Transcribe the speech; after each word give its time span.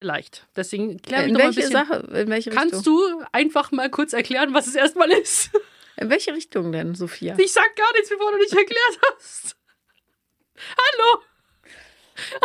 leicht. 0.00 0.46
Deswegen 0.56 1.00
klär 1.02 1.22
mich 1.22 1.30
In 1.32 1.38
welche. 1.38 1.66
Sache? 1.68 1.94
In 2.14 2.28
welche 2.28 2.50
Richtung? 2.50 2.70
Kannst 2.70 2.86
du 2.86 3.22
einfach 3.32 3.72
mal 3.72 3.90
kurz 3.90 4.12
erklären, 4.12 4.54
was 4.54 4.66
es 4.66 4.74
erstmal 4.74 5.10
ist? 5.10 5.50
In 5.96 6.08
welche 6.10 6.32
Richtung 6.34 6.72
denn, 6.72 6.94
Sophia? 6.94 7.34
Ich 7.38 7.52
sag 7.52 7.74
gar 7.76 7.92
nichts, 7.92 8.08
bevor 8.08 8.32
du 8.32 8.38
nicht 8.38 8.52
erklärt 8.52 8.98
hast. 9.18 9.56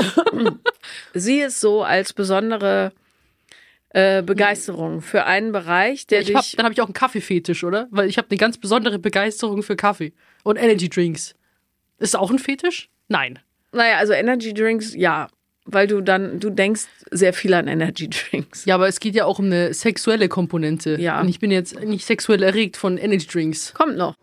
Hallo. 0.01 0.57
Sieh 1.13 1.41
es 1.41 1.59
so 1.59 1.83
als 1.83 2.13
besondere 2.13 2.91
äh, 3.89 4.21
Begeisterung 4.21 5.01
für 5.01 5.25
einen 5.25 5.51
Bereich, 5.51 6.07
der 6.07 6.21
Ich 6.21 6.33
hab, 6.35 6.43
dich. 6.43 6.55
dann 6.55 6.65
habe 6.65 6.73
ich 6.73 6.81
auch 6.81 6.85
einen 6.87 6.93
Kaffeefetisch, 6.93 7.63
oder? 7.63 7.87
Weil 7.91 8.09
ich 8.09 8.17
habe 8.17 8.27
eine 8.29 8.37
ganz 8.37 8.57
besondere 8.57 8.99
Begeisterung 8.99 9.63
für 9.63 9.75
Kaffee 9.75 10.13
und 10.43 10.57
Energy 10.57 10.89
Drinks. 10.89 11.35
Ist 11.97 12.15
auch 12.15 12.29
ein 12.31 12.39
Fetisch? 12.39 12.89
Nein. 13.07 13.39
Naja, 13.71 13.97
also 13.97 14.13
Energy 14.13 14.53
Drinks, 14.53 14.93
ja. 14.95 15.27
Weil 15.67 15.87
du 15.87 16.01
dann, 16.01 16.39
du 16.39 16.51
denkst 16.51 16.83
sehr 17.09 17.33
viel 17.33 17.53
an 17.55 17.67
Energy 17.67 18.07
Drinks. 18.09 18.65
Ja, 18.65 18.75
aber 18.75 18.87
es 18.87 18.99
geht 18.99 19.15
ja 19.15 19.25
auch 19.25 19.39
um 19.39 19.45
eine 19.45 19.73
sexuelle 19.73 20.29
Komponente. 20.29 21.01
Ja. 21.01 21.19
Und 21.19 21.27
ich 21.27 21.39
bin 21.39 21.49
jetzt 21.49 21.79
nicht 21.83 22.05
sexuell 22.05 22.43
erregt 22.43 22.77
von 22.77 22.97
Energy 22.97 23.25
Drinks. 23.25 23.73
Kommt 23.73 23.97
noch. 23.97 24.13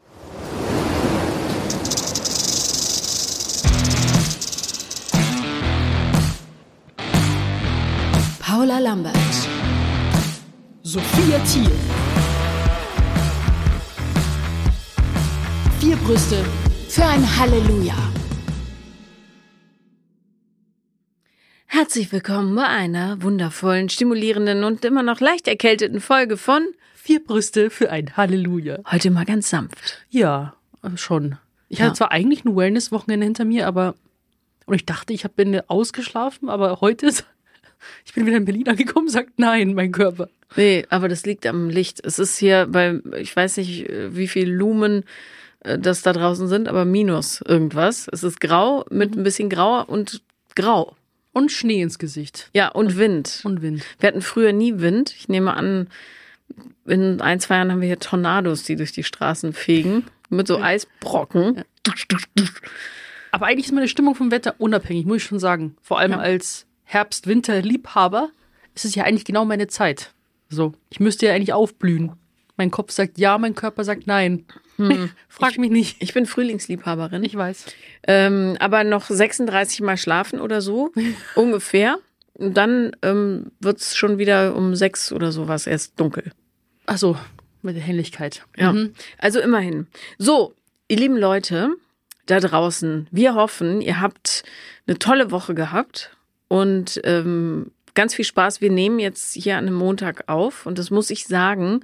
Paula 8.39 8.79
Lambert. 8.79 9.17
Sophia 10.83 11.41
Thiel. 11.41 11.71
Vier 15.81 15.97
Brüste 15.97 16.45
für 16.89 17.05
ein 17.05 17.39
Halleluja. 17.39 18.12
Herzlich 21.75 22.13
willkommen 22.13 22.55
bei 22.55 22.67
einer 22.67 23.23
wundervollen, 23.23 23.89
stimulierenden 23.89 24.63
und 24.63 24.85
immer 24.85 25.03
noch 25.03 25.21
leicht 25.21 25.49
erkälteten 25.49 26.01
Folge 26.03 26.37
von 26.37 26.67
Vier 26.95 27.25
Brüste 27.25 27.71
für 27.71 27.91
ein 27.91 28.15
Halleluja. 28.15 28.81
Heute 28.91 29.11
mal 29.11 29.25
ganz 29.25 29.49
sanft. 29.49 30.05
Ja, 30.11 30.55
äh, 30.83 30.99
schon. 30.99 31.39
Ich 31.71 31.79
Ja. 31.79 31.87
hatte 31.87 31.95
zwar 31.97 32.13
eigentlich 32.13 32.45
ein 32.45 32.55
Wellness-Wochenende 32.55 33.25
hinter 33.25 33.47
mir, 33.47 33.67
aber. 33.67 33.95
Und 34.67 34.75
ich 34.75 34.85
dachte, 34.85 35.15
ich 35.15 35.23
bin 35.31 35.59
ausgeschlafen, 35.67 36.51
aber 36.51 36.83
heute 36.83 37.07
ist. 37.07 37.25
Ich 38.05 38.13
bin 38.13 38.27
wieder 38.27 38.37
in 38.37 38.45
Berlin 38.45 38.69
angekommen, 38.69 39.09
sagt 39.09 39.39
nein, 39.39 39.73
mein 39.73 39.93
Körper. 39.93 40.29
Nee, 40.55 40.85
aber 40.91 41.09
das 41.09 41.25
liegt 41.25 41.47
am 41.47 41.71
Licht. 41.71 42.01
Es 42.05 42.19
ist 42.19 42.37
hier 42.37 42.67
bei, 42.71 43.01
ich 43.19 43.35
weiß 43.35 43.57
nicht, 43.57 43.89
äh, 43.89 44.15
wie 44.15 44.29
viel 44.29 44.49
Lumen 44.49 45.05
äh, 45.61 45.79
das 45.79 46.03
da 46.03 46.13
draußen 46.13 46.47
sind, 46.49 46.69
aber 46.69 46.85
minus 46.85 47.41
irgendwas. 47.41 48.09
Es 48.13 48.23
ist 48.25 48.41
grau 48.43 48.85
mit 48.91 49.17
ein 49.17 49.25
bisschen 49.25 49.49
grauer 49.49 49.89
und 49.89 50.21
grau. 50.55 50.95
Und 51.33 51.51
Schnee 51.51 51.81
ins 51.83 51.99
Gesicht. 51.99 52.51
Ja, 52.53 52.69
und 52.69 52.97
Wind. 52.97 53.41
Und 53.45 53.63
Wind. 53.63 53.85
Wir 53.99 54.09
hatten 54.09 54.21
früher 54.23 54.53
nie 54.53 54.79
Wind. 54.81 55.15
Ich 55.17 55.29
nehme 55.29 55.55
an, 55.55 55.89
in 56.87 57.21
ein, 57.21 57.41
zwei 57.41 57.57
Jahren 57.57 57.73
haben 57.73 57.81
wir 57.81 57.87
hier 57.89 57.99
Tornados, 57.99 58.65
die 58.65 58.77
durch 58.77 58.93
die 58.93 59.05
Straßen 59.05 59.53
fegen. 59.53 60.05
Mit 60.29 60.47
so 60.47 60.59
Eisbrocken. 60.61 61.63
Aber 63.31 63.47
eigentlich 63.47 63.67
ist 63.67 63.73
meine 63.73 63.89
Stimmung 63.89 64.15
vom 64.15 64.31
Wetter 64.31 64.55
unabhängig, 64.59 65.07
muss 65.07 65.19
ich 65.19 65.25
schon 65.25 65.39
sagen. 65.39 65.77
Vor 65.83 65.99
allem 65.99 66.13
Ja. 66.13 66.19
als 66.19 66.67
Herbst-Winter-Liebhaber 66.85 68.31
ist 68.75 68.85
es 68.85 68.95
ja 68.95 69.05
eigentlich 69.05 69.25
genau 69.25 69.45
meine 69.45 69.69
Zeit. 69.69 70.13
So, 70.49 70.75
ich 70.91 71.01
müsste 71.01 71.27
ja 71.27 71.33
eigentlich 71.35 71.53
aufblühen. 71.55 72.13
Mein 72.57 72.71
Kopf 72.71 72.93
sagt 72.93 73.19
ja, 73.19 73.39
mein 73.39 73.55
Körper 73.55 73.85
sagt 73.85 74.07
nein. 74.07 74.45
Frag 75.29 75.59
mich 75.59 75.71
nicht. 75.71 75.97
Ich 76.01 76.15
bin 76.15 76.27
Frühlingsliebhaberin. 76.27 77.25
Ich 77.25 77.37
weiß. 77.37 77.67
Ähm, 78.07 78.57
aber 78.59 78.85
noch 78.85 79.07
36 79.09 79.81
Mal 79.83 79.97
schlafen 79.97 80.41
oder 80.41 80.61
so, 80.61 80.93
ungefähr. 81.35 81.99
Und 82.35 82.57
dann 82.57 82.97
ähm, 83.03 83.53
wird's 83.61 83.97
schon 83.97 84.19
wieder 84.19 84.57
um 84.57 84.75
sechs 84.75 85.13
oder 85.13 85.33
sowas 85.33 85.67
erst 85.67 86.01
dunkel. 86.01 86.33
Ach 86.87 86.99
so, 86.99 87.17
mit 87.63 87.77
der 87.77 87.83
Helligkeit. 87.83 88.45
Ja. 88.57 88.73
Mhm. 88.73 88.95
Also 89.19 89.41
immerhin. 89.41 89.87
So, 90.19 90.55
ihr 90.89 90.97
lieben 90.97 91.17
Leute 91.17 91.71
da 92.27 92.41
draußen, 92.41 93.09
wir 93.11 93.35
hoffen, 93.35 93.81
ihr 93.81 94.01
habt 94.01 94.45
eine 94.87 94.99
tolle 94.99 95.31
Woche 95.31 95.55
gehabt 95.55 96.17
und 96.49 97.01
ähm, 97.05 97.73
ganz 97.95 98.15
viel 98.15 98.25
Spaß. 98.25 98.61
Wir 98.61 98.71
nehmen 98.71 98.99
jetzt 98.99 99.35
hier 99.35 99.57
an 99.57 99.67
einem 99.67 99.75
Montag 99.75 100.29
auf 100.29 100.67
und 100.67 100.79
das 100.79 100.91
muss 100.91 101.11
ich 101.11 101.27
sagen, 101.27 101.81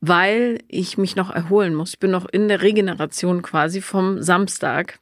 weil 0.00 0.58
ich 0.68 0.98
mich 0.98 1.16
noch 1.16 1.30
erholen 1.30 1.74
muss. 1.74 1.90
Ich 1.90 1.98
bin 1.98 2.10
noch 2.10 2.26
in 2.26 2.48
der 2.48 2.62
Regeneration 2.62 3.42
quasi 3.42 3.80
vom 3.80 4.22
Samstag. 4.22 4.98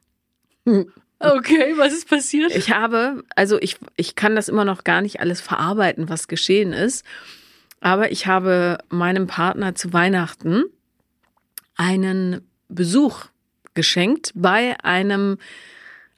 Okay, 1.19 1.73
was 1.77 1.93
ist 1.93 2.07
passiert? 2.07 2.55
Ich 2.55 2.69
habe, 2.71 3.23
also 3.35 3.57
ich, 3.59 3.77
ich 3.95 4.13
kann 4.15 4.35
das 4.35 4.49
immer 4.49 4.65
noch 4.65 4.83
gar 4.83 5.01
nicht 5.01 5.19
alles 5.19 5.41
verarbeiten, 5.41 6.09
was 6.09 6.27
geschehen 6.27 6.73
ist. 6.73 7.03
Aber 7.81 8.11
ich 8.11 8.27
habe 8.27 8.77
meinem 8.89 9.25
Partner 9.25 9.73
zu 9.73 9.93
Weihnachten 9.93 10.65
einen 11.75 12.41
Besuch 12.69 13.25
geschenkt 13.73 14.31
bei 14.35 14.75
einem, 14.83 15.37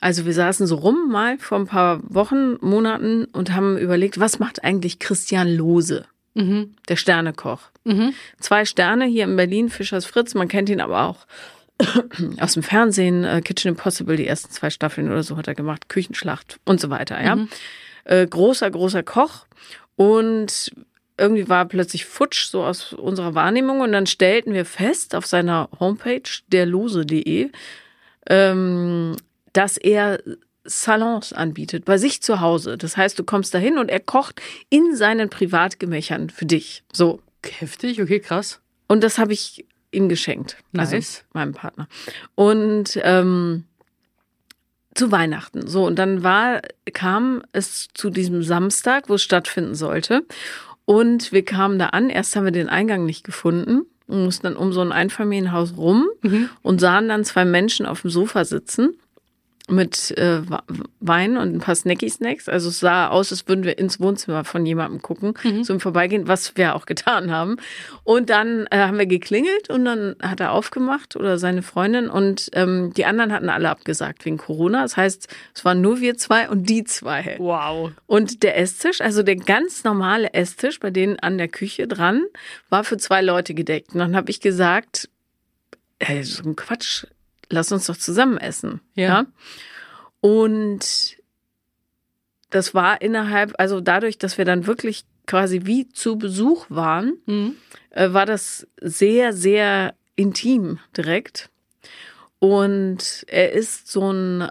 also 0.01 0.25
wir 0.25 0.33
saßen 0.33 0.67
so 0.67 0.75
rum 0.75 1.09
mal 1.09 1.37
vor 1.37 1.59
ein 1.59 1.67
paar 1.67 2.01
Wochen, 2.03 2.57
Monaten 2.59 3.23
und 3.25 3.53
haben 3.53 3.77
überlegt, 3.77 4.19
was 4.19 4.39
macht 4.39 4.63
eigentlich 4.65 4.99
Christian 4.99 5.47
Lose, 5.47 6.05
Mhm. 6.35 6.75
der 6.89 6.95
Sternekoch. 6.97 7.61
Mhm. 7.89 8.13
Zwei 8.39 8.65
Sterne 8.65 9.05
hier 9.05 9.23
in 9.25 9.35
Berlin, 9.35 9.69
Fischers 9.69 10.05
Fritz, 10.05 10.33
man 10.33 10.47
kennt 10.47 10.69
ihn 10.69 10.81
aber 10.81 11.03
auch 11.03 11.25
aus 12.39 12.53
dem 12.53 12.63
Fernsehen, 12.63 13.23
äh, 13.23 13.41
Kitchen 13.41 13.69
Impossible, 13.69 14.15
die 14.15 14.27
ersten 14.27 14.51
zwei 14.51 14.69
Staffeln 14.69 15.09
oder 15.09 15.23
so 15.23 15.37
hat 15.37 15.47
er 15.47 15.55
gemacht, 15.55 15.89
Küchenschlacht 15.89 16.59
und 16.65 16.79
so 16.79 16.89
weiter, 16.89 17.21
ja. 17.23 17.37
Äh, 18.05 18.27
großer, 18.27 18.69
großer 18.69 19.03
Koch 19.03 19.45
und 19.95 20.71
irgendwie 21.17 21.49
war 21.49 21.65
plötzlich 21.65 22.05
futsch, 22.05 22.45
so 22.45 22.63
aus 22.63 22.93
unserer 22.93 23.35
Wahrnehmung 23.35 23.81
und 23.81 23.91
dann 23.91 24.07
stellten 24.07 24.53
wir 24.53 24.65
fest 24.65 25.15
auf 25.15 25.25
seiner 25.25 25.69
Homepage, 25.79 26.23
derlose.de, 26.47 27.49
ähm, 28.29 29.15
dass 29.53 29.77
er 29.77 30.21
Salons 30.63 31.33
anbietet, 31.33 31.85
bei 31.85 31.97
sich 31.97 32.21
zu 32.21 32.41
Hause. 32.41 32.77
Das 32.77 32.95
heißt, 32.97 33.17
du 33.17 33.23
kommst 33.23 33.53
dahin 33.53 33.77
und 33.77 33.89
er 33.89 33.99
kocht 33.99 34.41
in 34.69 34.95
seinen 34.95 35.29
Privatgemächern 35.29 36.29
für 36.29 36.45
dich. 36.45 36.83
So. 36.93 37.21
Heftig, 37.45 38.01
okay, 38.01 38.19
krass. 38.19 38.61
Und 38.87 39.03
das 39.03 39.17
habe 39.17 39.33
ich 39.33 39.65
ihm 39.91 40.09
geschenkt. 40.09 40.57
Nice. 40.71 40.93
Also 40.93 41.21
meinem 41.33 41.53
Partner. 41.53 41.87
Und 42.35 42.99
ähm, 43.03 43.65
zu 44.95 45.11
Weihnachten. 45.11 45.67
So, 45.67 45.85
und 45.85 45.97
dann 45.97 46.23
war, 46.23 46.61
kam 46.93 47.43
es 47.53 47.87
zu 47.93 48.09
diesem 48.09 48.43
Samstag, 48.43 49.09
wo 49.09 49.15
es 49.15 49.23
stattfinden 49.23 49.75
sollte. 49.75 50.25
Und 50.85 51.31
wir 51.31 51.45
kamen 51.45 51.79
da 51.79 51.87
an. 51.87 52.09
Erst 52.09 52.35
haben 52.35 52.45
wir 52.45 52.51
den 52.51 52.69
Eingang 52.69 53.05
nicht 53.05 53.23
gefunden 53.23 53.83
und 54.07 54.23
mussten 54.23 54.47
dann 54.47 54.55
um 54.55 54.73
so 54.73 54.81
ein 54.81 54.91
Einfamilienhaus 54.91 55.77
rum 55.77 56.09
und 56.63 56.81
sahen 56.81 57.09
dann 57.09 57.23
zwei 57.23 57.45
Menschen 57.45 57.85
auf 57.85 58.01
dem 58.01 58.09
Sofa 58.09 58.43
sitzen 58.43 58.97
mit 59.69 60.11
äh, 60.17 60.41
Wein 60.99 61.37
und 61.37 61.55
ein 61.55 61.59
paar 61.59 61.75
Snacky-Snacks. 61.75 62.49
Also 62.49 62.69
es 62.69 62.79
sah 62.79 63.07
aus, 63.07 63.31
als 63.31 63.47
würden 63.47 63.63
wir 63.63 63.77
ins 63.77 63.99
Wohnzimmer 63.99 64.43
von 64.43 64.65
jemandem 64.65 65.01
gucken, 65.01 65.33
so 65.63 65.73
im 65.73 65.79
Vorbeigehen, 65.79 66.27
was 66.27 66.55
wir 66.57 66.75
auch 66.75 66.85
getan 66.85 67.31
haben. 67.31 67.57
Und 68.03 68.29
dann 68.29 68.67
äh, 68.71 68.79
haben 68.79 68.97
wir 68.97 69.05
geklingelt 69.05 69.69
und 69.69 69.85
dann 69.85 70.15
hat 70.21 70.39
er 70.39 70.51
aufgemacht 70.51 71.15
oder 71.15 71.37
seine 71.37 71.61
Freundin 71.61 72.09
und 72.09 72.49
ähm, 72.53 72.93
die 72.95 73.05
anderen 73.05 73.31
hatten 73.31 73.49
alle 73.49 73.69
abgesagt 73.69 74.25
wegen 74.25 74.37
Corona. 74.37 74.81
Das 74.81 74.97
heißt, 74.97 75.27
es 75.53 75.65
waren 75.65 75.81
nur 75.81 75.99
wir 75.99 76.17
zwei 76.17 76.49
und 76.49 76.69
die 76.69 76.83
zwei. 76.83 77.35
Wow. 77.39 77.91
Und 78.07 78.43
der 78.43 78.57
Esstisch, 78.57 79.01
also 79.01 79.23
der 79.23 79.35
ganz 79.35 79.83
normale 79.83 80.33
Esstisch, 80.33 80.79
bei 80.79 80.89
denen 80.89 81.19
an 81.19 81.37
der 81.37 81.47
Küche 81.47 81.87
dran, 81.87 82.23
war 82.69 82.83
für 82.83 82.97
zwei 82.97 83.21
Leute 83.21 83.53
gedeckt. 83.53 83.93
Und 83.93 83.99
dann 83.99 84.15
habe 84.15 84.29
ich 84.31 84.41
gesagt, 84.41 85.09
ey, 85.99 86.23
so 86.23 86.43
ein 86.43 86.55
Quatsch, 86.55 87.05
lass 87.49 87.71
uns 87.71 87.87
doch 87.87 87.97
zusammen 87.97 88.37
essen. 88.37 88.81
Ja. 88.95 89.25
Und 90.21 91.17
das 92.49 92.73
war 92.73 93.01
innerhalb, 93.01 93.53
also 93.59 93.79
dadurch, 93.81 94.17
dass 94.17 94.37
wir 94.37 94.45
dann 94.45 94.67
wirklich 94.67 95.05
quasi 95.27 95.61
wie 95.65 95.87
zu 95.89 96.17
Besuch 96.17 96.65
waren, 96.69 97.13
Mhm. 97.25 97.55
äh, 97.91 98.11
war 98.13 98.25
das 98.25 98.67
sehr, 98.81 99.33
sehr 99.33 99.93
intim 100.15 100.79
direkt. 100.97 101.49
Und 102.39 103.25
er 103.27 103.51
ist 103.51 103.91
so 103.91 104.11
ein, 104.11 104.49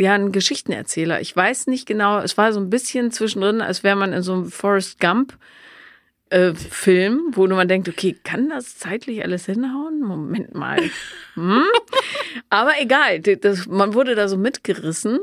ja, 0.00 0.14
ein 0.14 0.32
Geschichtenerzähler. 0.32 1.20
Ich 1.20 1.34
weiß 1.36 1.68
nicht 1.68 1.86
genau, 1.86 2.18
es 2.18 2.36
war 2.36 2.52
so 2.52 2.58
ein 2.58 2.70
bisschen 2.70 3.12
zwischendrin, 3.12 3.60
als 3.60 3.84
wäre 3.84 3.94
man 3.96 4.12
in 4.12 4.22
so 4.22 4.32
einem 4.32 4.50
Forrest 4.50 4.98
Gump 4.98 5.38
äh, 6.32 6.54
Film, 6.54 7.28
wo 7.32 7.46
man 7.46 7.68
denkt, 7.68 7.88
okay, 7.88 8.16
kann 8.24 8.48
das 8.48 8.78
zeitlich 8.78 9.22
alles 9.22 9.46
hinhauen? 9.46 10.00
Moment 10.00 10.54
mal. 10.54 10.78
Hm? 11.34 11.64
Aber 12.50 12.72
egal, 12.78 13.20
das, 13.20 13.66
man 13.66 13.94
wurde 13.94 14.14
da 14.14 14.28
so 14.28 14.36
mitgerissen 14.36 15.18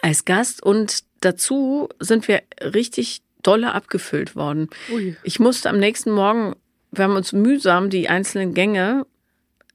als 0.00 0.24
Gast 0.24 0.62
und 0.62 1.04
dazu 1.20 1.90
sind 2.00 2.26
wir 2.26 2.40
richtig 2.62 3.20
dolle 3.42 3.74
abgefüllt 3.74 4.34
worden. 4.34 4.70
Ui. 4.90 5.14
Ich 5.22 5.40
musste 5.40 5.68
am 5.68 5.78
nächsten 5.78 6.10
Morgen, 6.10 6.54
wir 6.90 7.04
haben 7.04 7.16
uns 7.16 7.34
mühsam 7.34 7.90
die 7.90 8.08
einzelnen 8.08 8.54
Gänge, 8.54 9.04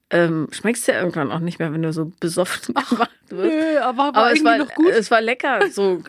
ähm, 0.10 0.48
schmeckst 0.52 0.88
ja 0.88 0.98
irgendwann 0.98 1.32
auch 1.32 1.42
nicht 1.42 1.60
mehr, 1.60 1.72
wenn 1.72 1.84
du 1.84 1.94
so 1.94 2.12
besoffen 2.20 2.74
gemacht 2.74 3.12
wirst. 3.30 3.54
Nö, 3.54 3.80
aber 3.82 3.98
war 3.98 4.16
Aber 4.16 4.34
es 4.34 4.44
war, 4.44 4.58
noch 4.58 4.74
gut. 4.74 4.90
es 4.90 5.12
war 5.12 5.22
lecker, 5.22 5.70
so 5.70 6.02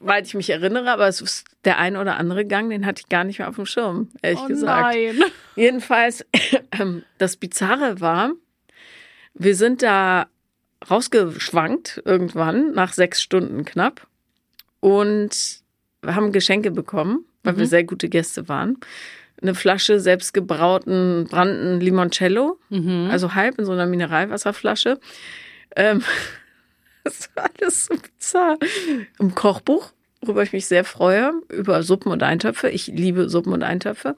weil 0.00 0.22
ich 0.24 0.34
mich 0.34 0.50
erinnere, 0.50 0.90
aber 0.90 1.06
es 1.08 1.20
ist 1.20 1.44
der 1.64 1.78
ein 1.78 1.96
oder 1.96 2.16
andere 2.16 2.44
Gang, 2.44 2.70
den 2.70 2.86
hatte 2.86 3.02
ich 3.02 3.08
gar 3.08 3.24
nicht 3.24 3.38
mehr 3.38 3.48
auf 3.48 3.56
dem 3.56 3.66
Schirm, 3.66 4.08
ehrlich 4.22 4.40
Oh 4.44 4.48
gesagt. 4.48 4.94
nein. 4.94 5.22
Jedenfalls, 5.56 6.24
das 7.18 7.36
Bizarre 7.36 8.00
war, 8.00 8.32
wir 9.34 9.54
sind 9.54 9.82
da 9.82 10.26
rausgeschwankt 10.90 12.02
irgendwann, 12.04 12.72
nach 12.72 12.92
sechs 12.92 13.22
Stunden 13.22 13.64
knapp, 13.64 14.06
und 14.80 15.60
wir 16.02 16.16
haben 16.16 16.32
Geschenke 16.32 16.72
bekommen, 16.72 17.24
weil 17.44 17.56
wir 17.56 17.66
sehr 17.66 17.84
gute 17.84 18.08
Gäste 18.08 18.48
waren. 18.48 18.78
Eine 19.40 19.54
Flasche 19.54 20.00
selbstgebrauten 20.00 21.28
Branden 21.30 21.80
Limoncello, 21.80 22.58
also 23.08 23.34
halb 23.34 23.58
in 23.58 23.64
so 23.64 23.70
einer 23.72 23.86
Mineralwasserflasche. 23.86 24.98
Ähm, 25.76 26.02
das 27.04 27.30
war 27.34 27.50
alles 27.60 27.86
so 27.86 27.94
bizarr. 27.96 28.58
Im 29.18 29.34
Kochbuch, 29.34 29.92
worüber 30.20 30.42
ich 30.42 30.52
mich 30.52 30.66
sehr 30.66 30.84
freue, 30.84 31.32
über 31.48 31.82
Suppen 31.82 32.12
und 32.12 32.22
Eintöpfe. 32.22 32.68
Ich 32.70 32.86
liebe 32.86 33.28
Suppen 33.28 33.52
und 33.52 33.62
Eintöpfe. 33.62 34.16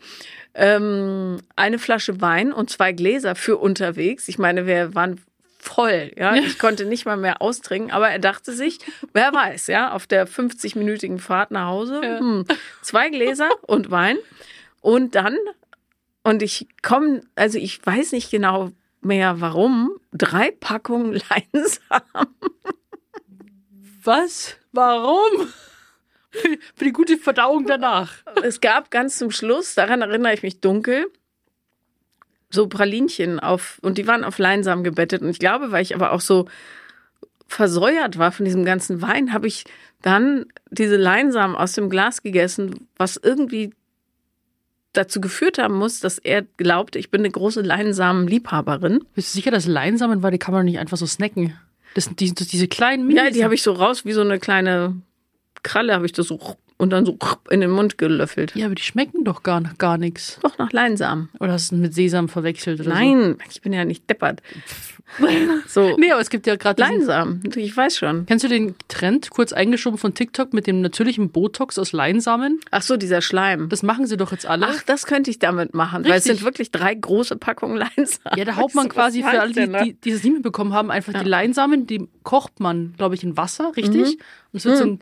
Ähm, 0.54 1.38
eine 1.56 1.78
Flasche 1.78 2.20
Wein 2.20 2.52
und 2.52 2.70
zwei 2.70 2.92
Gläser 2.92 3.34
für 3.34 3.56
unterwegs. 3.56 4.28
Ich 4.28 4.38
meine, 4.38 4.66
wir 4.66 4.94
waren 4.94 5.20
voll, 5.58 6.12
ja. 6.16 6.34
Ich 6.34 6.58
konnte 6.58 6.84
nicht 6.84 7.06
mal 7.06 7.16
mehr 7.16 7.40
austrinken, 7.40 7.90
aber 7.90 8.10
er 8.10 8.18
dachte 8.18 8.52
sich, 8.52 8.78
wer 9.12 9.32
weiß, 9.32 9.66
ja, 9.68 9.92
auf 9.92 10.06
der 10.06 10.28
50-minütigen 10.28 11.18
Fahrt 11.18 11.50
nach 11.50 11.68
Hause, 11.68 12.00
hm, 12.02 12.44
zwei 12.82 13.08
Gläser 13.08 13.48
und 13.62 13.90
Wein. 13.90 14.18
Und 14.80 15.14
dann, 15.14 15.36
und 16.22 16.42
ich 16.42 16.68
komme, 16.82 17.22
also 17.34 17.58
ich 17.58 17.84
weiß 17.84 18.12
nicht 18.12 18.30
genau 18.30 18.70
mehr 19.04 19.40
warum, 19.40 19.92
drei 20.12 20.50
Packungen 20.50 21.12
Leinsamen. 21.30 22.34
Was? 24.02 24.56
Warum? 24.72 25.48
Für, 26.30 26.58
für 26.74 26.84
die 26.84 26.92
gute 26.92 27.16
Verdauung 27.16 27.66
danach. 27.66 28.16
Es 28.42 28.60
gab 28.60 28.90
ganz 28.90 29.18
zum 29.18 29.30
Schluss, 29.30 29.74
daran 29.74 30.02
erinnere 30.02 30.34
ich 30.34 30.42
mich 30.42 30.60
dunkel, 30.60 31.06
so 32.50 32.68
Pralinchen 32.68 33.40
auf, 33.40 33.78
und 33.82 33.98
die 33.98 34.06
waren 34.06 34.24
auf 34.24 34.38
Leinsamen 34.38 34.84
gebettet. 34.84 35.22
Und 35.22 35.30
ich 35.30 35.38
glaube, 35.38 35.72
weil 35.72 35.82
ich 35.82 35.94
aber 35.94 36.12
auch 36.12 36.20
so 36.20 36.46
versäuert 37.46 38.18
war 38.18 38.32
von 38.32 38.44
diesem 38.44 38.64
ganzen 38.64 39.02
Wein, 39.02 39.32
habe 39.32 39.46
ich 39.46 39.64
dann 40.02 40.46
diese 40.70 40.96
Leinsamen 40.96 41.56
aus 41.56 41.72
dem 41.72 41.88
Glas 41.88 42.22
gegessen, 42.22 42.88
was 42.96 43.16
irgendwie 43.16 43.72
dazu 44.96 45.20
geführt 45.20 45.58
haben 45.58 45.74
muss, 45.74 46.00
dass 46.00 46.18
er 46.18 46.42
glaubte, 46.42 46.98
ich 46.98 47.10
bin 47.10 47.20
eine 47.20 47.30
große 47.30 47.60
Leinsamen-Liebhaberin. 47.60 49.04
Bist 49.14 49.34
du 49.34 49.36
sicher, 49.36 49.50
dass 49.50 49.66
Leinsamen 49.66 50.22
war? 50.22 50.30
Die 50.30 50.38
kann 50.38 50.54
man 50.54 50.64
nicht 50.64 50.78
einfach 50.78 50.96
so 50.96 51.06
snacken. 51.06 51.54
Das 51.94 52.04
sind 52.04 52.20
die, 52.20 52.34
das, 52.34 52.48
diese 52.48 52.68
kleinen 52.68 53.10
Ja, 53.10 53.30
die 53.30 53.44
habe 53.44 53.54
ich 53.54 53.62
so 53.62 53.72
raus 53.72 54.04
wie 54.04 54.12
so 54.12 54.22
eine 54.22 54.38
kleine 54.38 54.96
Kralle, 55.62 55.94
habe 55.94 56.06
ich 56.06 56.12
das 56.12 56.26
so 56.26 56.38
und 56.76 56.90
dann 56.90 57.06
so 57.06 57.16
in 57.50 57.60
den 57.60 57.70
Mund 57.70 57.98
gelöffelt. 57.98 58.54
Ja, 58.56 58.66
aber 58.66 58.74
die 58.74 58.82
schmecken 58.82 59.24
doch 59.24 59.42
gar, 59.42 59.62
gar 59.78 59.96
nichts. 59.96 60.38
Doch 60.42 60.58
nach 60.58 60.72
Leinsamen. 60.72 61.28
Oder 61.38 61.52
hast 61.52 61.72
du 61.72 61.76
mit 61.76 61.94
Sesam 61.94 62.28
verwechselt 62.28 62.80
oder 62.80 62.90
Nein, 62.90 63.38
ich 63.50 63.62
bin 63.62 63.72
ja 63.72 63.84
nicht 63.84 64.10
deppert. 64.10 64.42
So, 65.18 65.26
so? 65.66 65.96
Nee, 65.98 66.10
aber 66.10 66.20
es 66.20 66.30
gibt 66.30 66.46
ja 66.46 66.56
gerade 66.56 66.80
Leinsamen, 66.80 67.42
ich 67.54 67.76
weiß 67.76 67.96
schon. 67.96 68.26
Kennst 68.26 68.44
du 68.44 68.48
den 68.48 68.74
Trend, 68.88 69.30
kurz 69.30 69.52
eingeschoben 69.52 69.98
von 69.98 70.14
TikTok, 70.14 70.52
mit 70.52 70.66
dem 70.66 70.80
natürlichen 70.80 71.30
Botox 71.30 71.78
aus 71.78 71.92
Leinsamen? 71.92 72.58
Ach 72.70 72.82
so, 72.82 72.96
dieser 72.96 73.20
Schleim. 73.20 73.68
Das 73.68 73.82
machen 73.82 74.06
sie 74.06 74.16
doch 74.16 74.32
jetzt 74.32 74.46
alle. 74.46 74.66
Ach, 74.68 74.82
das 74.82 75.06
könnte 75.06 75.30
ich 75.30 75.38
damit 75.38 75.74
machen, 75.74 76.04
weil 76.04 76.12
es 76.12 76.24
Richtig. 76.24 76.38
sind 76.38 76.44
wirklich 76.44 76.70
drei 76.72 76.94
große 76.94 77.36
Packungen 77.36 77.76
Leinsamen. 77.76 78.36
ja, 78.36 78.44
da 78.44 78.56
haut 78.56 78.74
man 78.74 78.86
So, 78.86 78.88
quasi 78.94 79.22
für 79.22 79.40
alle, 79.40 79.52
die, 79.52 79.66
ne? 79.66 79.84
die 79.84 79.92
dieses 79.94 80.24
nicht 80.24 80.34
mitbekommen 80.34 80.72
haben, 80.72 80.90
einfach 80.90 81.12
die 81.12 81.28
Leinsamen, 81.28 81.86
die 81.86 82.08
kocht 82.24 82.58
man, 82.58 82.94
glaube 82.96 83.14
ich, 83.14 83.22
in 83.22 83.36
Wasser, 83.36 83.72
richtig? 83.76 84.16
Mhm. 84.16 84.22
Und 84.52 84.58
es 84.58 84.64
wird 84.64 84.78
so 84.78 84.84
ein, 84.84 85.00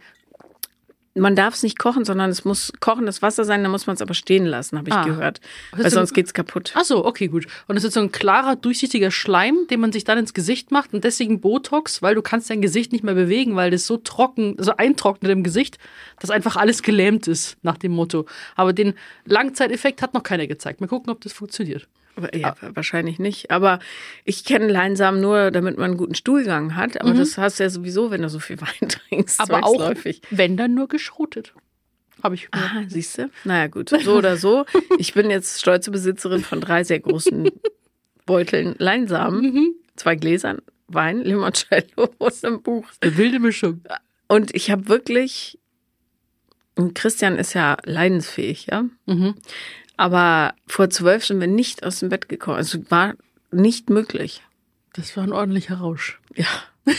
Man 1.14 1.37
darf 1.37 1.55
es 1.55 1.62
nicht 1.62 1.79
kochen, 1.79 2.06
sondern 2.06 2.31
es 2.31 2.47
muss 2.47 2.73
kochendes 2.81 3.20
Wasser 3.20 3.44
sein, 3.44 3.62
dann 3.62 3.70
muss 3.70 3.87
man 3.87 3.94
es 3.97 4.00
aber 4.03 4.14
stehen 4.14 4.47
lassen, 4.47 4.79
habe 4.79 4.88
ich 4.88 4.94
Ah. 4.94 5.05
gehört. 5.05 5.41
Weil 5.73 5.91
sonst 5.91 6.14
geht's 6.14 6.32
kaputt. 6.32 6.73
Ach 6.75 6.85
so, 6.85 7.05
okay, 7.05 7.29
gut. 7.29 7.47
Und 7.69 7.76
es 7.76 7.85
ist 7.85 7.93
so 7.93 8.00
ein 8.00 8.11
klarer, 8.12 8.56
durchsichtiger 8.56 9.11
Schleim, 9.11 9.67
den 9.70 9.81
man 9.81 9.93
sich 9.93 10.05
dann 10.05 10.17
ins 10.17 10.32
Gesicht 10.32 10.70
macht 10.70 10.94
und 10.94 11.05
deswegen 11.05 11.41
Botox, 11.41 12.00
weil 12.00 12.14
du 12.14 12.23
kannst 12.23 12.49
dein 12.49 12.62
Gesicht 12.62 12.93
nicht 12.93 13.05
mehr 13.05 13.14
bewegen, 13.14 13.56
weil 13.56 13.70
das 13.70 13.87
so 13.87 13.99
trocken, 13.99 14.56
so 14.59 14.75
eintrocknet 14.76 15.31
im 15.31 15.43
Gesicht, 15.43 15.79
dass 16.19 16.31
einfach 16.31 16.56
alles 16.56 16.82
gelähmt 16.82 17.29
ist, 17.29 17.58
nach 17.62 17.76
dem 17.76 17.93
Motto. 17.93 18.25
Aber 18.56 18.73
den 18.73 18.94
Langzeiteffekt 19.26 20.00
hat 20.00 20.15
noch 20.15 20.23
keiner 20.23 20.47
gezeigt. 20.47 20.81
Mal 20.81 20.87
gucken, 20.87 21.11
ob 21.12 21.20
das 21.20 21.35
funktioniert. 21.35 21.88
Ja, 22.35 22.55
wahrscheinlich 22.75 23.19
nicht. 23.19 23.50
Aber 23.50 23.79
ich 24.25 24.44
kenne 24.44 24.69
Leinsamen 24.69 25.20
nur, 25.20 25.50
damit 25.50 25.79
man 25.79 25.93
einen 25.93 25.97
guten 25.97 26.14
Stuhlgang 26.14 26.76
hat. 26.76 27.00
Aber 27.00 27.14
das 27.14 27.38
hast 27.38 27.59
du 27.59 27.64
ja 27.64 27.70
sowieso, 27.70 28.11
wenn 28.11 28.23
du 28.23 28.29
so 28.29 28.38
viel 28.38 28.61
Wein 28.61 28.88
trinkst. 28.88 29.38
Mhm. 29.38 29.44
Aber 29.55 29.64
auch, 29.64 29.94
wenn 30.31 30.56
dann 30.56 30.75
nur 30.75 30.88
geschrotet. 30.88 31.55
Habe 32.23 32.35
ich 32.35 32.50
gehört. 32.50 32.70
Ah, 32.73 32.85
siehst 32.87 33.19
du? 33.19 33.31
Naja, 33.44 33.67
gut. 33.67 33.88
So 33.88 34.17
oder 34.17 34.37
so. 34.37 34.64
Ich 34.99 35.14
bin 35.14 35.31
jetzt 35.31 35.61
stolze 35.61 35.91
Besitzerin 35.91 36.44
von 36.44 36.61
drei 36.61 36.85
sehr 36.85 37.00
großen 37.00 37.50
Beuteln 38.26 38.76
Leinsamen, 38.79 39.75
zwei 39.97 40.15
Gläsern 40.15 40.61
Wein, 40.87 41.23
Limoncello 41.23 42.11
und 42.19 42.44
einem 42.44 42.62
Buch. 42.62 42.87
Eine 43.00 43.17
wilde 43.17 43.41
Mischung. 43.41 43.82
Und 44.29 44.55
ich 44.55 44.70
habe 44.70 44.88
wirklich, 44.88 45.58
und 46.76 46.94
Christian 46.94 47.37
ist 47.37 47.55
ja 47.55 47.76
leidensfähig, 47.85 48.67
ja. 48.70 48.85
Mhm. 49.06 49.35
Aber 49.97 50.55
vor 50.67 50.91
zwölf 50.91 51.25
sind 51.25 51.41
wir 51.41 51.47
nicht 51.47 51.85
aus 51.85 52.00
dem 52.00 52.09
Bett 52.09 52.29
gekommen. 52.29 52.56
Also 52.56 52.79
war 52.91 53.15
nicht 53.50 53.91
möglich. 53.91 54.43
Das 54.93 55.17
war 55.17 55.25
ein 55.25 55.33
ordentlicher 55.33 55.77
Rausch. 55.77 56.21
Ja. 56.35 56.47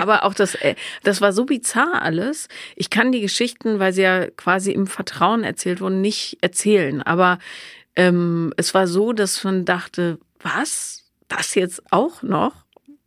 Aber 0.00 0.24
auch 0.24 0.34
das, 0.34 0.54
äh, 0.56 0.74
das 1.02 1.20
war 1.20 1.32
so 1.32 1.44
bizarr 1.44 2.02
alles. 2.02 2.48
Ich 2.74 2.90
kann 2.90 3.12
die 3.12 3.20
Geschichten, 3.20 3.78
weil 3.78 3.92
sie 3.92 4.02
ja 4.02 4.30
quasi 4.30 4.72
im 4.72 4.86
Vertrauen 4.86 5.44
erzählt 5.44 5.80
wurden, 5.80 6.00
nicht 6.00 6.38
erzählen. 6.42 7.02
Aber 7.02 7.38
ähm, 7.94 8.52
es 8.56 8.74
war 8.74 8.86
so, 8.86 9.12
dass 9.12 9.42
man 9.44 9.64
dachte, 9.64 10.18
was? 10.40 11.04
Das 11.28 11.54
jetzt 11.54 11.82
auch 11.90 12.22
noch? 12.22 12.52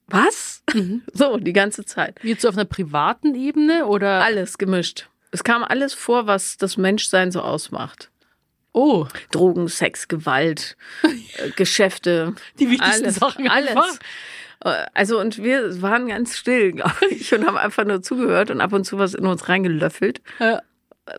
Was? 0.08 0.64
So, 1.14 1.38
die 1.38 1.54
ganze 1.54 1.86
Zeit. 1.86 2.20
Jetzt 2.24 2.46
auf 2.46 2.56
einer 2.56 2.66
privaten 2.66 3.36
Ebene 3.36 3.86
oder? 3.86 4.24
Alles 4.24 4.58
gemischt. 4.58 5.08
Es 5.32 5.44
kam 5.44 5.64
alles 5.64 5.94
vor, 5.94 6.28
was 6.28 6.58
das 6.58 6.78
Menschsein 6.78 7.32
so 7.32 7.42
ausmacht. 7.42 8.10
Oh, 8.80 9.08
Drogen, 9.32 9.68
Sex, 9.68 10.08
Gewalt, 10.08 10.78
äh, 11.04 11.50
Geschäfte. 11.56 12.34
die 12.60 12.70
wichtigsten 12.70 13.04
alles, 13.06 13.16
Sachen 13.16 13.50
alles. 13.50 13.70
einfach. 13.72 13.98
Äh, 14.64 14.86
Also 14.94 15.20
und 15.20 15.44
wir 15.44 15.82
waren 15.82 16.08
ganz 16.08 16.38
still, 16.38 16.72
glaube 16.74 17.06
ich, 17.10 17.34
und 17.34 17.46
haben 17.46 17.58
einfach 17.58 17.84
nur 17.86 18.02
zugehört 18.02 18.52
und 18.52 18.62
ab 18.62 18.72
und 18.74 18.86
zu 18.86 18.98
was 18.98 19.14
in 19.16 19.26
uns 19.26 19.50
reingelöffelt. 19.50 20.22
Ja. 20.40 20.62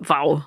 Wow. 0.00 0.44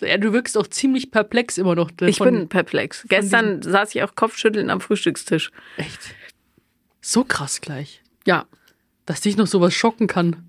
Ja, 0.00 0.18
du 0.18 0.32
wirkst 0.32 0.58
auch 0.58 0.66
ziemlich 0.66 1.10
perplex 1.12 1.56
immer 1.56 1.74
noch. 1.76 1.90
Ich 2.02 2.18
von- 2.18 2.26
bin 2.34 2.48
perplex. 2.48 3.06
Gestern 3.08 3.62
saß 3.62 3.94
ich 3.94 4.02
auch 4.02 4.14
kopfschüttelnd 4.14 4.70
am 4.70 4.80
Frühstückstisch. 4.80 5.50
Echt? 5.76 6.14
So 7.00 7.24
krass 7.24 7.60
gleich. 7.60 8.02
Ja. 8.26 8.46
Dass 9.06 9.20
dich 9.20 9.36
noch 9.36 9.46
sowas 9.46 9.72
schocken 9.74 10.06
kann. 10.08 10.44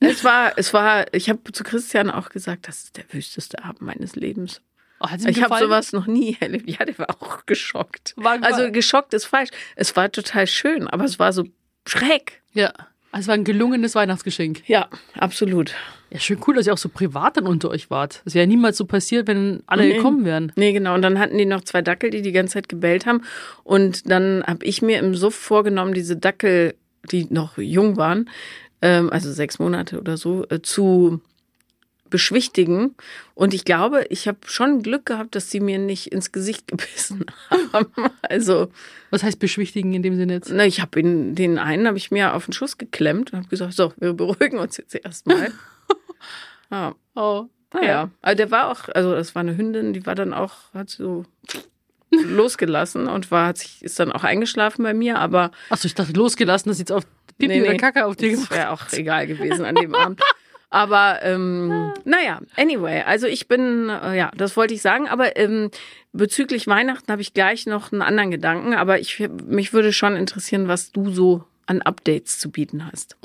Es 0.00 0.24
war, 0.24 0.54
es 0.56 0.74
war, 0.74 1.12
ich 1.14 1.28
habe 1.30 1.52
zu 1.52 1.62
Christian 1.62 2.10
auch 2.10 2.30
gesagt, 2.30 2.66
das 2.66 2.84
ist 2.84 2.96
der 2.96 3.04
wüsteste 3.12 3.62
Abend 3.62 3.82
meines 3.82 4.16
Lebens. 4.16 4.60
Oh, 5.02 5.28
Ich 5.28 5.42
habe 5.42 5.58
sowas 5.58 5.92
noch 5.92 6.06
nie 6.06 6.36
erlebt. 6.40 6.68
Ja, 6.70 6.84
der 6.84 6.98
war 6.98 7.10
auch 7.20 7.44
geschockt. 7.46 8.14
War- 8.16 8.42
also 8.42 8.70
geschockt 8.70 9.14
ist 9.14 9.24
falsch. 9.24 9.50
Es 9.76 9.96
war 9.96 10.10
total 10.12 10.46
schön, 10.46 10.86
aber 10.88 11.04
es 11.04 11.18
war 11.18 11.32
so 11.32 11.44
schräg. 11.86 12.42
Ja. 12.52 12.72
Also 13.10 13.24
es 13.24 13.28
war 13.28 13.34
ein 13.34 13.44
gelungenes 13.44 13.94
Weihnachtsgeschenk. 13.94 14.66
Ja, 14.68 14.88
absolut. 15.18 15.74
Ja, 16.10 16.18
schön 16.18 16.38
cool, 16.46 16.54
dass 16.54 16.66
ihr 16.66 16.72
auch 16.72 16.78
so 16.78 16.88
privat 16.88 17.36
dann 17.36 17.46
unter 17.46 17.68
euch 17.70 17.90
wart. 17.90 18.22
Das 18.24 18.34
wäre 18.34 18.44
ja 18.44 18.46
niemals 18.46 18.76
so 18.76 18.84
passiert, 18.86 19.26
wenn 19.28 19.62
alle 19.66 19.84
Nee. 19.84 19.94
gekommen 19.96 20.24
wären. 20.24 20.52
Nee, 20.56 20.72
genau. 20.72 20.94
Und 20.94 21.02
dann 21.02 21.18
hatten 21.18 21.36
die 21.36 21.44
noch 21.46 21.62
zwei 21.62 21.82
Dackel, 21.82 22.10
die 22.10 22.22
die 22.22 22.32
ganze 22.32 22.54
Zeit 22.54 22.68
gebellt 22.68 23.04
haben. 23.06 23.22
Und 23.64 24.10
dann 24.10 24.42
habe 24.46 24.64
ich 24.64 24.80
mir 24.82 24.98
im 24.98 25.14
Suff 25.14 25.34
vorgenommen, 25.34 25.92
diese 25.94 26.16
Dackel, 26.16 26.74
die 27.10 27.26
noch 27.30 27.58
jung 27.58 27.96
waren, 27.96 28.30
ähm, 28.80 29.10
also 29.10 29.30
sechs 29.32 29.58
Monate 29.58 29.98
oder 29.98 30.16
so, 30.16 30.46
äh, 30.48 30.60
zu 30.62 31.20
beschwichtigen. 32.12 32.94
Und 33.34 33.52
ich 33.54 33.64
glaube, 33.64 34.06
ich 34.10 34.28
habe 34.28 34.38
schon 34.44 34.82
Glück 34.84 35.06
gehabt, 35.06 35.34
dass 35.34 35.50
sie 35.50 35.58
mir 35.58 35.78
nicht 35.80 36.06
ins 36.12 36.30
Gesicht 36.30 36.68
gebissen 36.68 37.26
haben. 37.72 37.88
Also, 38.22 38.70
Was 39.10 39.24
heißt 39.24 39.40
beschwichtigen 39.40 39.92
in 39.92 40.04
dem 40.04 40.16
Sinne 40.16 40.34
jetzt? 40.34 40.50
na, 40.52 40.64
ich 40.64 40.80
habe 40.80 41.02
den 41.02 41.58
einen 41.58 41.88
habe 41.88 41.98
ich 41.98 42.12
mir 42.12 42.34
auf 42.34 42.44
den 42.44 42.52
Schuss 42.52 42.78
geklemmt 42.78 43.32
und 43.32 43.40
habe 43.40 43.48
gesagt, 43.48 43.72
so, 43.72 43.92
wir 43.96 44.12
beruhigen 44.12 44.58
uns 44.60 44.76
jetzt 44.76 44.94
erstmal. 44.94 45.50
ja. 46.70 46.94
Oh. 47.16 47.46
Naja, 47.74 48.10
also 48.20 48.36
der 48.36 48.50
war 48.50 48.70
auch, 48.70 48.88
also 48.90 49.14
das 49.14 49.34
war 49.34 49.40
eine 49.40 49.56
Hündin, 49.56 49.94
die 49.94 50.04
war 50.04 50.14
dann 50.14 50.34
auch, 50.34 50.72
hat 50.74 50.90
so 50.90 51.24
losgelassen 52.10 53.08
und 53.08 53.30
war, 53.30 53.46
hat 53.48 53.58
sich, 53.58 53.82
ist 53.82 53.98
dann 53.98 54.12
auch 54.12 54.24
eingeschlafen 54.24 54.82
bei 54.82 54.92
mir, 54.92 55.18
aber 55.18 55.50
Achso, 55.70 55.86
ich 55.86 55.94
dachte, 55.94 56.12
losgelassen, 56.12 56.68
das 56.68 56.78
jetzt 56.78 56.92
auf 56.92 57.04
Pipi 57.38 57.48
Nee, 57.48 57.62
oder 57.62 57.70
nee. 57.72 57.76
Kacke 57.78 58.04
auf 58.04 58.16
dir 58.16 58.28
das 58.30 58.36
gemacht. 58.36 58.50
wäre 58.52 58.70
auch 58.70 58.82
egal 58.92 59.26
gewesen 59.26 59.64
an 59.64 59.74
dem 59.76 59.94
Abend. 59.94 60.20
Aber 60.72 61.18
ähm, 61.22 61.92
naja, 62.04 62.40
anyway, 62.56 63.02
also 63.02 63.26
ich 63.26 63.46
bin, 63.46 63.90
äh, 63.90 64.16
ja, 64.16 64.30
das 64.34 64.56
wollte 64.56 64.72
ich 64.72 64.80
sagen, 64.80 65.06
aber 65.06 65.36
ähm, 65.36 65.70
bezüglich 66.14 66.66
Weihnachten 66.66 67.12
habe 67.12 67.20
ich 67.20 67.34
gleich 67.34 67.66
noch 67.66 67.92
einen 67.92 68.00
anderen 68.00 68.30
Gedanken, 68.30 68.72
aber 68.72 68.98
ich 68.98 69.28
mich 69.46 69.74
würde 69.74 69.92
schon 69.92 70.16
interessieren, 70.16 70.68
was 70.68 70.90
du 70.90 71.10
so 71.10 71.44
an 71.66 71.82
Updates 71.82 72.38
zu 72.38 72.50
bieten 72.50 72.86
hast. 72.90 73.18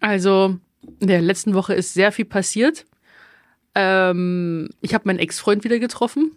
Also, 0.00 0.58
In 0.98 1.06
der 1.06 1.22
letzten 1.22 1.54
Woche 1.54 1.74
ist 1.74 1.94
sehr 1.94 2.10
viel 2.10 2.24
passiert. 2.24 2.84
Ähm, 3.76 4.70
ich 4.80 4.94
habe 4.94 5.04
meinen 5.06 5.20
Ex-Freund 5.20 5.62
wieder 5.62 5.78
getroffen. 5.78 6.32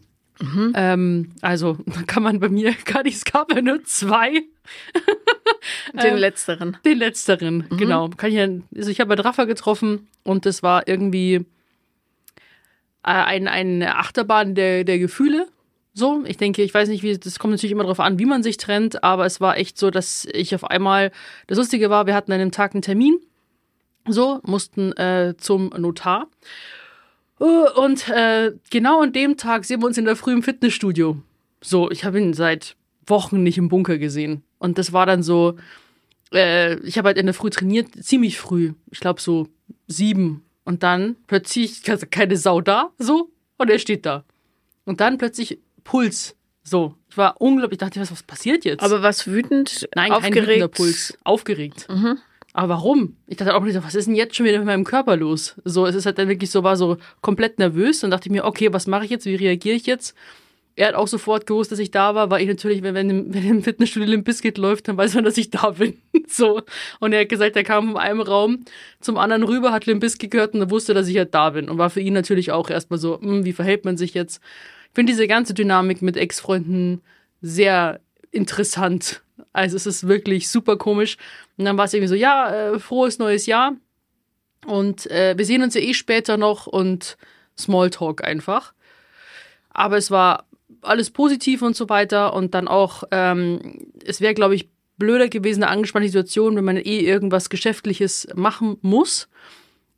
Ähm, 0.75 1.32
also, 1.42 1.77
kann 2.08 2.24
man 2.24 2.39
bei 2.39 2.50
mir 2.50 2.74
gar 2.86 3.04
nicht, 3.04 3.15
es 3.15 3.25
gab 3.25 3.54
ja 3.54 3.62
nur 3.62 3.84
zwei. 3.84 4.32
Den 5.94 6.13
Ähm, 6.13 6.18
letzteren. 6.18 6.77
Den 6.84 6.98
letzteren, 6.98 7.68
genau. 7.77 8.10
Kann 8.10 8.30
ich 8.30 8.36
ja, 8.36 8.48
also 8.75 8.89
ich 8.89 9.00
habe 9.00 9.15
bei 9.15 9.22
Raffa 9.22 9.46
getroffen 9.46 10.08
und 10.24 10.46
das 10.46 10.63
war 10.63 10.88
irgendwie 10.88 11.36
äh, 11.36 11.44
ein, 13.04 13.48
eine 13.48 13.96
Achterbahn 13.98 14.56
der, 14.56 14.84
der 14.84 15.00
Gefühle. 15.00 15.48
So, 15.94 16.24
ich 16.25 16.36
denke, 16.38 16.62
ich 16.62 16.74
weiß 16.74 16.89
nicht, 16.89 17.04
wie, 17.04 17.18
das 17.18 17.39
kommt 17.39 17.51
natürlich 17.51 17.72
immer 17.72 17.84
darauf 17.84 18.01
an, 18.01 18.20
wie 18.20 18.25
man 18.25 18.44
sich 18.44 18.58
trennt, 18.58 19.04
aber 19.04 19.25
es 19.25 19.39
war 19.39 19.58
echt 19.58 19.77
so, 19.77 19.92
dass 19.92 20.27
ich 20.34 20.54
auf 20.54 20.65
einmal, 20.65 21.12
das 21.48 21.58
Lustige 21.58 21.89
war, 21.89 22.06
wir 22.06 22.15
hatten 22.15 22.34
an 22.34 22.39
dem 22.39 22.51
Tag 22.51 22.74
einen 22.74 22.82
Termin, 22.82 23.18
so, 24.08 24.42
mussten 24.44 24.92
äh, 24.94 25.36
zum 25.38 25.70
Notar. 25.70 26.27
Äh, 27.39 27.44
Und 27.80 28.08
äh, 28.10 28.54
genau 28.70 29.01
an 29.01 29.13
dem 29.13 29.38
Tag 29.38 29.65
sehen 29.65 29.82
wir 29.82 29.88
uns 29.88 29.98
in 29.98 30.06
der 30.06 30.15
Früh 30.15 30.34
im 30.34 30.44
Fitnessstudio. 30.44 31.18
So, 31.62 31.89
ich 31.92 32.06
habe 32.06 32.20
ihn 32.20 32.34
seit 32.34 32.75
Wochen 33.08 33.44
nicht 33.44 33.58
im 33.58 33.70
Bunker 33.70 33.98
gesehen. 33.98 34.44
Und 34.60 34.77
das 34.77 34.94
war 34.94 35.06
dann 35.06 35.24
so, 35.24 35.56
äh, 36.34 36.75
ich 36.80 36.98
habe 36.98 37.08
halt 37.10 37.18
in 37.18 37.25
der 37.25 37.34
Früh 37.36 37.50
trainiert, 37.50 37.88
ziemlich 38.04 38.38
früh. 38.39 38.74
Ich 38.92 39.00
glaube 39.00 39.22
so 39.22 39.48
sieben. 39.88 40.44
Und 40.63 40.84
dann 40.84 41.15
plötzlich 41.27 41.82
also 41.89 42.06
keine 42.10 42.38
Sau 42.38 42.62
da, 42.62 42.92
so, 42.98 43.30
und 43.58 43.70
er 43.70 43.80
steht 43.80 44.06
da. 44.06 44.24
Und 44.86 45.00
dann 45.01 45.18
plötzlich 45.18 45.60
Puls. 45.84 46.36
So, 46.63 46.96
ich 47.10 47.18
war 47.18 47.39
unglaublich, 47.39 47.75
ich 47.75 47.80
dachte, 47.80 48.00
was, 48.00 48.12
was 48.12 48.24
passiert 48.24 48.65
jetzt? 48.65 48.82
Aber 48.82 49.04
was 49.04 49.27
wütend, 49.27 49.88
Nein, 49.96 50.10
kein 50.10 50.18
aufgeregt. 50.18 50.48
wütender 50.48 50.68
Puls. 50.68 51.15
Aufgeregt. 51.24 51.88
Aber 52.58 52.70
warum? 52.70 53.18
Ich 53.28 53.36
dachte 53.36 53.54
auch 53.54 53.64
nicht, 53.66 53.74
so, 53.74 53.84
was 53.84 53.96
ist 53.96 54.06
denn 54.08 54.16
jetzt 54.16 54.34
schon 54.38 54.46
wieder 54.46 54.60
mit 54.60 54.66
meinem 54.68 54.86
Körper 54.86 55.18
los? 55.18 55.56
So, 55.66 55.86
es 55.86 55.94
ist 55.94 56.06
halt 56.06 56.18
dann 56.18 56.30
wirklich 56.30 56.50
so, 56.52 56.64
war 56.64 56.78
so 56.78 56.96
komplett 57.20 57.60
nervös. 57.60 58.00
Dann 58.00 58.12
dachte 58.12 58.30
ich 58.30 58.32
mir, 58.32 58.46
okay, 58.46 58.72
was 58.72 58.88
mache 58.88 59.04
ich 59.04 59.12
jetzt? 59.12 59.26
Wie 59.26 59.36
reagiere 59.36 59.76
ich 59.76 59.86
jetzt? 59.86 60.16
Er 60.78 60.88
hat 60.88 60.96
auch 60.96 61.10
sofort 61.10 61.48
gewusst, 61.48 61.74
dass 61.74 61.80
ich 61.80 61.92
da 61.92 62.16
war, 62.16 62.30
weil 62.30 62.42
ich 62.44 62.48
natürlich, 62.48 62.82
wenn, 62.82 62.96
wenn, 62.96 63.10
im- 63.10 63.34
wenn 63.34 63.44
im 63.46 63.62
Fitnessstudio 63.64 64.08
Limp 64.10 64.24
Bizkit 64.24 64.58
läuft, 64.58 64.88
dann 64.88 64.96
weiß 64.96 65.16
man, 65.16 65.26
dass 65.26 65.38
ich 65.38 65.50
da 65.50 65.72
bin. 65.72 65.98
so. 66.30 66.62
Und 67.02 67.12
er 67.12 67.22
hat 67.22 67.30
gesagt, 67.30 67.58
er 67.58 67.66
kam 67.66 67.90
von 67.90 67.98
einem 67.98 68.22
Raum 68.22 68.64
zum 69.02 69.18
anderen 69.18 69.44
rüber, 69.44 69.74
hat 69.74 69.86
Limp 69.86 70.00
Bizkit 70.00 70.32
gehört 70.32 70.54
und 70.54 70.72
wusste, 70.72 70.94
dass 70.94 71.10
ich 71.10 71.18
halt 71.18 71.34
da 71.34 71.50
bin. 71.50 71.70
Und 71.70 71.78
war 71.78 71.90
für 71.90 72.00
ihn 72.00 72.14
natürlich 72.14 72.54
auch 72.54 72.70
erstmal 72.70 73.00
so, 73.00 73.20
hm, 73.20 73.44
wie 73.44 73.52
verhält 73.54 73.84
man 73.84 73.98
sich 73.98 74.14
jetzt? 74.14 74.42
Ich 74.88 74.96
finde 74.96 75.12
diese 75.12 75.28
ganze 75.28 75.54
Dynamik 75.54 76.02
mit 76.02 76.16
Ex-Freunden 76.16 77.02
sehr 77.42 78.00
interessant. 78.32 79.22
Also 79.54 79.75
es 79.75 79.86
ist 79.86 80.08
wirklich 80.08 80.50
super 80.50 80.77
komisch. 80.77 81.18
Und 81.58 81.65
dann 81.65 81.77
war 81.77 81.86
es 81.86 81.94
irgendwie 81.94 82.10
so, 82.10 82.15
ja, 82.15 82.74
äh, 82.74 82.80
frohes 82.80 83.20
neues 83.20 83.46
Jahr. 83.46 83.75
Und 84.65 85.10
äh, 85.12 85.38
wir 85.38 85.46
sehen 85.46 85.63
uns 85.63 85.75
ja 85.75 85.82
eh 85.82 85.94
später 85.94 86.38
noch 86.38 86.68
und 86.68 87.18
Smalltalk 87.58 88.24
einfach. 88.24 88.74
Aber 89.70 89.98
es 89.98 90.12
war 90.12 90.46
alles 90.82 91.12
positiv 91.12 91.62
und 91.62 91.75
so 91.75 91.89
weiter. 91.89 92.34
Und 92.34 92.54
dann 92.54 92.68
auch, 92.68 93.04
ähm, 93.12 93.89
es 94.04 94.22
wäre, 94.22 94.34
glaube 94.34 94.56
ich, 94.56 94.70
blöder 94.98 95.27
gewesen, 95.27 95.63
eine 95.63 95.72
angespannte 95.72 96.08
Situation, 96.08 96.56
wenn 96.56 96.63
man 96.63 96.77
eh 96.77 97.00
irgendwas 97.00 97.50
Geschäftliches 97.50 98.27
machen 98.34 98.77
muss. 98.82 99.27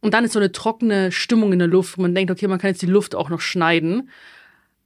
Und 0.01 0.13
dann 0.13 0.25
ist 0.25 0.34
so 0.34 0.39
eine 0.39 0.51
trockene 0.51 1.12
Stimmung 1.12 1.53
in 1.53 1.60
der 1.60 1.67
Luft. 1.67 1.98
Man 1.98 2.15
denkt, 2.15 2.32
okay, 2.32 2.48
man 2.48 2.60
kann 2.60 2.72
jetzt 2.72 2.82
die 2.82 2.88
Luft 2.88 3.15
auch 3.15 3.29
noch 3.29 3.41
schneiden. 3.41 4.10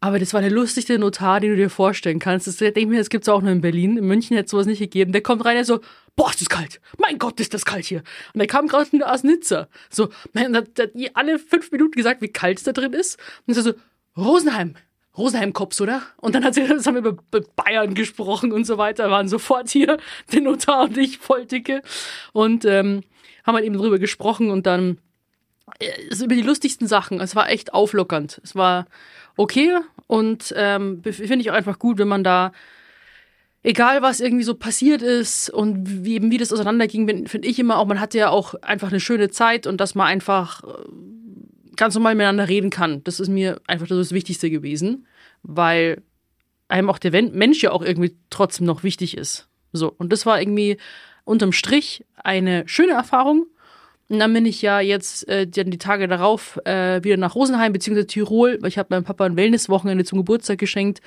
Aber 0.04 0.18
das 0.18 0.34
war 0.34 0.42
der 0.42 0.50
lustigste 0.50 0.98
Notar, 0.98 1.40
den 1.40 1.52
du 1.52 1.56
dir 1.56 1.70
vorstellen 1.70 2.18
kannst. 2.18 2.48
Das 2.48 2.58
denke 2.58 2.80
ich 2.80 2.88
mir, 2.88 2.98
das 2.98 3.12
gibt's 3.12 3.30
auch 3.30 3.42
nur 3.42 3.52
in 3.52 3.62
Berlin. 3.62 3.98
In 3.98 4.08
München 4.08 4.36
hätte 4.36 4.46
es 4.46 4.52
sowas 4.52 4.66
nicht 4.66 4.80
gegeben. 4.80 5.12
Der 5.12 5.22
kommt 5.22 5.46
rein, 5.46 5.56
der 5.56 5.64
so, 5.64 5.80
boah, 6.16 6.32
ist 6.32 6.42
das 6.42 6.50
kalt. 6.50 6.82
Mein 6.98 7.20
Gott, 7.20 7.40
ist 7.40 7.54
das 7.54 7.66
kalt 7.66 7.86
hier. 7.86 8.02
Und 8.34 8.40
der 8.40 8.48
kam 8.48 8.68
gerade 8.68 8.90
aus 9.06 9.24
Nizza. 9.24 9.68
So, 9.92 10.10
man 10.34 10.56
hat, 10.56 10.80
hat 10.80 10.90
alle 11.14 11.38
fünf 11.38 11.72
Minuten 11.72 11.92
gesagt, 11.92 12.24
wie 12.24 12.30
kalt 12.30 12.58
es 12.58 12.64
da 12.64 12.72
drin 12.72 12.94
ist. 12.94 13.20
Und 13.46 13.54
so, 13.54 13.62
so 13.62 13.74
Rosenheim. 14.18 14.76
Rosenheim-Kops, 15.16 15.82
oder? 15.82 16.02
Und 16.18 16.34
dann 16.34 16.44
hat 16.44 16.56
sie, 16.56 16.66
das 16.66 16.88
haben 16.88 16.96
wir 16.96 17.12
über 17.12 17.42
Bayern 17.56 17.94
gesprochen 17.94 18.54
und 18.54 18.66
so 18.66 18.80
weiter, 18.80 19.12
waren 19.12 19.28
sofort 19.28 19.70
hier, 19.70 19.98
der 20.32 20.42
Notar 20.42 20.86
und 20.86 20.98
ich, 20.98 21.20
voll 21.20 21.46
dicke. 21.46 21.84
Und 22.34 22.66
ähm, 22.66 23.04
haben 23.44 23.56
halt 23.56 23.66
eben 23.66 23.78
drüber 23.78 24.00
gesprochen 24.00 24.50
und 24.50 24.66
dann 24.66 24.98
äh, 25.80 26.16
über 26.24 26.34
die 26.34 26.42
lustigsten 26.42 26.88
Sachen. 26.88 27.20
Es 27.20 27.36
war 27.36 27.50
echt 27.50 27.74
auflockernd. 27.74 28.42
Es 28.44 28.56
war 28.56 28.88
okay 29.38 29.78
und 30.08 30.54
ähm, 30.58 31.02
finde 31.04 31.40
ich 31.40 31.52
auch 31.52 31.56
einfach 31.56 31.80
gut, 31.80 31.98
wenn 31.98 32.08
man 32.08 32.24
da, 32.24 32.52
egal 33.64 34.02
was 34.02 34.20
irgendwie 34.20 34.44
so 34.44 34.56
passiert 34.56 35.02
ist 35.02 35.50
und 35.50 36.04
wie 36.04 36.16
eben 36.16 36.32
wie 36.32 36.38
das 36.38 36.52
auseinanderging, 36.52 37.28
finde 37.28 37.48
ich 37.48 37.60
immer 37.60 37.78
auch, 37.78 37.86
man 37.86 38.00
hatte 38.00 38.18
ja 38.18 38.30
auch 38.30 38.56
einfach 38.56 38.90
eine 38.90 39.00
schöne 39.00 39.30
Zeit 39.30 39.68
und 39.68 39.80
dass 39.80 39.96
man 39.96 40.08
einfach 40.08 40.64
äh, 40.64 40.68
ganz 41.76 41.96
normal 41.96 42.16
miteinander 42.16 42.50
reden 42.50 42.70
kann. 42.70 43.04
Das 43.04 43.20
ist 43.20 43.30
mir 43.30 43.62
einfach 43.68 43.88
das, 43.88 44.12
Wichtigste 44.12 44.50
gewesen, 44.50 45.08
weil 45.44 46.02
einem 46.68 46.90
auch 46.90 47.00
der 47.00 47.12
Mensch 47.12 47.62
ja 47.64 47.72
auch 47.72 47.82
irgendwie 47.82 48.16
trotzdem 48.30 48.66
noch 48.66 48.84
wichtig 48.84 49.18
ist. 49.18 49.48
So, 49.74 49.94
und 49.98 50.12
das 50.12 50.26
war 50.26 50.42
irgendwie 50.42 50.78
unterm 51.24 51.52
Strich 51.52 52.06
eine 52.16 52.68
schöne 52.68 52.94
Erfahrung. 52.94 53.46
Und 54.12 54.20
dann 54.20 54.34
bin 54.34 54.46
ich 54.46 54.62
ja 54.62 54.82
jetzt 54.82 55.26
äh, 55.30 55.48
dann 55.48 55.72
die 55.72 55.78
Tage 55.78 56.10
darauf 56.10 56.60
äh, 56.66 57.02
wieder 57.02 57.16
nach 57.16 57.34
Rosenheim 57.34 57.72
bzw. 57.72 58.04
Tirol, 58.04 58.58
weil 58.60 58.68
ich 58.68 58.78
habe 58.78 58.88
meinem 58.90 59.06
Papa 59.06 59.24
ein 59.24 59.38
Wellnesswochenende 59.38 60.04
zum 60.04 60.18
Geburtstag 60.18 60.58
geschenkt. 60.58 61.00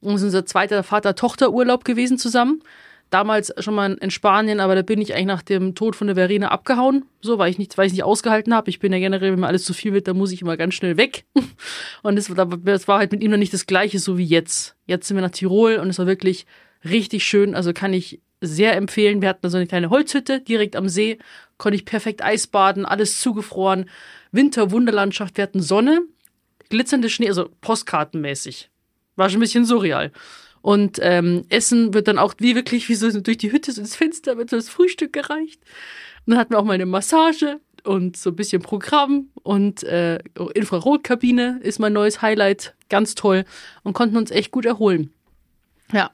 Und 0.00 0.14
es 0.14 0.22
ist 0.22 0.28
unser 0.28 0.46
zweiter 0.46 0.82
Vater-Tochter-Urlaub 0.82 1.84
gewesen 1.84 2.16
zusammen. 2.16 2.62
Damals 3.10 3.52
schon 3.58 3.74
mal 3.74 3.92
in 4.00 4.10
Spanien, 4.10 4.60
aber 4.60 4.74
da 4.74 4.80
bin 4.80 5.02
ich 5.02 5.12
eigentlich 5.12 5.26
nach 5.26 5.42
dem 5.42 5.74
Tod 5.74 5.96
von 5.96 6.06
der 6.06 6.16
Verena 6.16 6.48
abgehauen, 6.48 7.04
so 7.20 7.36
weil 7.36 7.50
ich 7.50 7.58
nicht, 7.58 7.76
weil 7.76 7.88
ich 7.88 7.92
nicht 7.92 8.04
ausgehalten 8.04 8.54
habe. 8.54 8.70
Ich 8.70 8.78
bin 8.78 8.90
ja 8.90 9.00
generell, 9.00 9.32
wenn 9.32 9.40
mir 9.40 9.48
alles 9.48 9.64
zu 9.64 9.74
viel 9.74 9.92
wird, 9.92 10.08
dann 10.08 10.16
muss 10.16 10.32
ich 10.32 10.40
immer 10.40 10.56
ganz 10.56 10.72
schnell 10.72 10.96
weg. 10.96 11.26
Und 12.02 12.16
das, 12.16 12.32
das 12.64 12.88
war 12.88 13.00
halt 13.00 13.12
mit 13.12 13.22
ihm 13.22 13.32
noch 13.32 13.36
nicht 13.36 13.52
das 13.52 13.66
Gleiche, 13.66 13.98
so 13.98 14.16
wie 14.16 14.24
jetzt. 14.24 14.76
Jetzt 14.86 15.08
sind 15.08 15.18
wir 15.18 15.22
nach 15.22 15.30
Tirol 15.30 15.76
und 15.76 15.90
es 15.90 15.98
war 15.98 16.06
wirklich 16.06 16.46
richtig 16.84 17.24
schön. 17.24 17.54
Also 17.54 17.74
kann 17.74 17.92
ich 17.92 18.22
sehr 18.40 18.76
empfehlen. 18.76 19.22
Wir 19.22 19.28
hatten 19.28 19.48
so 19.48 19.56
eine 19.56 19.66
kleine 19.66 19.90
Holzhütte 19.90 20.40
direkt 20.40 20.76
am 20.76 20.88
See, 20.88 21.18
konnte 21.58 21.76
ich 21.76 21.84
perfekt 21.84 22.22
Eisbaden, 22.22 22.84
alles 22.84 23.20
zugefroren, 23.20 23.88
Winter-Wunderlandschaft. 24.32 25.36
Wir 25.36 25.42
hatten 25.42 25.62
Sonne, 25.62 26.02
glitzernde 26.68 27.08
Schnee, 27.08 27.28
also 27.28 27.48
postkartenmäßig. 27.60 28.70
War 29.16 29.30
schon 29.30 29.38
ein 29.38 29.40
bisschen 29.40 29.64
surreal. 29.64 30.12
Und 30.60 30.98
ähm, 31.00 31.44
Essen 31.48 31.94
wird 31.94 32.08
dann 32.08 32.18
auch 32.18 32.34
wie 32.38 32.56
wirklich 32.56 32.88
wie 32.88 32.96
so 32.96 33.20
durch 33.20 33.38
die 33.38 33.52
Hütte, 33.52 33.72
so 33.72 33.80
ins 33.80 33.94
Fenster 33.94 34.36
wird 34.36 34.50
so 34.50 34.56
das 34.56 34.68
Frühstück 34.68 35.12
gereicht. 35.12 35.60
Und 36.26 36.32
dann 36.32 36.38
hatten 36.38 36.52
wir 36.52 36.58
auch 36.58 36.64
mal 36.64 36.72
eine 36.72 36.86
Massage 36.86 37.60
und 37.84 38.16
so 38.16 38.30
ein 38.30 38.36
bisschen 38.36 38.62
Programm 38.62 39.28
und 39.44 39.84
äh, 39.84 40.18
Infrarotkabine 40.54 41.60
ist 41.62 41.78
mein 41.78 41.92
neues 41.92 42.20
Highlight, 42.20 42.74
ganz 42.88 43.14
toll 43.14 43.44
und 43.84 43.92
konnten 43.92 44.16
uns 44.16 44.32
echt 44.32 44.50
gut 44.50 44.66
erholen. 44.66 45.12
Ja. 45.92 46.10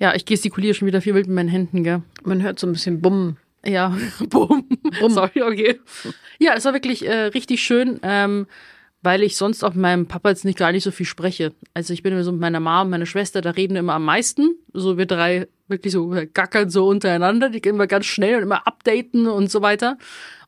Ja, 0.00 0.14
ich 0.14 0.24
gestikuliere 0.24 0.72
schon 0.72 0.88
wieder 0.88 1.02
viel 1.02 1.14
wild 1.14 1.26
mit 1.26 1.36
meinen 1.36 1.48
Händen, 1.50 1.84
gell? 1.84 2.02
Man 2.24 2.42
hört 2.42 2.58
so 2.58 2.66
ein 2.66 2.72
bisschen 2.72 3.02
Bumm. 3.02 3.36
Ja, 3.64 3.94
bumm. 4.30 4.66
Sorry, 5.08 5.42
okay. 5.42 5.78
Ja, 6.38 6.54
es 6.56 6.64
war 6.64 6.72
wirklich 6.72 7.06
äh, 7.06 7.24
richtig 7.26 7.62
schön, 7.62 8.00
ähm, 8.02 8.46
weil 9.02 9.22
ich 9.22 9.36
sonst 9.36 9.62
auch 9.62 9.74
mit 9.74 9.82
meinem 9.82 10.06
Papa 10.06 10.30
jetzt 10.30 10.46
nicht 10.46 10.58
gar 10.58 10.72
nicht 10.72 10.84
so 10.84 10.90
viel 10.90 11.04
spreche. 11.04 11.52
Also 11.74 11.92
ich 11.92 12.02
bin 12.02 12.14
immer 12.14 12.24
so 12.24 12.32
mit 12.32 12.40
meiner 12.40 12.60
Mom, 12.60 12.88
meiner 12.88 13.04
Schwester, 13.04 13.42
da 13.42 13.50
reden 13.50 13.74
wir 13.74 13.80
immer 13.80 13.92
am 13.92 14.06
meisten. 14.06 14.56
So 14.72 14.96
wir 14.96 15.04
drei 15.04 15.48
wirklich 15.68 15.92
so 15.92 16.16
gackern 16.32 16.70
so 16.70 16.88
untereinander, 16.88 17.50
die 17.50 17.60
gehen 17.60 17.74
immer 17.74 17.86
ganz 17.86 18.06
schnell 18.06 18.36
und 18.36 18.42
immer 18.44 18.66
updaten 18.66 19.26
und 19.26 19.50
so 19.50 19.60
weiter. 19.60 19.98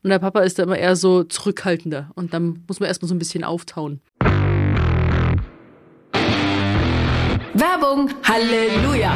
Und 0.01 0.09
der 0.09 0.19
Papa 0.19 0.41
ist 0.41 0.57
da 0.57 0.63
immer 0.63 0.79
eher 0.79 0.95
so 0.95 1.23
zurückhaltender. 1.23 2.09
Und 2.15 2.33
dann 2.33 2.63
muss 2.67 2.79
man 2.79 2.87
erstmal 2.87 3.07
so 3.07 3.13
ein 3.13 3.19
bisschen 3.19 3.43
auftauen. 3.43 4.01
Werbung, 7.53 8.09
Halleluja! 8.23 9.15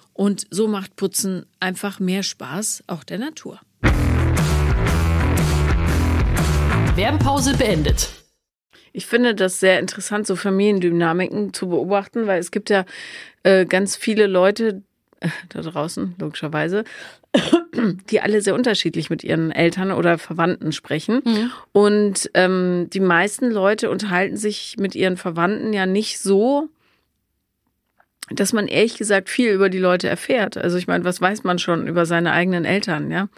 und 0.13 0.45
so 0.49 0.67
macht 0.67 0.95
Putzen 0.95 1.45
einfach 1.59 1.99
mehr 1.99 2.23
Spaß, 2.23 2.83
auch 2.87 3.03
der 3.03 3.19
Natur. 3.19 3.59
Werbepause 6.95 7.55
beendet. 7.57 8.09
Ich 8.93 9.05
finde 9.05 9.33
das 9.33 9.59
sehr 9.59 9.79
interessant, 9.79 10.27
so 10.27 10.35
Familiendynamiken 10.35 11.53
zu 11.53 11.69
beobachten, 11.69 12.27
weil 12.27 12.39
es 12.39 12.51
gibt 12.51 12.69
ja 12.69 12.85
äh, 13.43 13.65
ganz 13.65 13.95
viele 13.95 14.27
Leute 14.27 14.83
äh, 15.21 15.29
da 15.49 15.61
draußen, 15.61 16.15
logischerweise, 16.19 16.83
die 18.09 18.19
alle 18.19 18.41
sehr 18.41 18.55
unterschiedlich 18.55 19.09
mit 19.09 19.23
ihren 19.23 19.51
Eltern 19.51 19.91
oder 19.91 20.17
Verwandten 20.17 20.73
sprechen. 20.73 21.21
Mhm. 21.23 21.51
Und 21.71 22.29
ähm, 22.33 22.89
die 22.91 22.99
meisten 22.99 23.49
Leute 23.49 23.89
unterhalten 23.89 24.35
sich 24.35 24.75
mit 24.77 24.95
ihren 24.95 25.15
Verwandten 25.15 25.71
ja 25.71 25.85
nicht 25.85 26.19
so, 26.19 26.67
dass 28.33 28.53
man 28.53 28.67
ehrlich 28.67 28.97
gesagt 28.97 29.29
viel 29.29 29.51
über 29.51 29.69
die 29.69 29.79
Leute 29.79 30.07
erfährt. 30.07 30.57
Also 30.57 30.77
ich 30.77 30.87
meine, 30.87 31.03
was 31.03 31.21
weiß 31.21 31.43
man 31.43 31.59
schon 31.59 31.87
über 31.87 32.05
seine 32.05 32.31
eigenen 32.31 32.65
Eltern, 32.65 33.11
ja? 33.11 33.29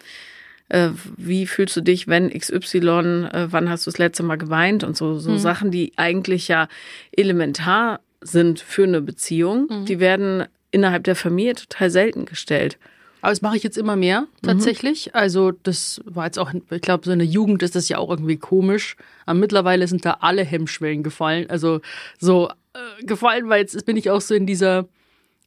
Äh, 0.70 0.90
wie 1.16 1.46
fühlst 1.46 1.76
du 1.76 1.82
dich, 1.82 2.08
wenn 2.08 2.30
XY, 2.30 3.28
äh, 3.30 3.46
wann 3.50 3.68
hast 3.68 3.86
du 3.86 3.90
das 3.90 3.98
letzte 3.98 4.22
Mal 4.22 4.38
geweint 4.38 4.82
und 4.82 4.96
so, 4.96 5.18
so 5.18 5.32
mhm. 5.32 5.38
Sachen, 5.38 5.70
die 5.70 5.92
eigentlich 5.96 6.48
ja 6.48 6.68
elementar 7.12 8.00
sind 8.22 8.60
für 8.60 8.84
eine 8.84 9.02
Beziehung, 9.02 9.68
mhm. 9.68 9.84
die 9.84 10.00
werden 10.00 10.44
innerhalb 10.70 11.04
der 11.04 11.16
Familie 11.16 11.54
total 11.54 11.90
selten 11.90 12.24
gestellt. 12.24 12.78
Aber 13.20 13.30
das 13.30 13.40
mache 13.40 13.56
ich 13.56 13.62
jetzt 13.62 13.78
immer 13.78 13.96
mehr, 13.96 14.22
mhm. 14.22 14.46
tatsächlich. 14.46 15.06
Mhm. 15.06 15.12
Also, 15.14 15.52
das 15.62 16.02
war 16.04 16.26
jetzt 16.26 16.38
auch, 16.38 16.52
ich 16.52 16.80
glaube, 16.82 17.04
so 17.06 17.12
in 17.12 17.20
der 17.20 17.28
Jugend 17.28 17.62
ist 17.62 17.74
das 17.74 17.88
ja 17.88 17.96
auch 17.98 18.10
irgendwie 18.10 18.36
komisch. 18.36 18.96
Aber 19.24 19.38
mittlerweile 19.38 19.88
sind 19.88 20.04
da 20.04 20.18
alle 20.20 20.44
Hemmschwellen 20.44 21.02
gefallen. 21.02 21.48
Also, 21.48 21.80
so 22.18 22.50
äh, 22.74 23.04
gefallen, 23.04 23.48
weil 23.48 23.60
jetzt 23.60 23.84
bin 23.86 23.96
ich 23.96 24.10
auch 24.10 24.20
so 24.20 24.34
in 24.34 24.46
dieser, 24.46 24.88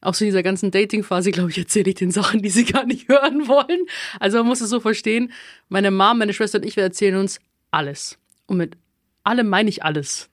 auch 0.01 0.13
so 0.13 0.25
in 0.25 0.29
dieser 0.29 0.43
ganzen 0.43 0.71
Dating-Phase, 0.71 1.31
glaube 1.31 1.51
ich, 1.51 1.57
erzähle 1.57 1.89
ich 1.89 1.95
den 1.95 2.11
Sachen, 2.11 2.41
die 2.41 2.49
sie 2.49 2.65
gar 2.73 2.85
nicht 2.85 3.07
hören 3.07 3.47
wollen. 3.47 3.85
Also 4.19 4.37
man 4.37 4.47
muss 4.47 4.61
es 4.61 4.69
so 4.69 4.79
verstehen, 4.79 5.31
meine 5.69 5.91
Mom, 5.91 6.19
meine 6.19 6.33
Schwester 6.33 6.59
und 6.59 6.65
ich, 6.65 6.75
wir 6.75 6.83
erzählen 6.83 7.17
uns 7.17 7.39
alles. 7.71 8.17
Und 8.45 8.57
mit 8.57 8.77
allem 9.23 9.49
meine 9.49 9.69
ich 9.69 9.83
alles. 9.83 10.29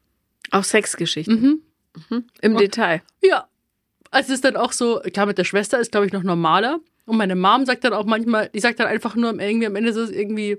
Auch 0.51 0.65
Sexgeschichten. 0.65 1.41
Mhm. 1.41 1.63
Mhm. 2.11 2.25
Im 2.41 2.53
und, 2.53 2.61
Detail. 2.61 3.03
Ja. 3.23 3.49
Also 4.11 4.29
es 4.29 4.37
ist 4.37 4.45
dann 4.45 4.57
auch 4.57 4.73
so, 4.73 5.01
klar, 5.13 5.27
mit 5.27 5.39
der 5.39 5.45
Schwester 5.45 5.81
ist, 5.81 5.91
glaube 5.91 6.07
ich, 6.07 6.13
noch 6.13 6.23
normaler. 6.23 6.79
Und 7.07 7.17
meine 7.17 7.35
Mom 7.35 7.67
sagt 7.67 7.85
dann 7.85 7.93
auch 7.93 8.05
manchmal, 8.05 8.49
die 8.51 8.61
sagt 8.61 8.79
dann 8.81 8.87
einfach 8.87 9.17
nur 9.17 9.39
irgendwie 9.39 9.67
am 9.67 9.77
Ende 9.77 9.93
so 9.93 10.09
irgendwie, 10.09 10.59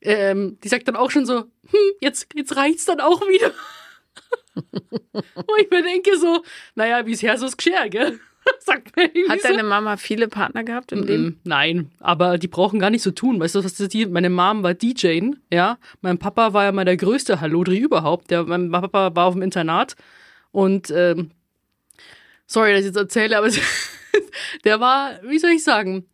ähm, 0.00 0.58
die 0.62 0.68
sagt 0.68 0.86
dann 0.86 0.96
auch 0.96 1.10
schon 1.10 1.26
so, 1.26 1.38
hm, 1.38 1.92
jetzt, 2.00 2.28
jetzt 2.34 2.56
reicht's 2.56 2.84
dann 2.84 3.00
auch 3.00 3.22
wieder. 3.22 3.52
Wo 5.12 5.56
ich 5.60 5.70
mir 5.70 5.82
denke 5.82 6.16
so, 6.18 6.42
naja, 6.74 7.02
bisher 7.02 7.36
so 7.38 7.46
das 7.46 7.56
Geschirr, 7.56 7.88
gell? 7.88 8.20
Sagt 8.58 8.96
mir 8.96 9.10
Hat 9.28 9.44
deine 9.44 9.62
so. 9.62 9.66
Mama 9.66 9.96
viele 9.96 10.28
Partner 10.28 10.64
gehabt 10.64 10.92
im 10.92 11.00
mm 11.00 11.02
-mm, 11.02 11.06
Leben? 11.06 11.40
Nein, 11.44 11.90
aber 12.00 12.38
die 12.38 12.48
brauchen 12.48 12.78
gar 12.78 12.90
nicht 12.90 13.02
so 13.02 13.10
tun. 13.10 13.40
Weißt 13.40 13.54
du, 13.54 13.64
was 13.64 13.74
das 13.74 13.88
die? 13.88 14.06
Meine 14.06 14.30
Mom 14.30 14.62
war 14.62 14.74
DJ, 14.74 15.20
ja. 15.50 15.78
Mein 16.02 16.18
Papa 16.18 16.52
war 16.52 16.64
ja 16.64 16.72
mal 16.72 16.84
der 16.84 16.96
größte 16.96 17.40
Hallodri 17.40 17.78
überhaupt. 17.78 18.30
Der, 18.30 18.44
mein 18.44 18.70
Papa 18.70 19.14
war 19.14 19.26
auf 19.26 19.34
dem 19.34 19.42
Internat 19.42 19.96
und 20.52 20.90
ähm, 20.90 21.30
sorry, 22.46 22.72
dass 22.72 22.80
ich 22.80 22.86
jetzt 22.86 22.96
erzähle, 22.96 23.38
aber 23.38 23.48
der 24.64 24.80
war, 24.80 25.20
wie 25.22 25.38
soll 25.38 25.50
ich 25.50 25.64
sagen? 25.64 26.06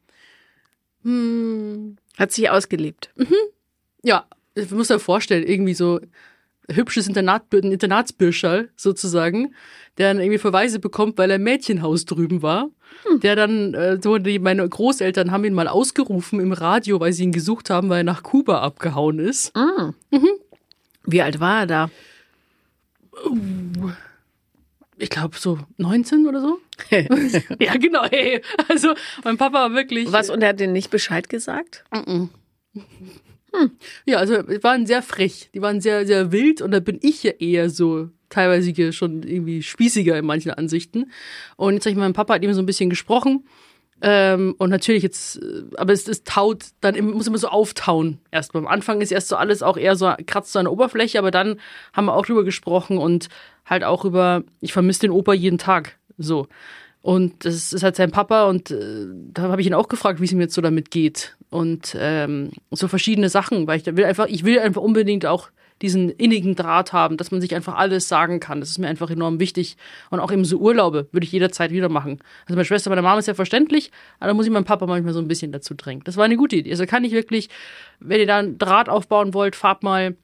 Hm. 1.03 1.97
Hat 2.19 2.33
sich 2.33 2.51
ausgelebt. 2.51 3.11
Mhm. 3.17 3.35
Ja, 4.03 4.27
ich 4.55 4.71
muss 4.71 4.89
dir 4.89 4.99
vorstellen, 4.99 5.47
irgendwie 5.47 5.75
so 5.75 6.01
hübsches 6.73 7.07
Internat, 7.07 7.53
Internatsbürscherl 7.53 8.71
sozusagen, 8.77 9.55
der 9.99 10.09
dann 10.09 10.21
irgendwie 10.21 10.39
Verweise 10.39 10.79
bekommt, 10.79 11.19
weil 11.19 11.31
er 11.31 11.37
im 11.37 11.43
Mädchenhaus 11.43 12.05
drüben 12.05 12.43
war. 12.43 12.71
Hm. 13.05 13.21
Der 13.21 13.37
dann, 13.37 13.75
äh, 13.75 13.99
so 14.03 14.19
die, 14.19 14.39
meine 14.39 14.69
Großeltern 14.69 15.31
haben 15.31 15.45
ihn 15.45 15.55
mal 15.55 15.69
ausgerufen 15.69 16.41
im 16.41 16.53
Radio, 16.53 17.01
weil 17.01 17.13
sie 17.13 17.25
ihn 17.25 17.33
gesucht 17.33 17.71
haben, 17.71 17.89
weil 17.89 18.01
er 18.01 18.05
nach 18.05 18.23
Kuba 18.23 18.61
abgehauen 18.61 19.19
ist. 19.19 19.55
Mhm. 19.57 19.95
Mhm. 20.11 20.29
Wie 21.05 21.23
alt 21.23 21.41
war 21.41 21.61
er 21.61 21.67
da? 21.67 21.91
Ich 24.97 25.11
glaube 25.11 25.37
so 25.39 25.59
19 25.79 26.27
oder 26.27 26.41
so. 26.41 26.59
ja, 27.59 27.75
genau. 27.75 28.05
Hey. 28.11 28.43
Also 28.69 28.95
mein 29.25 29.39
Papa 29.39 29.55
war 29.55 29.75
wirklich. 29.75 30.13
Was, 30.13 30.31
und 30.31 30.43
er 30.43 30.51
hat 30.51 30.61
dir 30.61 30.69
nicht 30.69 30.91
Bescheid 30.91 31.29
gesagt? 31.29 31.85
Mhm. 31.93 32.31
Hm. 33.53 33.71
Ja, 34.07 34.19
also 34.19 34.43
die 34.43 34.63
waren 34.63 34.87
sehr 34.87 35.03
frech, 35.03 35.51
die 35.55 35.63
waren 35.63 35.81
sehr, 35.81 36.07
sehr 36.07 36.33
wild 36.33 36.63
und 36.63 36.71
da 36.71 36.81
bin 36.81 36.99
ich 37.03 37.23
ja 37.23 37.33
eher 37.33 37.71
so 37.71 38.09
teilweise 38.29 38.93
schon 38.93 39.23
irgendwie 39.23 39.63
spießiger 39.63 40.17
in 40.19 40.25
manchen 40.25 40.53
Ansichten. 40.53 41.11
Und 41.57 41.75
jetzt 41.75 41.85
habe 41.85 41.93
ich 41.93 41.99
meinem 41.99 42.13
Papa 42.13 42.35
hat 42.35 42.43
eben 42.43 42.55
so 42.55 42.63
ein 42.63 42.67
bisschen 42.67 42.91
gesprochen. 42.91 43.45
Ähm, 44.03 44.55
und 44.57 44.71
natürlich 44.71 45.03
jetzt, 45.03 45.37
äh, 45.43 45.65
aber 45.77 45.93
es, 45.93 46.09
es 46.09 46.25
taut, 46.25 46.65
dann 46.81 46.99
muss 47.11 47.27
immer 47.27 47.37
so 47.37 47.49
auftauen. 47.49 48.19
Erst 48.31 48.53
beim 48.53 48.67
Anfang 48.67 49.03
ist 49.03 49.13
erst 49.13 49.29
so 49.29 49.37
alles 49.37 49.63
auch 49.63 49.77
eher 49.77 49.95
so 49.95 50.13
kratzt 50.27 50.53
so 50.53 50.59
an 50.59 50.65
der 50.65 50.73
Oberfläche, 50.73 51.19
aber 51.19 51.31
dann 51.31 51.61
haben 51.93 52.07
wir 52.07 52.15
auch 52.15 52.25
drüber 52.25 52.45
gesprochen 52.45 52.97
und 52.97 53.29
halt 53.67 53.85
auch 53.85 54.05
über, 54.07 54.43
ich 54.61 54.73
vermisse 54.73 55.01
den 55.01 55.11
Opa 55.11 55.35
jeden 55.35 55.59
Tag. 55.59 55.99
So. 56.17 56.47
Und 57.03 57.47
das 57.47 57.73
ist 57.73 57.83
halt 57.83 57.97
sein 57.97 58.11
Papa 58.11 58.45
und 58.45 58.71
äh, 58.71 59.07
da 59.33 59.43
habe 59.43 59.61
ich 59.61 59.67
ihn 59.67 59.75
auch 59.75 59.89
gefragt, 59.89 60.21
wie 60.21 60.27
es 60.27 60.33
ihm 60.33 60.41
jetzt 60.41 60.55
so 60.55 60.61
damit 60.61 60.91
geht. 60.91 61.37
Und 61.49 61.97
ähm, 61.99 62.51
so 62.71 62.89
verschiedene 62.89 63.31
Sachen, 63.31 63.67
weil 63.67 63.81
ich 63.81 63.87
will 63.87 64.05
einfach, 64.05 64.27
ich 64.27 64.45
will 64.45 64.59
einfach 64.59 64.83
unbedingt 64.83 65.25
auch 65.25 65.49
diesen 65.83 66.11
innigen 66.11 66.57
Draht 66.57 66.93
haben, 66.93 67.17
dass 67.17 67.31
man 67.31 67.41
sich 67.41 67.55
einfach 67.55 67.77
alles 67.77 68.07
sagen 68.07 68.39
kann. 68.39 68.61
Das 68.61 68.69
ist 68.69 68.79
mir 68.79 68.89
einfach 68.89 69.11
enorm 69.11 69.41
wichtig. 69.41 69.77
Und 70.11 70.21
auch 70.21 70.31
eben 70.31 70.45
so 70.45 70.59
Urlaube 70.59 71.09
würde 71.11 71.25
ich 71.25 71.33
jederzeit 71.33 71.71
wieder 71.71 71.89
machen. 71.89 72.19
Also 72.45 72.55
meine 72.55 72.67
Schwester, 72.67 72.91
meine 72.91 73.03
Mama 73.03 73.19
ist 73.19 73.29
ja 73.29 73.35
verständlich, 73.35 73.91
aber 74.19 74.29
da 74.29 74.35
muss 74.35 74.45
ich 74.45 74.53
meinen 74.53 74.65
Papa 74.65 74.87
manchmal 74.87 75.15
so 75.15 75.21
ein 75.21 75.29
bisschen 75.29 75.53
dazu 75.53 75.75
drängen. 75.75 76.05
Das 76.05 76.19
war 76.19 76.25
eine 76.25 76.37
gute 76.37 76.57
Idee. 76.57 76.71
Also 76.71 76.85
kann 76.85 77.05
ich 77.05 77.13
wirklich, 77.13 77.49
wenn 77.99 78.21
ihr 78.21 78.27
da 78.27 78.39
einen 78.39 78.59
Draht 78.59 78.91
aufbauen 78.91 79.33
wollt, 79.33 79.57
fahrt 79.57 79.83
mal 79.83 80.17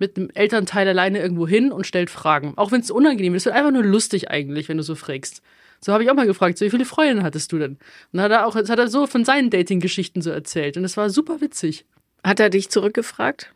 mit 0.00 0.16
einem 0.16 0.30
Elternteil 0.34 0.88
alleine 0.88 1.20
irgendwo 1.20 1.46
hin 1.46 1.70
und 1.70 1.86
stellt 1.86 2.10
Fragen. 2.10 2.54
Auch 2.56 2.72
wenn 2.72 2.80
es 2.80 2.90
unangenehm 2.90 3.36
ist. 3.36 3.44
Wird 3.44 3.54
einfach 3.54 3.70
nur 3.70 3.84
lustig 3.84 4.28
eigentlich, 4.28 4.68
wenn 4.68 4.76
du 4.76 4.82
so 4.82 4.96
fragst. 4.96 5.40
So 5.84 5.92
habe 5.92 6.02
ich 6.02 6.10
auch 6.10 6.14
mal 6.14 6.26
gefragt, 6.26 6.56
so 6.56 6.64
wie 6.64 6.70
viele 6.70 6.86
Freundinnen 6.86 7.22
hattest 7.22 7.52
du 7.52 7.58
denn? 7.58 7.72
Und 7.72 7.78
dann 8.14 8.22
hat 8.22 8.30
er 8.30 8.46
auch, 8.46 8.54
das 8.54 8.70
hat 8.70 8.78
er 8.78 8.88
so 8.88 9.06
von 9.06 9.26
seinen 9.26 9.50
Dating-Geschichten 9.50 10.22
so 10.22 10.30
erzählt. 10.30 10.78
Und 10.78 10.82
das 10.82 10.96
war 10.96 11.10
super 11.10 11.42
witzig. 11.42 11.84
Hat 12.24 12.40
er 12.40 12.48
dich 12.48 12.70
zurückgefragt? 12.70 13.52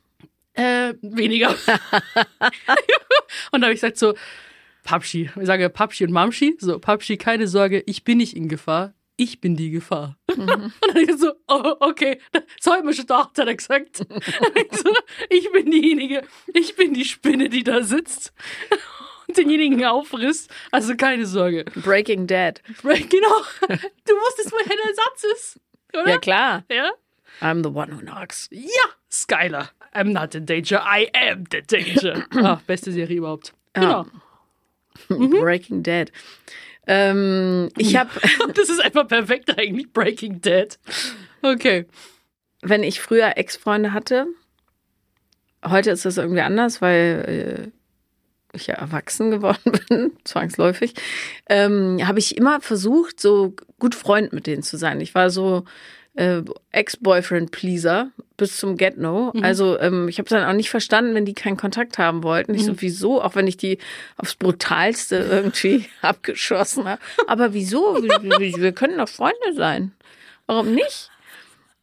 Äh, 0.53 0.93
weniger. 1.01 1.49
und 3.51 3.63
da 3.63 3.69
habe 3.69 3.73
ich 3.73 3.81
gesagt 3.81 3.97
so, 3.97 4.13
Papschi, 4.85 5.31
ich 5.41 5.47
sage 5.47 5.71
Papschi 5.71 6.05
und 6.05 6.13
Mamschi, 6.13 6.59
so 6.61 6.79
Papschi, 6.79 7.17
keine 7.17 7.49
Sorge, 7.49 7.83
ich 7.87 8.05
bin 8.05 8.19
nicht 8.19 8.37
in 8.37 8.49
Gefahr. 8.49 8.93
ich 9.17 9.41
bin 9.41 9.57
die 9.57 9.71
Gefahr. 9.71 10.19
Und 10.37 10.47
dann 10.47 10.73
ich 10.97 11.17
so, 11.17 11.33
oh, 11.49 11.75
okay, 11.81 12.21
das 12.31 12.73
hat 12.73 12.85
mir 12.85 12.93
schon 12.93 13.07
gedacht, 13.07 13.39
hat 13.39 13.49
er 13.49 13.57
gesagt. 13.57 14.01
ich, 14.01 14.79
so, 14.79 14.93
ich 15.29 15.51
bin 15.51 15.71
diejenige, 15.71 16.23
ich 16.55 16.77
bin 16.77 16.95
die 16.95 17.05
Spinne, 17.05 17.49
die 17.49 17.65
da 17.65 17.83
sitzt 17.83 18.33
denjenigen 19.37 19.85
auffrisst. 19.85 20.51
Also 20.71 20.95
keine 20.97 21.27
Sorge. 21.27 21.65
Breaking 21.77 22.27
Dead. 22.27 22.61
Genau. 22.83 23.43
Du 23.69 24.15
wusstest, 24.15 24.53
woher 24.53 24.65
der 24.65 24.95
Satz 24.95 25.25
ist. 25.35 25.61
Oder? 25.95 26.11
Ja, 26.11 26.19
klar. 26.19 26.65
Ja? 26.71 26.91
I'm 27.41 27.63
the 27.63 27.71
one 27.71 27.93
who 27.93 28.01
knocks. 28.01 28.49
Ja, 28.51 28.69
Skylar. 29.11 29.71
I'm 29.95 30.13
not 30.13 30.35
in 30.35 30.47
danger, 30.47 30.81
I 30.85 31.09
am 31.15 31.45
the 31.51 31.63
danger. 31.63 32.25
Ah, 32.35 32.61
beste 32.67 32.93
Serie 32.93 33.19
überhaupt. 33.19 33.53
Genau. 33.73 34.07
Breaking 35.09 35.83
Dead. 35.83 36.13
Ähm, 36.87 37.69
ich 37.77 37.97
habe, 37.97 38.11
Das 38.55 38.69
ist 38.69 38.81
einfach 38.81 39.07
perfekt 39.09 39.57
eigentlich, 39.59 39.93
Breaking 39.93 40.41
Dead. 40.41 40.79
Okay. 41.43 41.87
wenn 42.63 42.83
ich 42.83 43.01
früher 43.01 43.37
Ex-Freunde 43.37 43.93
hatte, 43.93 44.27
heute 45.65 45.91
ist 45.91 46.05
das 46.05 46.17
irgendwie 46.19 46.41
anders, 46.41 46.83
weil 46.83 47.71
äh, 47.73 47.78
ich 48.53 48.67
ja 48.67 48.75
erwachsen 48.75 49.31
geworden 49.31 49.73
bin, 49.89 50.13
zwangsläufig, 50.25 50.95
ähm, 51.49 51.99
habe 52.07 52.19
ich 52.19 52.37
immer 52.37 52.61
versucht, 52.61 53.21
so 53.21 53.55
gut 53.79 53.95
Freund 53.95 54.33
mit 54.33 54.47
denen 54.47 54.63
zu 54.63 54.77
sein. 54.77 55.01
Ich 55.01 55.15
war 55.15 55.31
so 55.31 55.65
äh, 56.15 56.43
Ex-Boyfriend-Pleaser 56.73 58.11
bis 58.37 58.57
zum 58.57 58.77
Get-No. 58.77 59.33
Also 59.43 59.79
ähm, 59.79 60.09
ich 60.09 60.19
habe 60.19 60.29
dann 60.29 60.45
auch 60.45 60.53
nicht 60.53 60.71
verstanden, 60.71 61.15
wenn 61.15 61.25
die 61.25 61.35
keinen 61.35 61.57
Kontakt 61.57 61.99
haben 61.99 62.23
wollten. 62.23 62.55
Ich 62.55 62.65
so, 62.65 62.81
wieso? 62.81 63.23
Auch 63.23 63.35
wenn 63.35 63.47
ich 63.47 63.57
die 63.57 63.79
aufs 64.17 64.35
Brutalste 64.35 65.17
irgendwie 65.17 65.87
abgeschossen 66.03 66.89
habe. 66.89 67.01
Aber 67.27 67.53
wieso? 67.55 68.03
Wir, 68.03 68.23
wir, 68.23 68.39
wir 68.39 68.73
können 68.73 68.99
doch 68.99 69.09
Freunde 69.09 69.53
sein. 69.55 69.93
Warum 70.47 70.75
nicht? 70.75 71.11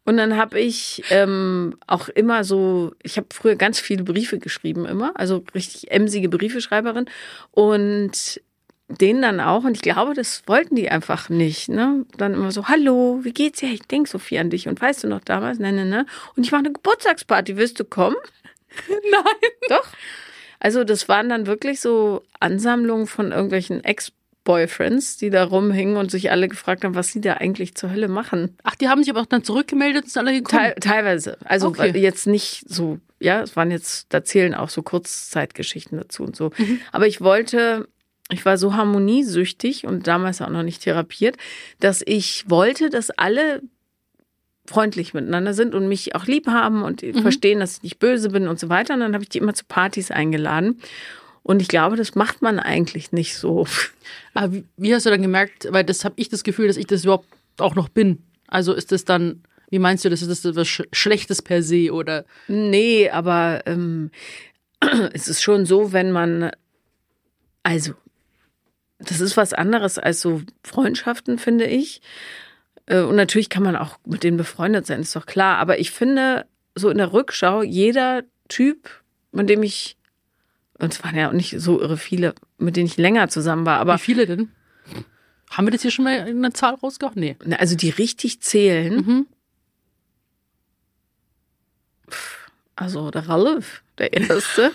Und 0.06 0.18
dann 0.18 0.38
habe 0.38 0.60
ich 0.60 1.04
ähm, 1.10 1.78
auch 1.88 2.10
immer 2.10 2.44
so, 2.44 2.94
ich 3.02 3.18
habe 3.18 3.28
früher 3.34 3.56
ganz 3.56 3.80
viele 3.80 4.04
Briefe 4.04 4.38
geschrieben 4.38 4.86
immer, 4.86 5.12
also 5.16 5.44
richtig 5.56 5.92
emsige 5.92 6.30
Briefeschreiberin 6.30 7.06
und 7.52 8.40
denen 8.88 9.24
dann 9.24 9.40
auch 9.40 9.64
und 9.64 9.76
ich 9.76 9.82
glaube, 9.82 10.14
das 10.14 10.44
wollten 10.46 10.76
die 10.76 10.90
einfach 10.90 11.30
nicht, 11.30 11.70
ne? 11.70 12.06
Dann 12.18 12.36
immer 12.36 12.52
so, 12.52 12.68
hallo, 12.68 13.22
wie 13.24 13.34
geht's 13.34 13.60
dir? 13.60 13.70
Ich 13.70 13.82
denk 13.82 14.08
so 14.08 14.20
viel 14.20 14.38
an 14.38 14.52
dich 14.52 14.68
und 14.68 14.80
weißt 14.80 15.04
du 15.04 15.08
noch 15.08 15.22
damals, 15.22 15.58
ne, 15.58 15.72
ne, 15.72 15.86
ne? 15.86 16.06
Und 16.36 16.44
ich 16.44 16.52
mache 16.52 16.60
eine 16.60 16.72
Geburtstagsparty, 16.72 17.58
willst 17.58 17.80
du 17.80 17.84
kommen? 17.84 18.16
Nein. 18.88 19.52
Doch. 19.70 19.88
Also 20.60 20.84
das 20.84 21.10
waren 21.10 21.30
dann 21.30 21.48
wirklich 21.48 21.82
so 21.82 22.24
Ansammlungen 22.40 23.08
von 23.08 23.32
irgendwelchen 23.32 23.84
Ex-Boyfriends, 24.46 25.18
die 25.18 25.30
da 25.30 25.44
rumhingen 25.44 25.98
und 25.98 26.12
sich 26.12 26.32
alle 26.32 26.48
gefragt 26.48 26.84
haben, 26.84 26.96
was 26.96 27.10
sie 27.12 27.22
da 27.22 27.34
eigentlich 27.34 27.76
zur 27.76 27.92
Hölle 27.92 28.08
machen. 28.08 28.56
Ach, 28.64 28.76
die 28.76 28.88
haben 28.88 29.04
sich 29.04 29.10
aber 29.12 29.22
auch 29.22 29.26
dann 29.26 29.44
zurückgemeldet 29.44 30.04
und 30.06 30.10
sind 30.12 30.28
alle 30.28 30.38
gekommen. 30.38 30.62
Teil, 30.62 30.76
teilweise. 30.80 31.38
Also 31.46 31.68
Okay. 31.68 31.98
jetzt 31.98 32.28
nicht 32.28 32.64
so, 32.68 33.00
ja, 33.20 33.42
es 33.42 33.56
waren 33.56 33.72
jetzt, 33.72 34.08
da 34.10 34.24
zählen 34.24 34.54
auch 34.54 34.70
so 34.70 34.84
Kurzzeitgeschichten 34.84 35.98
dazu 35.98 36.24
und 36.24 36.36
so. 36.36 36.52
Aber 36.92 37.08
ich 37.08 37.22
wollte, 37.22 37.88
ich 38.32 38.46
war 38.46 38.58
so 38.58 38.76
harmoniesüchtig 38.76 39.86
und 39.86 40.08
damals 40.08 40.42
auch 40.42 40.50
noch 40.50 40.64
nicht 40.64 40.84
therapiert, 40.84 41.38
dass 41.80 42.02
ich 42.06 42.46
wollte, 42.48 42.90
dass 42.90 43.10
alle 43.10 43.62
freundlich 44.68 45.14
miteinander 45.14 45.54
sind 45.54 45.76
und 45.76 45.88
mich 45.88 46.16
auch 46.16 46.26
lieb 46.26 46.48
haben 46.48 46.82
und 46.82 47.02
verstehen, 47.22 47.60
dass 47.60 47.78
ich 47.78 47.84
nicht 47.84 48.00
böse 48.00 48.30
bin 48.30 48.48
und 48.48 48.60
so 48.60 48.68
weiter. 48.70 48.96
Und 48.96 49.02
dann 49.02 49.14
habe 49.14 49.24
ich 49.24 49.30
die 49.30 49.38
immer 49.38 49.54
zu 49.54 49.64
Partys 49.66 50.10
eingeladen. 50.10 50.82
Und 51.46 51.62
ich 51.62 51.68
glaube, 51.68 51.96
das 51.96 52.16
macht 52.16 52.42
man 52.42 52.58
eigentlich 52.58 53.12
nicht 53.12 53.38
so. 53.38 53.68
Aber 54.34 54.52
wie, 54.52 54.66
wie 54.78 54.96
hast 54.96 55.06
du 55.06 55.12
dann 55.12 55.22
gemerkt, 55.22 55.68
weil 55.70 55.84
das 55.84 56.04
habe 56.04 56.16
ich 56.18 56.28
das 56.28 56.44
Gefühl, 56.44 56.66
dass 56.66 56.76
ich 56.76 56.88
das 56.88 57.04
überhaupt 57.04 57.28
auch 57.60 57.76
noch 57.76 57.88
bin. 57.88 58.24
Also 58.48 58.74
ist 58.74 58.92
das 58.92 59.06
dann, 59.06 59.44
wie 59.70 59.78
meinst 59.78 60.04
du, 60.04 60.10
das 60.10 60.24
ist 60.24 60.44
das 60.44 60.56
was 60.56 60.68
Sch 60.68 60.82
Schlechtes 60.92 61.44
per 61.44 61.62
se 61.62 61.94
oder? 61.94 62.26
Nee, 62.48 63.12
aber 63.12 63.62
ähm, 63.68 64.10
es 65.14 65.28
ist 65.28 65.44
schon 65.44 65.68
so, 65.68 65.94
wenn 65.94 66.12
man, 66.12 66.50
also, 67.62 67.94
das 68.98 69.22
ist 69.22 69.38
was 69.38 69.54
anderes 69.54 70.00
als 70.00 70.22
so 70.22 70.42
Freundschaften, 70.64 71.38
finde 71.38 71.68
ich. 71.68 72.02
Äh, 72.88 73.02
Und 73.02 73.18
natürlich 73.18 73.50
kann 73.50 73.62
man 73.62 73.76
auch 73.76 74.00
mit 74.04 74.24
denen 74.24 74.38
befreundet 74.38 74.88
sein, 74.88 75.02
ist 75.02 75.16
doch 75.16 75.28
klar. 75.28 75.60
Aber 75.60 75.78
ich 75.78 75.92
finde, 75.92 76.48
so 76.74 76.90
in 76.90 76.98
der 76.98 77.14
Rückschau, 77.14 77.62
jeder 77.62 78.24
Typ, 78.48 78.90
mit 79.32 79.48
dem 79.48 79.62
ich, 79.62 79.96
und 80.80 80.94
es 80.94 81.04
waren 81.04 81.16
ja 81.16 81.30
auch 81.30 81.34
nicht 81.34 81.60
so 81.60 81.80
irre 81.82 81.98
viele, 81.98 82.36
mit 82.58 82.76
denen 82.76 82.88
ich 82.88 82.98
länger 82.98 83.30
zusammen 83.30 83.66
war, 83.66 83.80
aber 83.80 83.96
Wie 83.96 84.00
viele 84.00 84.26
denn? 84.26 84.52
Haben 85.50 85.68
wir 85.68 85.72
das 85.72 85.84
hier 85.84 85.92
schon 85.92 86.06
mal 86.06 86.28
in 86.28 86.38
einer 86.40 86.54
Zahl 86.54 86.76
rausgehauen? 86.76 87.20
Nee. 87.20 87.38
Na, 87.46 87.58
Also 87.58 87.76
die 87.76 87.90
richtig 87.90 88.42
zählen. 88.42 88.96
Mhm. 88.96 89.28
Also 92.76 93.10
der 93.10 93.30
Ralf, 93.30 93.84
der 93.98 94.12
erste. 94.14 94.72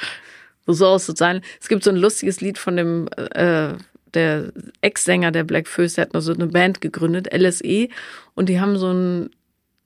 so 0.66 0.72
soll 0.72 0.96
es 0.96 1.06
sein. 1.06 1.42
Es 1.60 1.68
gibt 1.68 1.84
so 1.84 1.90
ein 1.90 1.96
lustiges 1.96 2.40
Lied 2.40 2.58
von 2.58 2.76
dem 2.76 3.08
äh, 3.16 3.74
der 4.14 4.52
Ex-Sänger 4.80 5.30
der 5.30 5.44
Black 5.44 5.68
Föß, 5.68 5.94
der 5.94 6.02
hat 6.02 6.14
noch 6.14 6.20
so 6.20 6.32
eine 6.32 6.46
Band 6.46 6.80
gegründet, 6.80 7.32
LSE, 7.32 7.88
und 8.34 8.48
die 8.48 8.60
haben 8.60 8.78
so 8.78 8.92
ein 8.92 9.30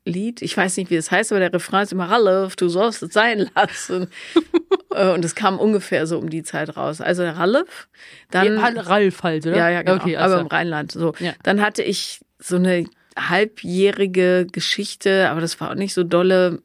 Lied, 0.05 0.43
ich 0.43 0.57
weiß 0.57 0.77
nicht, 0.79 0.91
wie 0.91 0.97
es 0.97 1.11
heißt, 1.11 1.31
aber 1.33 1.39
der 1.39 1.53
Refrain 1.53 1.85
ist 1.85 1.93
immer 1.93 2.11
Ralf, 2.11 2.57
du 2.57 2.69
sollst 2.69 3.03
es 3.03 3.13
sein 3.13 3.51
lassen. 3.55 4.09
Äh, 4.95 5.11
und 5.15 5.25
es 5.25 5.35
kam 5.35 5.59
ungefähr 5.59 6.07
so 6.07 6.19
um 6.19 6.29
die 6.29 6.43
Zeit 6.43 6.77
raus. 6.77 7.01
Also 7.01 7.23
Ralf, 7.23 7.89
dann 8.31 8.59
Ja, 8.59 8.69
Ralf 8.83 9.23
halt, 9.23 9.47
oder? 9.47 9.57
ja, 9.57 9.71
ja, 9.71 9.81
genau. 9.81 9.97
Okay, 9.97 10.19
aber 10.19 10.35
also. 10.35 10.39
im 10.41 10.47
Rheinland. 10.49 10.93
So. 10.93 11.15
Ja. 11.19 11.33
Dann 11.45 11.63
hatte 11.63 11.83
ich 11.83 12.21
so 12.39 12.57
eine 12.57 12.85
halbjährige 13.19 14.47
Geschichte, 14.53 15.31
aber 15.31 15.41
das 15.41 15.59
war 15.63 15.71
auch 15.71 15.77
nicht 15.77 15.95
so 15.95 16.05
dolle. 16.05 16.61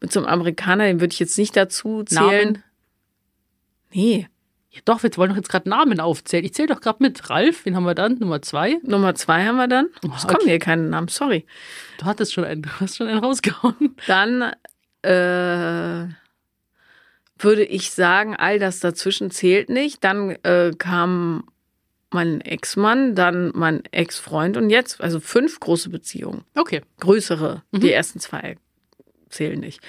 Mit 0.00 0.12
so 0.12 0.20
einem 0.20 0.28
Amerikaner, 0.28 0.84
den 0.84 1.00
würde 1.00 1.12
ich 1.12 1.18
jetzt 1.18 1.36
nicht 1.36 1.56
dazu 1.56 2.04
zählen. 2.04 2.52
Namen? 2.52 2.64
Nee. 3.92 4.28
Ja, 4.70 4.80
doch, 4.84 5.02
wir 5.02 5.10
wollen 5.16 5.30
doch 5.30 5.36
jetzt 5.36 5.48
gerade 5.48 5.68
Namen 5.68 5.98
aufzählen. 5.98 6.44
Ich 6.44 6.52
zähle 6.52 6.68
doch 6.68 6.80
gerade 6.80 7.02
mit. 7.02 7.30
Ralf, 7.30 7.64
wen 7.64 7.74
haben 7.74 7.84
wir 7.84 7.94
dann? 7.94 8.18
Nummer 8.18 8.42
zwei. 8.42 8.76
Nummer 8.82 9.14
zwei 9.14 9.46
haben 9.46 9.56
wir 9.56 9.68
dann. 9.68 9.88
Es 10.14 10.26
kommen 10.26 10.46
hier 10.46 10.58
keine 10.58 10.82
Namen, 10.82 11.08
sorry. 11.08 11.46
Du 11.98 12.04
hattest 12.04 12.34
schon 12.34 12.44
einen, 12.44 12.62
du 12.62 12.68
hast 12.80 12.96
schon 12.96 13.08
einen 13.08 13.24
rausgehauen. 13.24 13.96
Dann 14.06 14.52
äh, 15.02 16.12
würde 17.38 17.64
ich 17.64 17.92
sagen, 17.92 18.36
all 18.36 18.58
das 18.58 18.80
dazwischen 18.80 19.30
zählt 19.30 19.70
nicht. 19.70 20.04
Dann 20.04 20.30
äh, 20.42 20.72
kam 20.76 21.44
mein 22.10 22.40
Ex-Mann, 22.42 23.14
dann 23.14 23.52
mein 23.54 23.82
Ex-Freund 23.90 24.56
und 24.56 24.70
jetzt, 24.70 25.00
also 25.00 25.20
fünf 25.20 25.60
große 25.60 25.90
Beziehungen. 25.90 26.44
Okay. 26.54 26.82
größere. 27.00 27.62
Die 27.72 27.92
ersten 27.92 28.20
zwei 28.20 28.56
zählen 29.30 29.58
nicht, 29.60 29.80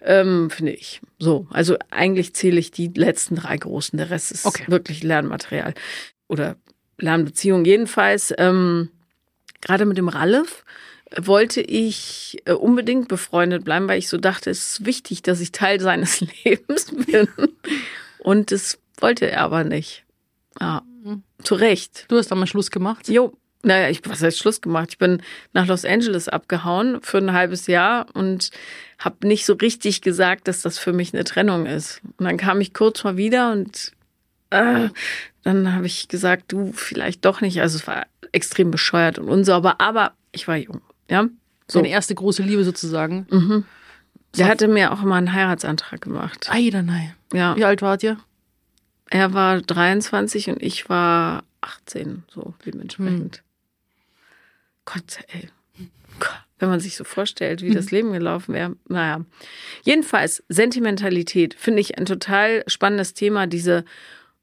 ähm, 0.00 0.50
finde 0.50 0.72
ich. 0.72 1.00
So, 1.18 1.46
also 1.50 1.76
eigentlich 1.90 2.34
zähle 2.34 2.58
ich 2.60 2.70
die 2.70 2.88
letzten 2.94 3.36
drei 3.36 3.56
großen. 3.56 3.96
Der 3.96 4.10
Rest 4.10 4.32
ist 4.32 4.46
Okay. 4.46 4.64
wirklich 4.68 5.02
Lernmaterial 5.02 5.74
oder 6.28 6.56
Lernbeziehung. 6.98 7.64
Jedenfalls, 7.64 8.32
ähm, 8.38 8.90
gerade 9.60 9.84
mit 9.86 9.98
dem 9.98 10.08
Ralf 10.08 10.64
wollte 11.16 11.60
ich 11.60 12.38
äh, 12.46 12.52
unbedingt 12.52 13.08
befreundet 13.08 13.64
bleiben, 13.64 13.88
weil 13.88 13.98
ich 13.98 14.08
so 14.08 14.16
dachte, 14.16 14.50
es 14.50 14.66
ist 14.78 14.86
wichtig, 14.86 15.22
dass 15.22 15.40
ich 15.40 15.52
Teil 15.52 15.80
seines 15.80 16.20
Lebens 16.44 16.86
bin. 17.06 17.28
Und 18.18 18.50
das 18.50 18.78
wollte 18.98 19.30
er 19.30 19.40
aber 19.42 19.64
nicht. 19.64 20.04
Ja, 20.60 20.82
zu 21.42 21.54
Recht. 21.54 22.04
Du 22.08 22.16
hast 22.16 22.30
da 22.30 22.34
mal 22.34 22.46
Schluss 22.46 22.70
gemacht. 22.70 23.08
Jo, 23.08 23.36
naja, 23.62 23.88
ich, 23.88 24.00
was 24.08 24.22
heißt 24.22 24.38
Schluss 24.38 24.60
gemacht? 24.60 24.88
Ich 24.90 24.98
bin 24.98 25.22
nach 25.52 25.66
Los 25.66 25.84
Angeles 25.84 26.28
abgehauen 26.28 27.00
für 27.02 27.18
ein 27.18 27.32
halbes 27.32 27.66
Jahr 27.66 28.06
und 28.14 28.50
habe 28.98 29.26
nicht 29.26 29.46
so 29.46 29.54
richtig 29.54 30.00
gesagt, 30.00 30.48
dass 30.48 30.62
das 30.62 30.78
für 30.78 30.92
mich 30.92 31.14
eine 31.14 31.24
Trennung 31.24 31.66
ist. 31.66 32.00
Und 32.18 32.24
dann 32.24 32.36
kam 32.36 32.60
ich 32.60 32.74
kurz 32.74 33.04
mal 33.04 33.16
wieder 33.16 33.52
und 33.52 33.92
äh, 34.50 34.88
dann 35.44 35.74
habe 35.74 35.86
ich 35.86 36.08
gesagt, 36.08 36.52
du 36.52 36.72
vielleicht 36.72 37.24
doch 37.24 37.40
nicht. 37.40 37.60
Also 37.60 37.78
es 37.78 37.86
war 37.86 38.06
extrem 38.32 38.70
bescheuert 38.70 39.18
und 39.18 39.28
unsauber, 39.28 39.80
aber 39.80 40.12
ich 40.32 40.48
war 40.48 40.56
jung. 40.56 40.80
Ja, 41.08 41.28
so. 41.68 41.78
Deine 41.78 41.90
erste 41.90 42.14
große 42.14 42.42
Liebe 42.42 42.64
sozusagen. 42.64 43.26
Mhm. 43.30 43.64
Der 44.36 44.48
hatte 44.48 44.66
mir 44.66 44.92
auch 44.92 45.02
immer 45.02 45.16
einen 45.16 45.32
Heiratsantrag 45.32 46.00
gemacht. 46.00 46.48
Ei, 46.50 46.70
da 46.70 46.82
nein. 46.82 47.14
Ja, 47.32 47.54
Wie 47.56 47.64
alt 47.64 47.82
wart 47.82 48.02
ihr? 48.02 48.16
er 49.10 49.34
war 49.34 49.60
23 49.60 50.48
und 50.48 50.62
ich 50.62 50.88
war 50.88 51.44
18, 51.60 52.24
so 52.28 52.54
dementsprechend. 52.64 53.42
Gott, 54.84 55.20
ey. 55.32 55.48
Wenn 56.58 56.68
man 56.68 56.80
sich 56.80 56.96
so 56.96 57.04
vorstellt, 57.04 57.62
wie 57.62 57.74
das 57.74 57.90
Leben 57.92 58.12
gelaufen 58.12 58.54
wäre. 58.54 58.76
Naja. 58.88 59.24
Jedenfalls, 59.82 60.44
Sentimentalität 60.48 61.54
finde 61.54 61.80
ich 61.80 61.98
ein 61.98 62.06
total 62.06 62.62
spannendes 62.66 63.14
Thema, 63.14 63.46
diese 63.46 63.84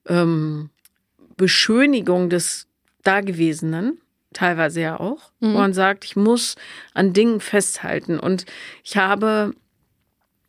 ähm, 0.06 0.70
Beschönigung 1.36 2.28
des 2.28 2.66
Dagewesenen, 3.02 3.98
teilweise 4.34 4.80
ja 4.82 5.00
auch, 5.00 5.32
wo 5.40 5.48
man 5.48 5.72
sagt, 5.72 6.04
ich 6.04 6.14
muss 6.14 6.56
an 6.92 7.12
Dingen 7.14 7.40
festhalten. 7.40 8.18
Und 8.18 8.44
ich 8.84 8.96
habe 8.98 9.54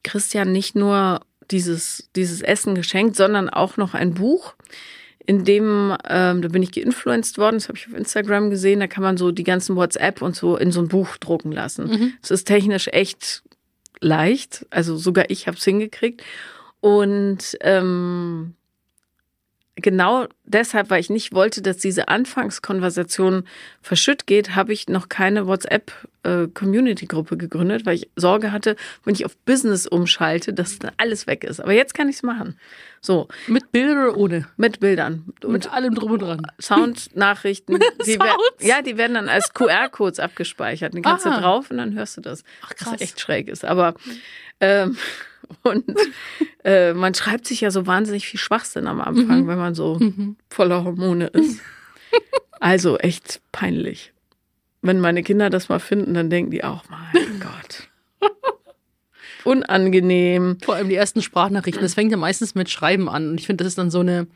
Christian 0.04 0.52
nicht 0.52 0.76
nur 0.76 1.22
dieses, 1.50 2.10
dieses 2.16 2.42
Essen 2.42 2.76
geschenkt, 2.76 3.16
sondern 3.16 3.50
auch 3.50 3.78
noch 3.78 3.94
ein 3.94 4.14
Buch, 4.14 4.56
in 5.32 5.46
dem, 5.46 5.96
ähm, 6.10 6.42
da 6.42 6.50
bin 6.50 6.62
ich 6.62 6.74
geinfluenced 6.74 7.38
worden, 7.38 7.56
das 7.56 7.70
habe 7.70 7.78
ich 7.78 7.88
auf 7.88 7.94
Instagram 7.94 8.50
gesehen, 8.50 8.82
da 8.82 8.88
kann 8.88 9.02
man 9.02 9.16
so 9.16 9.32
die 9.32 9.46
ganzen 9.46 9.78
WhatsApp 9.78 10.22
und 10.22 10.36
so 10.36 10.58
in 10.58 10.74
so 10.74 10.82
ein 10.82 10.90
Buch 10.90 11.16
drucken 11.16 11.54
lassen. 11.54 11.90
Es 12.22 12.32
ist 12.32 12.44
technisch 12.44 12.90
echt 12.90 13.42
leicht, 14.02 14.66
also 14.72 14.98
sogar 14.98 15.30
ich 15.30 15.48
habe 15.48 15.56
es 15.56 15.64
hingekriegt. 15.64 16.22
Und 16.82 17.58
ähm, 17.62 18.56
genau 19.82 20.28
deshalb, 20.44 20.90
weil 20.90 21.00
ich 21.00 21.10
nicht 21.10 21.34
wollte, 21.34 21.62
dass 21.62 21.78
diese 21.78 22.08
Anfangskonversation 22.08 23.46
verschütt 23.82 24.28
geht, 24.28 24.56
habe 24.56 24.74
ich 24.74 24.88
noch 24.88 25.10
keine 25.10 25.48
WhatsApp-Community-Gruppe 25.48 27.38
gegründet, 27.38 27.86
weil 27.86 27.96
ich 27.96 28.10
Sorge 28.16 28.52
hatte, 28.52 28.76
wenn 29.04 29.14
ich 29.16 29.26
auf 29.26 29.36
Business 29.38 29.88
umschalte, 29.88 30.54
dass 30.54 30.80
dann 30.80 30.92
alles 30.98 31.28
weg 31.28 31.44
ist. 31.44 31.60
Aber 31.60 31.74
jetzt 31.74 31.94
kann 31.94 32.10
ich 32.10 32.18
es 32.18 32.24
machen. 32.24 32.58
So, 33.02 33.28
Mit 33.48 33.72
Bildern 33.72 33.98
oder 34.10 34.18
ohne? 34.18 34.48
mit 34.58 34.80
Bildern. 34.80 35.26
Und 35.44 35.52
Mit 35.52 35.72
allem 35.74 35.96
drum 35.96 36.12
und 36.12 36.22
dran. 36.22 36.42
Soundnachrichten. 36.62 37.80
Die 38.06 38.20
ja, 38.60 38.82
die 38.82 38.98
werden 38.98 39.14
dann 39.16 39.30
als 39.30 39.54
QR-Codes 39.54 40.20
abgespeichert. 40.20 40.94
Dann 40.94 41.02
kannst 41.02 41.26
Ah. 41.26 41.36
du 41.36 41.42
drauf 41.42 41.72
und 41.72 41.78
dann 41.78 41.94
hörst 41.96 42.18
du 42.18 42.22
das. 42.22 42.44
Ach, 42.64 42.72
Was 42.72 42.78
krass. 42.90 43.02
echt 43.02 43.20
schräg 43.20 43.48
ist. 43.48 43.66
Aber 43.66 43.96
ähm, 44.60 44.98
und 45.64 45.84
äh, 46.64 46.94
man 46.94 47.14
schreibt 47.14 47.46
sich 47.46 47.60
ja 47.62 47.72
so 47.72 47.88
wahnsinnig 47.88 48.28
viel 48.28 48.40
Schwachsinn 48.40 48.88
am 48.88 49.02
Anfang, 49.02 49.48
wenn 49.48 49.58
man 49.58 49.76
so 49.76 50.00
voller 50.50 50.84
Hormone 50.84 51.28
ist. 51.28 51.62
Also 52.60 52.98
echt 52.98 53.42
peinlich. 53.52 54.14
Wenn 54.82 55.00
meine 55.00 55.24
Kinder 55.24 55.50
das 55.50 55.70
mal 55.70 55.80
finden, 55.80 56.14
dann 56.14 56.30
denken 56.30 56.52
die 56.52 56.64
auch, 56.64 56.84
mein 56.90 57.40
Gott. 57.40 57.88
Unangenehm. 59.44 60.60
Vor 60.64 60.76
allem 60.76 60.88
die 60.90 60.96
ersten 60.96 61.24
Sprachnachrichten. 61.24 61.82
Das 61.82 61.96
fängt 61.96 62.12
ja 62.12 62.18
meistens 62.18 62.56
mit 62.56 62.70
Schreiben 62.70 63.10
an. 63.10 63.32
Und 63.32 63.40
ich 63.40 63.48
finde, 63.48 63.64
das 63.64 63.72
ist 63.72 63.78
dann 63.78 63.90
so 63.90 64.02
eine 64.02 64.28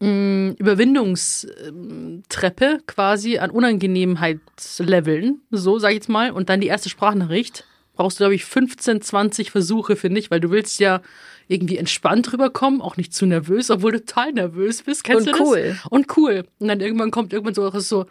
mh, 0.00 0.54
Überwindungstreppe 0.58 2.78
quasi 2.86 3.38
an 3.38 3.50
Unangenehmheitsleveln. 3.50 5.40
So, 5.50 5.78
sag 5.78 5.88
ich 5.90 5.96
jetzt 5.96 6.08
mal. 6.08 6.30
Und 6.30 6.48
dann 6.48 6.60
die 6.60 6.68
erste 6.68 6.88
Sprachnachricht. 6.88 7.66
Brauchst 7.94 8.18
du, 8.18 8.22
glaube 8.22 8.34
ich, 8.34 8.44
15, 8.44 9.02
20 9.02 9.50
Versuche, 9.50 9.96
finde 9.96 10.18
ich, 10.20 10.30
weil 10.30 10.40
du 10.40 10.50
willst 10.50 10.80
ja 10.80 11.02
irgendwie 11.48 11.76
entspannt 11.76 12.32
rüberkommen, 12.32 12.80
auch 12.80 12.96
nicht 12.96 13.12
zu 13.12 13.26
nervös, 13.26 13.70
obwohl 13.70 13.92
du 13.92 14.04
total 14.04 14.32
nervös 14.32 14.82
bist. 14.82 15.04
Kennst 15.04 15.26
Und 15.28 15.34
du 15.34 15.38
das? 15.38 15.48
cool. 15.48 15.78
Und 15.90 16.16
cool. 16.16 16.44
Und 16.58 16.68
dann 16.68 16.80
irgendwann 16.80 17.10
kommt 17.10 17.32
irgendwann 17.32 17.54
so 17.54 17.70
so, 17.80 18.06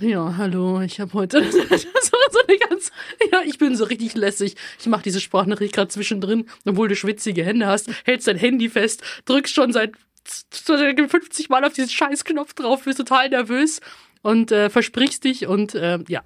ja, 0.00 0.36
hallo, 0.36 0.80
ich 0.80 1.00
habe 1.00 1.12
heute 1.14 1.42
so, 1.50 1.58
so 1.58 2.38
eine 2.46 2.58
ganz, 2.58 2.90
ja, 3.32 3.42
ich 3.44 3.58
bin 3.58 3.76
so 3.76 3.84
richtig 3.84 4.14
lässig. 4.14 4.56
Ich 4.78 4.86
mache 4.86 5.02
diese 5.02 5.20
Sprachnachricht 5.20 5.74
gerade 5.74 5.88
zwischendrin, 5.88 6.46
obwohl 6.66 6.88
du 6.88 6.96
schwitzige 6.96 7.44
Hände 7.44 7.66
hast, 7.66 7.88
hältst 8.04 8.26
dein 8.26 8.36
Handy 8.36 8.68
fest, 8.68 9.02
drückst 9.24 9.54
schon 9.54 9.72
seit 9.72 9.92
seit 10.26 11.10
50 11.10 11.50
Mal 11.50 11.64
auf 11.64 11.74
diesen 11.74 11.90
Scheißknopf 11.90 12.54
drauf, 12.54 12.84
bist 12.84 12.98
total 12.98 13.28
nervös 13.28 13.80
und 14.22 14.52
äh, 14.52 14.70
versprichst 14.70 15.24
dich 15.24 15.46
und 15.46 15.74
äh, 15.74 15.98
ja. 16.08 16.22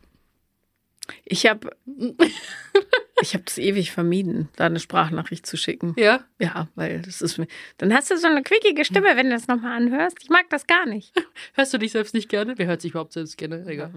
Ich 1.29 1.47
habe 1.47 1.71
ich 3.23 3.35
hab 3.35 3.47
das 3.47 3.59
ewig 3.59 3.93
vermieden, 3.93 4.49
da 4.57 4.67
eine 4.67 4.81
Sprachnachricht 4.81 5.47
zu 5.47 5.57
schicken. 5.57 5.95
Ja. 5.99 6.25
Ja, 6.38 6.69
weil 6.75 7.01
das 7.03 7.21
ist 7.21 7.38
mir. 7.38 7.47
Dann 7.77 7.95
hast 7.95 8.11
du 8.11 8.17
so 8.17 8.27
eine 8.27 8.43
quickige 8.43 8.85
Stimme, 8.85 9.17
wenn 9.17 9.27
du 9.27 9.33
das 9.33 9.47
nochmal 9.47 9.77
anhörst. 9.77 10.17
Ich 10.23 10.31
mag 10.31 10.49
das 10.51 10.67
gar 10.67 10.87
nicht. 10.87 11.12
Hörst 11.55 11.73
du 11.75 11.79
dich 11.79 11.93
selbst 11.93 12.14
nicht 12.14 12.29
gerne? 12.29 12.55
Wer 12.57 12.67
hört 12.67 12.81
sich 12.81 12.93
überhaupt 12.93 13.12
selbst 13.12 13.37
gerne? 13.37 13.64
Egal. 13.67 13.93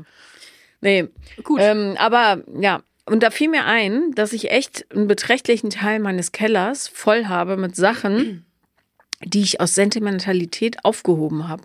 Nee. 0.81 1.07
Gut. 1.43 1.59
Ähm, 1.61 1.95
aber 1.97 2.43
ja, 2.59 2.83
und 3.05 3.23
da 3.23 3.31
fiel 3.31 3.49
mir 3.49 3.65
ein, 3.65 4.13
dass 4.13 4.33
ich 4.33 4.51
echt 4.51 4.85
einen 4.91 5.07
beträchtlichen 5.07 5.69
Teil 5.69 5.99
meines 5.99 6.31
Kellers 6.31 6.87
voll 6.87 7.25
habe 7.25 7.57
mit 7.57 7.75
Sachen, 7.75 8.45
die 9.23 9.41
ich 9.41 9.59
aus 9.59 9.75
Sentimentalität 9.75 10.83
aufgehoben 10.85 11.47
habe. 11.47 11.63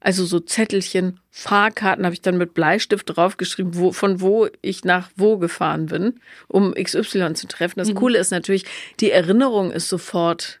Also 0.00 0.24
so 0.24 0.40
Zettelchen, 0.40 1.20
Fahrkarten 1.30 2.04
habe 2.04 2.14
ich 2.14 2.20
dann 2.20 2.36
mit 2.36 2.54
Bleistift 2.54 3.16
draufgeschrieben, 3.16 3.76
wo, 3.76 3.92
von 3.92 4.20
wo 4.20 4.48
ich 4.62 4.84
nach 4.84 5.10
wo 5.16 5.38
gefahren 5.38 5.86
bin, 5.86 6.20
um 6.48 6.74
XY 6.74 7.34
zu 7.34 7.46
treffen. 7.46 7.78
Das 7.78 7.94
Coole 7.94 8.18
ist 8.18 8.30
natürlich, 8.30 8.64
die 9.00 9.10
Erinnerung 9.10 9.70
ist 9.70 9.88
sofort 9.88 10.60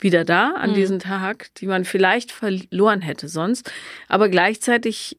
wieder 0.00 0.24
da 0.24 0.52
an 0.52 0.74
diesen 0.74 1.00
Tag, 1.00 1.52
die 1.56 1.66
man 1.66 1.84
vielleicht 1.84 2.30
verloren 2.30 3.00
hätte 3.00 3.28
sonst. 3.28 3.70
Aber 4.06 4.28
gleichzeitig 4.28 5.18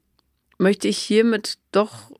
möchte 0.57 0.87
ich 0.87 0.97
hiermit 0.97 1.57
doch 1.71 2.11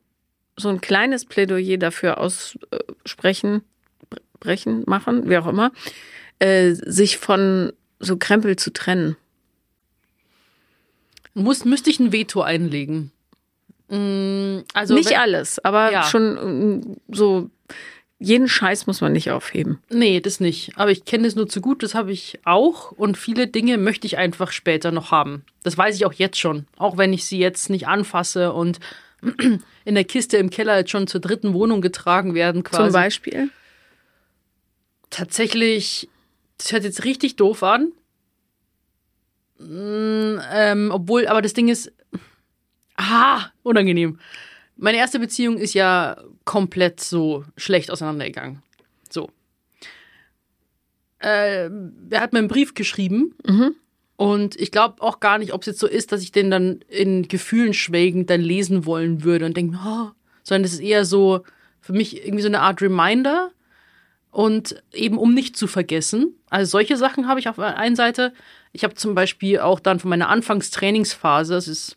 so 0.56 0.68
ein 0.68 0.80
kleines 0.80 1.24
Plädoyer 1.24 1.78
dafür 1.78 2.18
aussprechen, 2.18 3.62
brechen, 4.40 4.84
machen, 4.86 5.28
wie 5.28 5.38
auch 5.38 5.46
immer, 5.46 5.72
äh, 6.38 6.72
sich 6.72 7.18
von 7.18 7.72
so 7.98 8.16
Krempel 8.16 8.56
zu 8.56 8.72
trennen. 8.72 9.16
Muss, 11.34 11.64
müsste 11.64 11.90
ich 11.90 12.00
ein 12.00 12.12
Veto 12.12 12.42
einlegen. 12.42 13.12
Mm, 13.88 14.60
Also 14.74 14.94
nicht 14.94 15.10
wenn- 15.10 15.16
alles, 15.18 15.58
aber 15.64 15.92
Ja. 15.92 16.02
schon 16.04 16.78
mm, 16.78 16.96
so, 17.08 17.50
jeden 18.18 18.48
Scheiß 18.48 18.86
muss 18.86 19.00
man 19.00 19.12
nicht 19.12 19.30
aufheben. 19.30 19.78
Nee, 19.88 20.20
das 20.20 20.40
nicht. 20.40 20.72
Aber 20.76 20.90
ich 20.90 21.04
kenne 21.06 21.26
es 21.26 21.34
nur 21.36 21.48
zu 21.48 21.60
gut, 21.60 21.82
das 21.82 21.94
habe 21.94 22.12
ich 22.12 22.38
auch. 22.44 22.92
Und 22.92 23.16
viele 23.16 23.46
Dinge 23.46 23.78
möchte 23.78 24.06
ich 24.06 24.18
einfach 24.18 24.52
später 24.52 24.92
noch 24.92 25.10
haben. 25.10 25.44
Das 25.62 25.76
weiß 25.78 25.96
ich 25.96 26.04
auch 26.04 26.12
jetzt 26.12 26.38
schon. 26.38 26.66
Auch 26.76 26.98
wenn 26.98 27.12
ich 27.12 27.24
sie 27.24 27.38
jetzt 27.38 27.70
nicht 27.70 27.88
anfasse 27.88 28.52
und 28.52 28.78
in 29.84 29.94
der 29.94 30.04
Kiste 30.04 30.36
im 30.36 30.50
Keller 30.50 30.78
jetzt 30.78 30.90
schon 30.90 31.06
zur 31.06 31.20
dritten 31.20 31.52
Wohnung 31.54 31.80
getragen 31.80 32.34
werden 32.34 32.62
quasi. 32.62 32.84
Zum 32.84 32.92
Beispiel. 32.92 33.50
Tatsächlich, 35.10 36.08
das 36.58 36.72
hört 36.72 36.84
jetzt 36.84 37.04
richtig 37.04 37.36
doof 37.36 37.62
an. 37.62 37.92
Mm, 39.60 40.38
ähm, 40.52 40.90
obwohl, 40.92 41.26
aber 41.26 41.42
das 41.42 41.52
Ding 41.52 41.68
ist, 41.68 41.92
ah, 42.96 43.46
unangenehm. 43.62 44.18
Meine 44.76 44.98
erste 44.98 45.18
Beziehung 45.18 45.58
ist 45.58 45.74
ja 45.74 46.16
komplett 46.44 47.00
so 47.00 47.44
schlecht 47.56 47.90
auseinandergegangen. 47.90 48.62
So. 49.10 49.30
Äh, 51.18 51.68
er 52.10 52.20
hat 52.20 52.32
mir 52.32 52.38
einen 52.38 52.48
Brief 52.48 52.74
geschrieben. 52.74 53.34
Und 54.16 54.56
ich 54.56 54.70
glaube 54.70 55.02
auch 55.02 55.20
gar 55.20 55.38
nicht, 55.38 55.52
ob 55.52 55.62
es 55.62 55.66
jetzt 55.66 55.80
so 55.80 55.86
ist, 55.86 56.12
dass 56.12 56.22
ich 56.22 56.32
den 56.32 56.50
dann 56.50 56.80
in 56.88 57.28
Gefühlen 57.28 57.74
schwelgend 57.74 58.30
dann 58.30 58.40
lesen 58.40 58.86
wollen 58.86 59.22
würde 59.22 59.44
und 59.44 59.56
denke, 59.56 59.78
oh, 59.84 60.10
sondern 60.42 60.64
es 60.64 60.72
ist 60.72 60.80
eher 60.80 61.04
so 61.04 61.44
für 61.80 61.92
mich 61.92 62.24
irgendwie 62.24 62.42
so 62.42 62.48
eine 62.48 62.60
Art 62.60 62.80
Reminder, 62.80 63.50
und 64.30 64.82
eben 64.92 65.18
um 65.18 65.34
nicht 65.34 65.56
zu 65.56 65.66
vergessen. 65.66 66.34
Also 66.48 66.70
solche 66.70 66.96
Sachen 66.96 67.26
habe 67.26 67.40
ich 67.40 67.48
auf 67.48 67.56
der 67.56 67.76
einen 67.76 67.96
Seite. 67.96 68.32
Ich 68.72 68.84
habe 68.84 68.94
zum 68.94 69.14
Beispiel 69.14 69.58
auch 69.58 69.80
dann 69.80 69.98
von 69.98 70.10
meiner 70.10 70.28
Anfangstrainingsphase, 70.28 71.54
das 71.54 71.68
ist, 71.68 71.96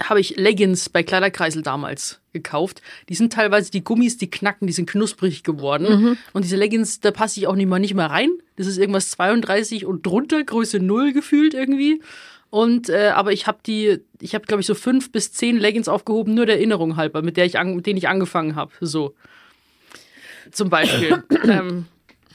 habe 0.00 0.20
ich 0.20 0.36
Leggings 0.36 0.88
bei 0.88 1.02
Kleiderkreisel 1.02 1.62
damals 1.62 2.20
gekauft. 2.32 2.82
Die 3.08 3.14
sind 3.14 3.32
teilweise 3.32 3.70
die 3.70 3.84
Gummis, 3.84 4.16
die 4.16 4.30
knacken, 4.30 4.66
die 4.66 4.72
sind 4.72 4.88
knusprig 4.88 5.42
geworden. 5.42 5.86
Und 6.32 6.44
diese 6.44 6.56
Leggings, 6.56 7.00
da 7.00 7.10
passe 7.10 7.40
ich 7.40 7.46
auch 7.46 7.56
nicht 7.56 7.68
mal 7.68 7.78
nicht 7.78 7.94
mehr 7.94 8.10
rein. 8.10 8.30
Das 8.56 8.66
ist 8.66 8.78
irgendwas 8.78 9.10
32 9.10 9.84
und 9.84 10.06
drunter, 10.06 10.42
Größe 10.42 10.78
0 10.78 11.12
gefühlt 11.12 11.52
irgendwie. 11.52 12.00
Und 12.48 12.90
äh, 12.90 13.08
aber 13.14 13.32
ich 13.32 13.46
habe 13.46 13.58
die, 13.66 14.00
ich 14.20 14.34
habe 14.34 14.44
glaube 14.44 14.60
ich 14.60 14.66
so 14.66 14.74
fünf 14.74 15.10
bis 15.10 15.32
zehn 15.32 15.58
Leggings 15.58 15.88
aufgehoben, 15.88 16.34
nur 16.34 16.44
der 16.44 16.56
Erinnerung 16.56 16.96
halber, 16.96 17.22
mit 17.22 17.38
der 17.38 17.46
ich 17.46 17.58
an, 17.58 17.74
mit 17.74 17.86
denen 17.86 17.96
ich 17.96 18.08
angefangen 18.08 18.56
habe. 18.56 18.72
So 18.80 19.14
zum 20.50 20.68
Beispiel. 20.68 21.24
ähm, 21.44 21.86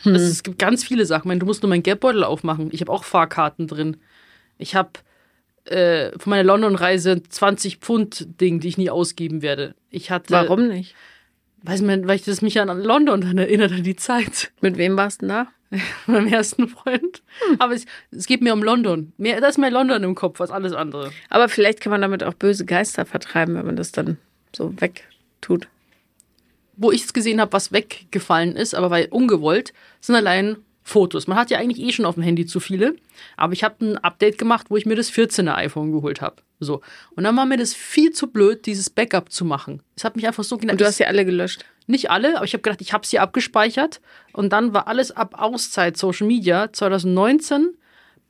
das, 0.04 0.22
es 0.22 0.44
gibt 0.44 0.60
ganz 0.60 0.84
viele 0.84 1.06
Sachen. 1.06 1.24
Ich 1.24 1.28
meine, 1.28 1.40
du 1.40 1.46
musst 1.46 1.64
nur 1.64 1.70
meinen 1.70 1.84
Geldbeutel 1.84 2.24
aufmachen. 2.24 2.70
Ich 2.72 2.82
habe 2.82 2.92
auch 2.92 3.04
Fahrkarten 3.04 3.68
drin. 3.68 3.98
Ich 4.58 4.76
habe 4.76 4.92
äh, 5.66 6.12
von 6.18 6.32
meiner 6.32 6.44
London-Reise 6.44 7.22
20 7.24 7.78
Pfund 7.78 8.40
Ding, 8.42 8.60
die 8.60 8.68
ich 8.68 8.78
nie 8.78 8.90
ausgeben 8.90 9.42
werde. 9.42 9.76
Ich 9.90 10.12
hatte, 10.12 10.32
Warum 10.32 10.68
nicht? 10.68 10.96
Weiß 11.64 11.82
man, 11.82 12.08
weil 12.08 12.16
ich 12.16 12.24
das 12.24 12.42
mich 12.42 12.60
an 12.60 12.68
London 12.82 13.22
dann 13.22 13.38
erinnert 13.38 13.72
an 13.72 13.84
die 13.84 13.96
Zeit 13.96 14.52
Mit 14.62 14.78
wem 14.78 14.96
warst 14.96 15.22
du 15.22 15.28
denn 15.28 15.36
da? 15.36 15.48
meinem 16.08 16.28
ersten 16.28 16.68
Freund. 16.68 17.22
Aber 17.60 17.74
es, 17.74 17.86
es 18.12 18.26
geht 18.26 18.42
mir 18.42 18.54
um 18.54 18.64
London. 18.64 19.12
Mehr, 19.18 19.42
da 19.42 19.48
ist 19.48 19.58
mehr 19.58 19.72
London 19.72 20.04
im 20.04 20.16
Kopf 20.16 20.40
als 20.40 20.52
alles 20.52 20.74
andere. 20.74 21.12
Aber 21.30 21.50
vielleicht 21.50 21.82
kann 21.82 21.92
man 21.92 22.02
damit 22.02 22.24
auch 22.24 22.34
böse 22.34 22.66
Geister 22.66 23.06
vertreiben, 23.06 23.56
wenn 23.56 23.66
man 23.66 23.76
das 23.76 23.92
dann 23.92 24.18
so 24.56 24.74
wegtut. 24.80 25.68
Wo 26.78 26.92
ich 26.92 27.04
es 27.04 27.14
gesehen 27.14 27.42
habe, 27.42 27.54
was 27.54 27.72
weggefallen 27.72 28.56
ist, 28.56 28.76
aber 28.76 28.90
weil 28.90 29.08
ungewollt, 29.08 29.74
sind 30.00 30.16
allein 30.16 30.58
Fotos. 30.84 31.28
Man 31.28 31.38
hat 31.38 31.50
ja 31.52 31.58
eigentlich 31.58 31.86
eh 31.86 31.92
schon 31.92 32.06
auf 32.06 32.16
dem 32.16 32.24
Handy 32.24 32.46
zu 32.46 32.62
viele, 32.62 32.96
aber 33.36 33.52
ich 33.52 33.66
habe 33.66 33.86
ein 33.86 33.98
Update 33.98 34.38
gemacht, 34.38 34.68
wo 34.70 34.78
ich 34.78 34.86
mir 34.86 34.96
das 34.96 35.12
14er 35.12 35.56
iPhone 35.56 35.92
geholt 35.92 36.22
habe. 36.22 36.38
So. 36.62 36.82
Und 37.16 37.26
dann 37.26 37.36
war 37.36 37.46
mir 37.46 37.58
das 37.58 37.74
viel 37.74 38.12
zu 38.12 38.28
blöd, 38.28 38.66
dieses 38.66 38.90
Backup 38.90 39.30
zu 39.30 39.44
machen. 39.44 39.84
Es 39.98 40.06
hat 40.06 40.16
mich 40.16 40.26
einfach 40.26 40.46
so 40.46 40.56
Und 40.56 40.80
du 40.80 40.86
hast 40.86 41.00
ja 41.00 41.08
alle 41.08 41.26
gelöscht. 41.26 41.66
nicht 41.88 42.10
alle, 42.10 42.38
aber 42.38 42.46
ich 42.46 42.54
habe 42.54 42.62
gedacht, 42.62 42.80
ich 42.80 42.94
habe 42.94 43.06
sie 43.06 43.20
abgespeichert 43.20 44.00
und 44.32 44.54
dann 44.54 44.74
war 44.74 44.88
alles 44.88 45.12
ab 45.12 45.36
Auszeit 45.38 45.98
Social 45.98 46.26
Media 46.26 46.72
2019 46.72 47.76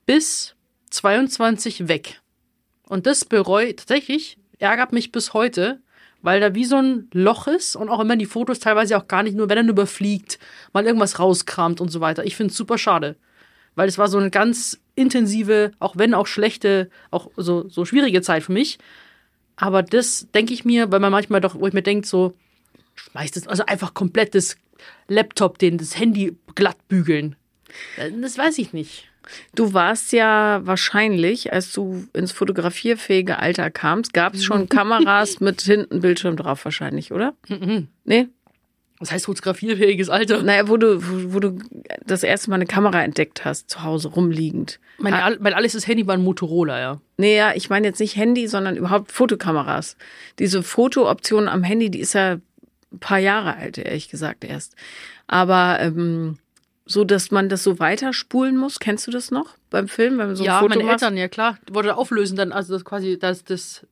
bis 0.07 0.55
22 0.89 1.87
weg. 1.87 2.21
Und 2.87 3.05
das 3.05 3.23
bereue 3.23 3.75
tatsächlich, 3.75 4.39
ärgert 4.57 4.93
mich 4.93 5.11
bis 5.11 5.33
heute, 5.33 5.81
weil 6.21 6.39
da 6.41 6.55
wie 6.55 6.65
so 6.65 6.77
ein 6.77 7.07
Loch 7.13 7.47
ist 7.47 7.75
und 7.75 7.89
auch 7.89 7.99
immer 7.99 8.15
die 8.15 8.25
Fotos 8.25 8.59
teilweise 8.59 8.97
auch 8.97 9.07
gar 9.07 9.23
nicht 9.23 9.35
nur, 9.35 9.49
wenn 9.49 9.57
er 9.57 9.63
nur 9.63 9.73
überfliegt, 9.73 10.39
mal 10.73 10.85
irgendwas 10.85 11.19
rauskramt 11.19 11.79
und 11.81 11.89
so 11.89 11.99
weiter. 12.01 12.25
Ich 12.25 12.35
finde 12.35 12.51
es 12.51 12.57
super 12.57 12.77
schade. 12.77 13.15
weil 13.75 13.87
es 13.87 13.97
war 13.99 14.07
so 14.07 14.17
eine 14.17 14.31
ganz 14.31 14.79
intensive, 14.95 15.71
auch 15.79 15.95
wenn 15.97 16.13
auch 16.15 16.25
schlechte, 16.27 16.89
auch 17.11 17.29
so, 17.37 17.69
so 17.69 17.85
schwierige 17.85 18.21
Zeit 18.23 18.43
für 18.43 18.51
mich. 18.51 18.79
Aber 19.55 19.83
das 19.83 20.27
denke 20.33 20.53
ich 20.53 20.65
mir, 20.65 20.91
weil 20.91 20.99
man 20.99 21.11
manchmal 21.11 21.41
doch, 21.41 21.55
wo 21.55 21.67
ich 21.67 21.73
mir 21.73 21.83
denke, 21.83 22.07
so, 22.07 22.33
schmeißt 22.95 23.37
es, 23.37 23.47
also 23.47 23.65
einfach 23.67 23.93
komplett 23.93 24.33
das 24.33 24.57
Laptop, 25.07 25.59
den, 25.59 25.77
das 25.77 25.97
Handy 25.99 26.35
glatt 26.55 26.77
bügeln. 26.87 27.35
Äh, 27.97 28.11
Das 28.19 28.37
weiß 28.37 28.57
ich 28.57 28.73
nicht. 28.73 29.09
Du 29.55 29.73
warst 29.73 30.11
ja 30.13 30.61
wahrscheinlich, 30.63 31.51
als 31.53 31.71
du 31.73 32.05
ins 32.13 32.31
fotografierfähige 32.31 33.39
Alter 33.39 33.69
kamst, 33.71 34.13
gab 34.13 34.33
es 34.35 34.43
schon 34.45 34.69
Kameras 34.69 35.39
mit 35.39 35.61
hinten 35.61 36.01
Bildschirm 36.01 36.35
drauf 36.37 36.63
wahrscheinlich, 36.65 37.11
oder? 37.11 37.33
Nee? 38.05 38.27
Was 38.99 39.11
heißt 39.11 39.25
fotografierfähiges 39.25 40.09
Alter? 40.09 40.41
Naja, 40.41 40.67
wo 40.69 40.77
du, 40.77 40.97
wo, 40.99 41.33
wo 41.35 41.39
du 41.39 41.59
das 42.05 42.23
erste 42.23 42.49
Mal 42.49 42.55
eine 42.55 42.65
Kamera 42.65 43.03
entdeckt 43.03 43.45
hast, 43.45 43.69
zu 43.69 43.83
Hause 43.83 44.07
rumliegend. 44.07 44.79
Mein, 44.97 45.13
all- 45.13 45.37
mein 45.39 45.53
alles 45.53 45.85
Handy 45.87 46.07
war 46.07 46.15
ein 46.15 46.23
Motorola, 46.23 46.79
ja. 46.79 47.01
Nee, 47.17 47.37
ja, 47.37 47.51
ich 47.53 47.69
meine 47.69 47.85
jetzt 47.87 47.99
nicht 47.99 48.15
Handy, 48.15 48.47
sondern 48.47 48.75
überhaupt 48.75 49.11
Fotokameras. 49.11 49.97
Diese 50.39 50.63
Fotooption 50.63 51.47
am 51.47 51.61
Handy, 51.63 51.91
die 51.91 51.99
ist 51.99 52.13
ja 52.13 52.37
ein 52.91 52.99
paar 52.99 53.19
Jahre 53.19 53.55
alt, 53.55 53.77
ehrlich 53.77 54.09
gesagt 54.09 54.43
erst. 54.43 54.75
Aber 55.27 55.77
ähm, 55.79 56.39
so, 56.87 57.03
dass 57.03 57.31
man 57.31 57.49
das 57.49 57.63
so 57.63 57.79
weiterspulen 57.79 58.57
muss, 58.57 58.79
kennst 58.79 59.05
du 59.07 59.11
das 59.11 59.31
noch 59.31 59.55
beim 59.69 59.87
Film, 59.87 60.17
wenn 60.17 60.27
man 60.27 60.35
so 60.35 60.43
ein 60.43 60.47
ja, 60.47 60.59
Foto 60.59 60.69
meine 60.69 60.83
machst? 60.83 61.03
Eltern, 61.03 61.17
ja 61.17 61.27
klar. 61.27 61.59
Wurde 61.69 61.95
auflösen 61.95 62.37
dann, 62.37 62.51
also 62.51 62.73
das 62.73 62.85
quasi, 62.85 63.19
dass 63.19 63.43
das 63.43 63.85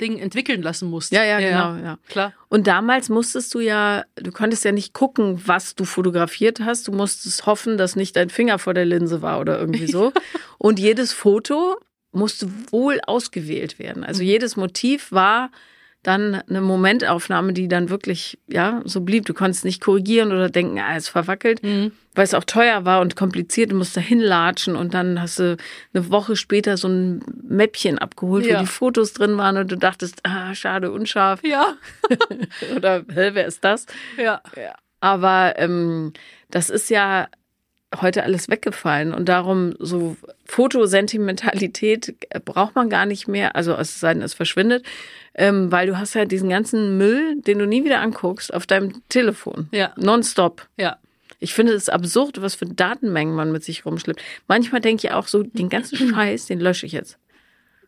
Ding 0.00 0.18
entwickeln 0.18 0.62
lassen 0.62 0.90
musst. 0.90 1.12
Ja, 1.12 1.24
ja, 1.24 1.38
genau, 1.38 1.76
ja. 1.76 1.98
Klar. 2.08 2.32
Und 2.48 2.66
damals 2.66 3.08
musstest 3.08 3.54
du 3.54 3.60
ja, 3.60 4.04
du 4.16 4.32
konntest 4.32 4.64
ja 4.64 4.72
nicht 4.72 4.92
gucken, 4.92 5.40
was 5.46 5.76
du 5.76 5.84
fotografiert 5.84 6.60
hast. 6.60 6.88
Du 6.88 6.92
musstest 6.92 7.46
hoffen, 7.46 7.78
dass 7.78 7.94
nicht 7.94 8.16
dein 8.16 8.28
Finger 8.28 8.58
vor 8.58 8.74
der 8.74 8.84
Linse 8.84 9.22
war 9.22 9.40
oder 9.40 9.58
irgendwie 9.58 9.86
so. 9.86 10.12
Und 10.58 10.80
jedes 10.80 11.12
Foto 11.12 11.76
musste 12.10 12.48
wohl 12.70 13.00
ausgewählt 13.06 13.78
werden. 13.78 14.04
Also 14.04 14.22
jedes 14.22 14.56
Motiv 14.56 15.12
war 15.12 15.50
dann 16.04 16.36
eine 16.48 16.60
Momentaufnahme, 16.60 17.52
die 17.52 17.66
dann 17.66 17.90
wirklich, 17.90 18.38
ja, 18.46 18.82
so 18.84 19.00
blieb. 19.00 19.24
Du 19.26 19.34
konntest 19.34 19.64
nicht 19.64 19.80
korrigieren 19.80 20.30
oder 20.30 20.48
denken, 20.50 20.78
ah, 20.78 20.94
es 20.96 21.08
verwackelt, 21.08 21.60
weil 21.62 22.24
es 22.24 22.34
auch 22.34 22.44
teuer 22.44 22.84
war 22.84 23.00
und 23.00 23.16
kompliziert. 23.16 23.72
Du 23.72 23.76
musst 23.76 23.96
da 23.96 24.00
hinlatschen 24.00 24.76
und 24.76 24.94
dann 24.94 25.20
hast 25.20 25.38
du 25.40 25.56
eine 25.92 26.10
Woche 26.10 26.36
später 26.36 26.76
so 26.76 26.88
ein 26.88 27.24
Mäppchen 27.42 27.98
abgeholt, 27.98 28.46
Ja. 28.46 28.56
wo 28.58 28.60
die 28.60 28.66
Fotos 28.68 29.12
drin 29.14 29.36
waren 29.38 29.56
und 29.56 29.72
du 29.72 29.76
dachtest, 29.76 30.20
ah, 30.24 30.54
schade, 30.54 30.92
unscharf. 30.92 31.42
Ja. 31.42 31.74
Oder, 32.76 32.98
hä, 33.12 33.30
wer 33.32 33.46
ist 33.46 33.64
das? 33.64 33.86
Ja. 34.16 34.40
Aber 35.00 35.54
ähm, 35.56 36.12
das 36.50 36.70
ist 36.70 36.88
ja 36.90 37.28
heute 38.00 38.24
alles 38.24 38.48
weggefallen 38.48 39.14
und 39.14 39.28
darum 39.28 39.74
so 39.78 40.16
Fotosentimentalität 40.46 42.14
braucht 42.44 42.74
man 42.74 42.88
gar 42.90 43.06
nicht 43.06 43.28
mehr, 43.28 43.56
also 43.56 43.74
es 43.74 44.00
sei 44.00 44.14
denn, 44.14 44.22
es 44.22 44.34
verschwindet, 44.34 44.84
ähm, 45.34 45.70
weil 45.72 45.86
du 45.86 45.98
hast 45.98 46.14
ja 46.14 46.24
diesen 46.24 46.48
ganzen 46.48 46.96
Müll, 46.98 47.40
den 47.42 47.58
du 47.58 47.66
nie 47.66 47.84
wieder 47.84 48.00
anguckst, 48.00 48.52
auf 48.54 48.66
deinem 48.66 49.02
Telefon. 49.08 49.68
Ja. 49.72 49.92
Nonstop. 49.96 50.66
Ja. 50.76 50.98
Ich 51.40 51.52
finde 51.54 51.72
es 51.74 51.88
absurd, 51.88 52.40
was 52.40 52.54
für 52.54 52.66
Datenmengen 52.66 53.34
man 53.34 53.52
mit 53.52 53.64
sich 53.64 53.84
rumschleppt. 53.84 54.22
Manchmal 54.48 54.80
denke 54.80 55.06
ich 55.06 55.12
auch 55.12 55.26
so, 55.26 55.42
den 55.42 55.68
ganzen 55.68 55.96
Scheiß, 56.14 56.46
den 56.46 56.60
lösche 56.60 56.86
ich 56.86 56.92
jetzt. 56.92 57.18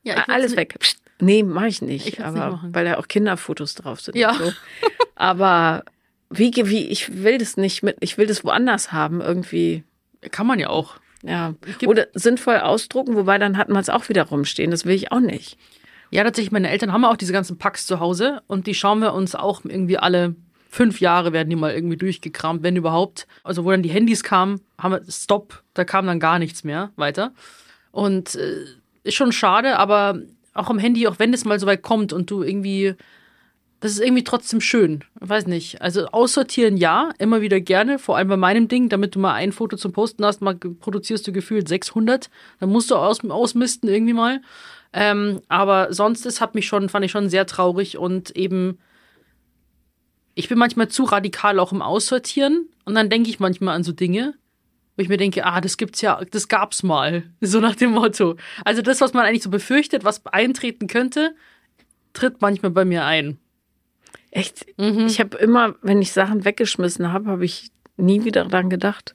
ja 0.03 0.17
will's 0.17 0.29
Alles 0.29 0.51
nicht- 0.53 0.57
weg. 0.59 0.77
Psst. 0.79 0.99
Nee, 1.19 1.43
mache 1.43 1.69
ich 1.69 1.81
nicht. 1.81 2.07
Ich 2.07 2.19
nicht 2.19 2.27
aber 2.27 2.51
machen. 2.51 2.75
weil 2.75 2.85
da 2.85 2.99
auch 2.99 3.09
Kinderfotos 3.09 3.75
drauf 3.75 4.03
sind. 4.03 4.17
Ja. 4.17 4.35
So. 4.35 4.53
Aber 5.15 5.83
wie, 6.29 6.53
wie, 6.57 6.89
ich 6.89 7.23
will 7.23 7.39
das 7.39 7.57
nicht 7.57 7.83
mit, 7.83 7.97
ich 8.01 8.19
will 8.19 8.27
das 8.27 8.45
woanders 8.45 8.93
haben, 8.93 9.23
irgendwie. 9.23 9.83
Kann 10.31 10.47
man 10.47 10.59
ja 10.59 10.69
auch. 10.69 10.97
Ja. 11.23 11.55
Oder 11.87 12.09
sinnvoll 12.13 12.59
ausdrucken, 12.59 13.17
wobei 13.17 13.39
dann 13.39 13.57
hat 13.57 13.69
man 13.71 13.81
es 13.81 13.89
auch 13.89 14.09
wieder 14.11 14.25
rumstehen. 14.25 14.71
Das 14.71 14.85
will 14.85 14.95
ich 14.95 15.11
auch 15.11 15.21
nicht. 15.21 15.57
Ja, 16.11 16.25
tatsächlich, 16.25 16.53
meine 16.53 16.71
Eltern 16.71 16.93
haben 16.93 17.05
auch 17.05 17.17
diese 17.17 17.33
ganzen 17.33 17.59
Packs 17.59 17.87
zu 17.87 18.01
Hause 18.01 18.43
und 18.47 18.67
die 18.67 18.75
schauen 18.75 19.01
wir 19.01 19.13
uns 19.13 19.35
auch 19.35 19.65
irgendwie 19.65 19.99
alle 19.99 20.37
fünf 20.77 21.01
Jahre 21.01 21.33
werden 21.33 21.49
die 21.49 21.57
mal 21.57 21.73
irgendwie 21.73 21.97
durchgekramt, 21.97 22.63
wenn 22.63 22.77
überhaupt. 22.77 23.27
Also 23.43 23.65
wo 23.65 23.71
dann 23.71 23.83
die 23.83 23.91
Handys 23.91 24.23
kamen, 24.23 24.61
haben 24.79 24.93
wir 24.93 25.03
Stopp, 25.11 25.63
da 25.75 25.85
kam 25.85 26.07
dann 26.07 26.21
gar 26.21 26.39
nichts 26.39 26.65
mehr 26.65 26.91
weiter. 26.97 27.33
Und 27.93 28.35
äh, 28.35 28.65
ist 29.03 29.15
schon 29.15 29.33
schade, 29.33 29.79
aber 29.79 30.21
auch 30.53 30.69
am 30.69 30.79
Handy, 30.79 31.07
auch 31.07 31.19
wenn 31.19 31.33
es 31.33 31.45
mal 31.45 31.59
so 31.59 31.67
weit 31.67 31.83
kommt 31.83 32.13
und 32.13 32.31
du 32.31 32.43
irgendwie, 32.43 32.95
das 33.81 33.93
ist 33.93 34.01
irgendwie 34.01 34.25
trotzdem 34.25 34.61
schön. 34.61 35.03
Ich 35.21 35.29
weiß 35.29 35.47
nicht. 35.47 35.81
Also 35.81 36.09
aussortieren 36.09 36.77
ja, 36.77 37.11
immer 37.19 37.41
wieder 37.41 37.61
gerne, 37.61 37.99
vor 37.99 38.17
allem 38.19 38.29
bei 38.29 38.37
meinem 38.37 38.69
Ding, 38.69 38.91
damit 38.91 39.15
du 39.15 39.19
mal 39.19 39.35
ein 39.35 39.53
Foto 39.53 39.77
zum 39.77 39.93
Posten 39.93 40.25
hast, 40.27 40.43
mal 40.43 40.57
produzierst 40.57 41.27
du 41.27 41.33
gefühlt 41.33 41.69
600, 41.69 42.29
dann 42.61 42.69
musst 42.69 42.91
du 42.91 42.97
aus, 42.97 43.25
ausmisten 43.25 43.89
irgendwie 43.89 44.15
mal. 44.15 44.41
Ähm, 44.99 45.43
aber 45.49 45.93
sonst, 45.93 46.25
es 46.25 46.41
hat 46.41 46.55
mich 46.55 46.67
schon, 46.67 46.89
fand 46.89 47.05
ich 47.05 47.11
schon 47.11 47.29
sehr 47.29 47.47
traurig 47.47 47.99
und 47.99 48.31
eben, 48.31 48.79
ich 50.35 50.49
bin 50.49 50.57
manchmal 50.57 50.89
zu 50.89 51.05
radikal 51.05 51.59
auch 51.59 51.71
im 51.71 51.83
Aussortieren 51.83 52.71
und 52.87 52.95
dann 52.95 53.11
denke 53.11 53.29
ich 53.29 53.39
manchmal 53.39 53.77
an 53.77 53.85
so 53.85 53.93
Dinge, 53.93 54.33
wo 54.97 55.03
ich 55.03 55.11
mir 55.11 55.19
denke, 55.19 55.45
ah, 55.45 55.61
das 55.61 55.77
gibt's 55.77 56.01
ja, 56.01 56.19
das 56.31 56.49
gab's 56.49 56.83
mal. 56.83 57.25
So 57.43 57.61
nach 57.61 57.77
dem 57.77 57.91
Motto. 57.91 58.37
Also 58.65 58.81
das, 58.81 59.03
was 59.03 59.13
man 59.13 59.27
eigentlich 59.27 59.43
so 59.43 59.51
befürchtet, 59.51 60.03
was 60.03 60.25
eintreten 60.25 60.87
könnte, 60.87 61.35
tritt 62.15 62.41
manchmal 62.41 62.71
bei 62.71 62.87
mir 62.87 63.05
ein. 63.05 63.37
Echt? 64.31 64.65
Mhm. 64.79 65.07
Ich 65.09 65.21
habe 65.21 65.37
immer, 65.37 65.75
wenn 65.83 66.01
ich 66.01 66.13
Sachen 66.13 66.47
weggeschmissen 66.47 67.13
habe, 67.13 67.27
habe 67.31 67.45
ich 67.45 67.71
nie 67.99 68.25
wieder 68.25 68.47
dran 68.47 68.71
gedacht. 68.71 69.15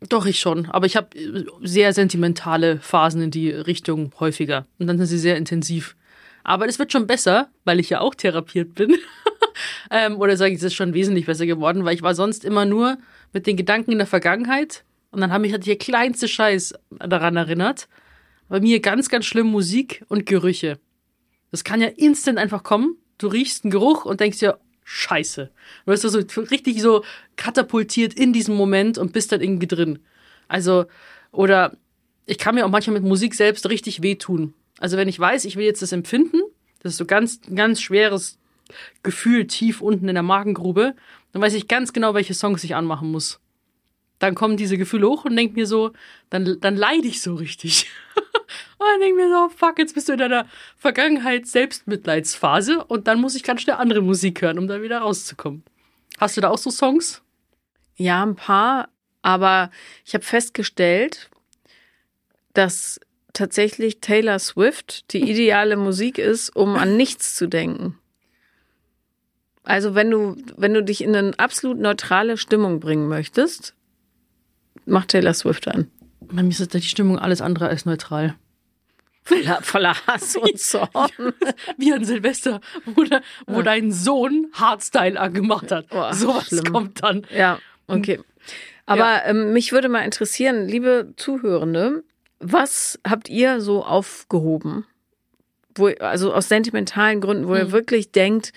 Doch, 0.00 0.26
ich 0.26 0.38
schon. 0.38 0.66
Aber 0.66 0.86
ich 0.86 0.96
habe 0.96 1.08
sehr 1.62 1.92
sentimentale 1.92 2.78
Phasen 2.78 3.20
in 3.20 3.30
die 3.30 3.50
Richtung 3.50 4.12
häufiger. 4.20 4.66
Und 4.78 4.86
dann 4.86 4.98
sind 4.98 5.06
sie 5.06 5.18
sehr 5.18 5.36
intensiv. 5.36 5.96
Aber 6.44 6.66
das 6.66 6.78
wird 6.78 6.92
schon 6.92 7.06
besser, 7.06 7.48
weil 7.64 7.80
ich 7.80 7.90
ja 7.90 8.00
auch 8.00 8.14
therapiert 8.14 8.74
bin. 8.74 8.96
ähm, 9.90 10.16
oder 10.18 10.36
sage 10.36 10.52
ich, 10.52 10.58
es 10.58 10.64
ist 10.64 10.74
schon 10.74 10.94
wesentlich 10.94 11.26
besser 11.26 11.46
geworden, 11.46 11.84
weil 11.84 11.94
ich 11.94 12.02
war 12.02 12.14
sonst 12.14 12.44
immer 12.44 12.64
nur 12.64 12.98
mit 13.32 13.46
den 13.46 13.56
Gedanken 13.56 13.92
in 13.92 13.98
der 13.98 14.06
Vergangenheit. 14.06 14.84
Und 15.10 15.20
dann 15.20 15.32
hat 15.32 15.40
mich 15.40 15.52
hat 15.52 15.66
der 15.66 15.76
kleinste 15.76 16.28
Scheiß 16.28 16.74
daran 16.90 17.36
erinnert. 17.36 17.88
Bei 18.48 18.60
mir 18.60 18.80
ganz, 18.80 19.08
ganz 19.08 19.26
schlimm 19.26 19.48
Musik 19.48 20.04
und 20.08 20.26
Gerüche. 20.26 20.78
Das 21.50 21.64
kann 21.64 21.80
ja 21.80 21.88
instant 21.88 22.38
einfach 22.38 22.62
kommen. 22.62 22.96
Du 23.18 23.26
riechst 23.26 23.64
einen 23.64 23.70
Geruch 23.70 24.04
und 24.04 24.20
denkst 24.20 24.38
dir, 24.38 24.58
Scheiße. 24.90 25.50
Du 25.84 25.92
wirst 25.92 26.02
so 26.02 26.18
richtig 26.40 26.80
so 26.80 27.04
katapultiert 27.36 28.14
in 28.14 28.32
diesem 28.32 28.56
Moment 28.56 28.96
und 28.96 29.12
bist 29.12 29.30
dann 29.30 29.42
irgendwie 29.42 29.66
drin. 29.66 29.98
Also, 30.48 30.86
oder 31.30 31.76
ich 32.24 32.38
kann 32.38 32.54
mir 32.54 32.64
auch 32.64 32.70
manchmal 32.70 32.94
mit 32.94 33.02
Musik 33.02 33.34
selbst 33.34 33.68
richtig 33.68 34.00
wehtun. 34.00 34.54
Also, 34.78 34.96
wenn 34.96 35.06
ich 35.06 35.20
weiß, 35.20 35.44
ich 35.44 35.56
will 35.56 35.66
jetzt 35.66 35.82
das 35.82 35.92
empfinden, 35.92 36.40
das 36.80 36.92
ist 36.92 36.96
so 36.98 37.04
ganz, 37.04 37.42
ganz 37.54 37.82
schweres 37.82 38.38
Gefühl 39.02 39.46
tief 39.46 39.82
unten 39.82 40.08
in 40.08 40.14
der 40.14 40.22
Magengrube, 40.22 40.94
dann 41.32 41.42
weiß 41.42 41.52
ich 41.52 41.68
ganz 41.68 41.92
genau, 41.92 42.14
welche 42.14 42.32
Songs 42.32 42.64
ich 42.64 42.74
anmachen 42.74 43.10
muss. 43.10 43.40
Dann 44.20 44.34
kommen 44.34 44.56
diese 44.56 44.78
Gefühle 44.78 45.06
hoch 45.06 45.26
und 45.26 45.36
denk 45.36 45.54
mir 45.54 45.66
so, 45.66 45.92
dann, 46.30 46.58
dann 46.62 46.76
leide 46.76 47.08
ich 47.08 47.20
so 47.20 47.34
richtig. 47.34 47.90
und 48.78 48.86
dann 48.86 49.00
denk 49.00 49.16
mir 49.16 49.28
so, 49.28 49.48
fuck, 49.48 49.78
jetzt 49.78 49.94
bist 49.94 50.08
du 50.08 50.12
in 50.12 50.18
deiner 50.18 50.46
Vergangenheit-Selbstmitleidsphase 50.76 52.84
und 52.84 53.08
dann 53.08 53.20
muss 53.20 53.34
ich 53.34 53.42
ganz 53.42 53.62
schnell 53.62 53.76
andere 53.76 54.02
Musik 54.02 54.42
hören, 54.42 54.58
um 54.58 54.68
da 54.68 54.82
wieder 54.82 54.98
rauszukommen. 54.98 55.64
Hast 56.18 56.36
du 56.36 56.40
da 56.40 56.50
auch 56.50 56.58
so 56.58 56.70
Songs? 56.70 57.22
Ja, 57.96 58.24
ein 58.24 58.36
paar, 58.36 58.88
aber 59.22 59.70
ich 60.04 60.14
habe 60.14 60.24
festgestellt, 60.24 61.30
dass 62.54 63.00
tatsächlich 63.32 64.00
Taylor 64.00 64.38
Swift 64.38 65.12
die 65.12 65.30
ideale 65.30 65.76
Musik 65.76 66.18
ist, 66.18 66.54
um 66.54 66.76
an 66.76 66.96
nichts 66.96 67.36
zu 67.36 67.48
denken. 67.48 67.98
Also 69.64 69.94
wenn 69.94 70.10
du, 70.10 70.36
wenn 70.56 70.72
du 70.72 70.82
dich 70.82 71.02
in 71.02 71.14
eine 71.14 71.38
absolut 71.38 71.78
neutrale 71.78 72.36
Stimmung 72.36 72.80
bringen 72.80 73.08
möchtest, 73.08 73.74
mach 74.86 75.04
Taylor 75.04 75.34
Swift 75.34 75.68
an. 75.68 75.90
Bei 76.20 76.42
mir 76.42 76.50
ist 76.50 76.72
die 76.72 76.82
Stimmung 76.82 77.18
alles 77.18 77.40
andere 77.40 77.68
als 77.68 77.84
neutral. 77.84 78.34
Voller, 79.28 79.60
voller 79.62 79.94
Hass 80.06 80.36
und 80.36 80.58
Zorn. 80.58 80.88
Wie 81.76 81.92
an 81.92 82.04
Silvester, 82.04 82.60
wo, 82.86 83.04
da, 83.04 83.20
wo 83.46 83.60
dein 83.60 83.92
Sohn 83.92 84.46
Hardstyle 84.54 85.20
angemacht 85.20 85.70
hat. 85.70 85.86
Oh, 85.90 86.10
Sowas 86.12 86.46
schlimm. 86.46 86.72
kommt 86.72 87.02
dann. 87.02 87.26
Ja, 87.34 87.58
okay. 87.88 88.20
Aber 88.86 89.26
ähm, 89.26 89.52
mich 89.52 89.72
würde 89.72 89.90
mal 89.90 90.00
interessieren, 90.00 90.66
liebe 90.66 91.12
Zuhörende, 91.16 92.04
was 92.40 92.98
habt 93.06 93.28
ihr 93.28 93.60
so 93.60 93.84
aufgehoben? 93.84 94.86
Wo, 95.74 95.88
also 95.88 96.32
aus 96.32 96.48
sentimentalen 96.48 97.20
Gründen, 97.20 97.48
wo 97.48 97.54
ihr 97.54 97.70
wirklich 97.70 98.12
denkt, 98.12 98.54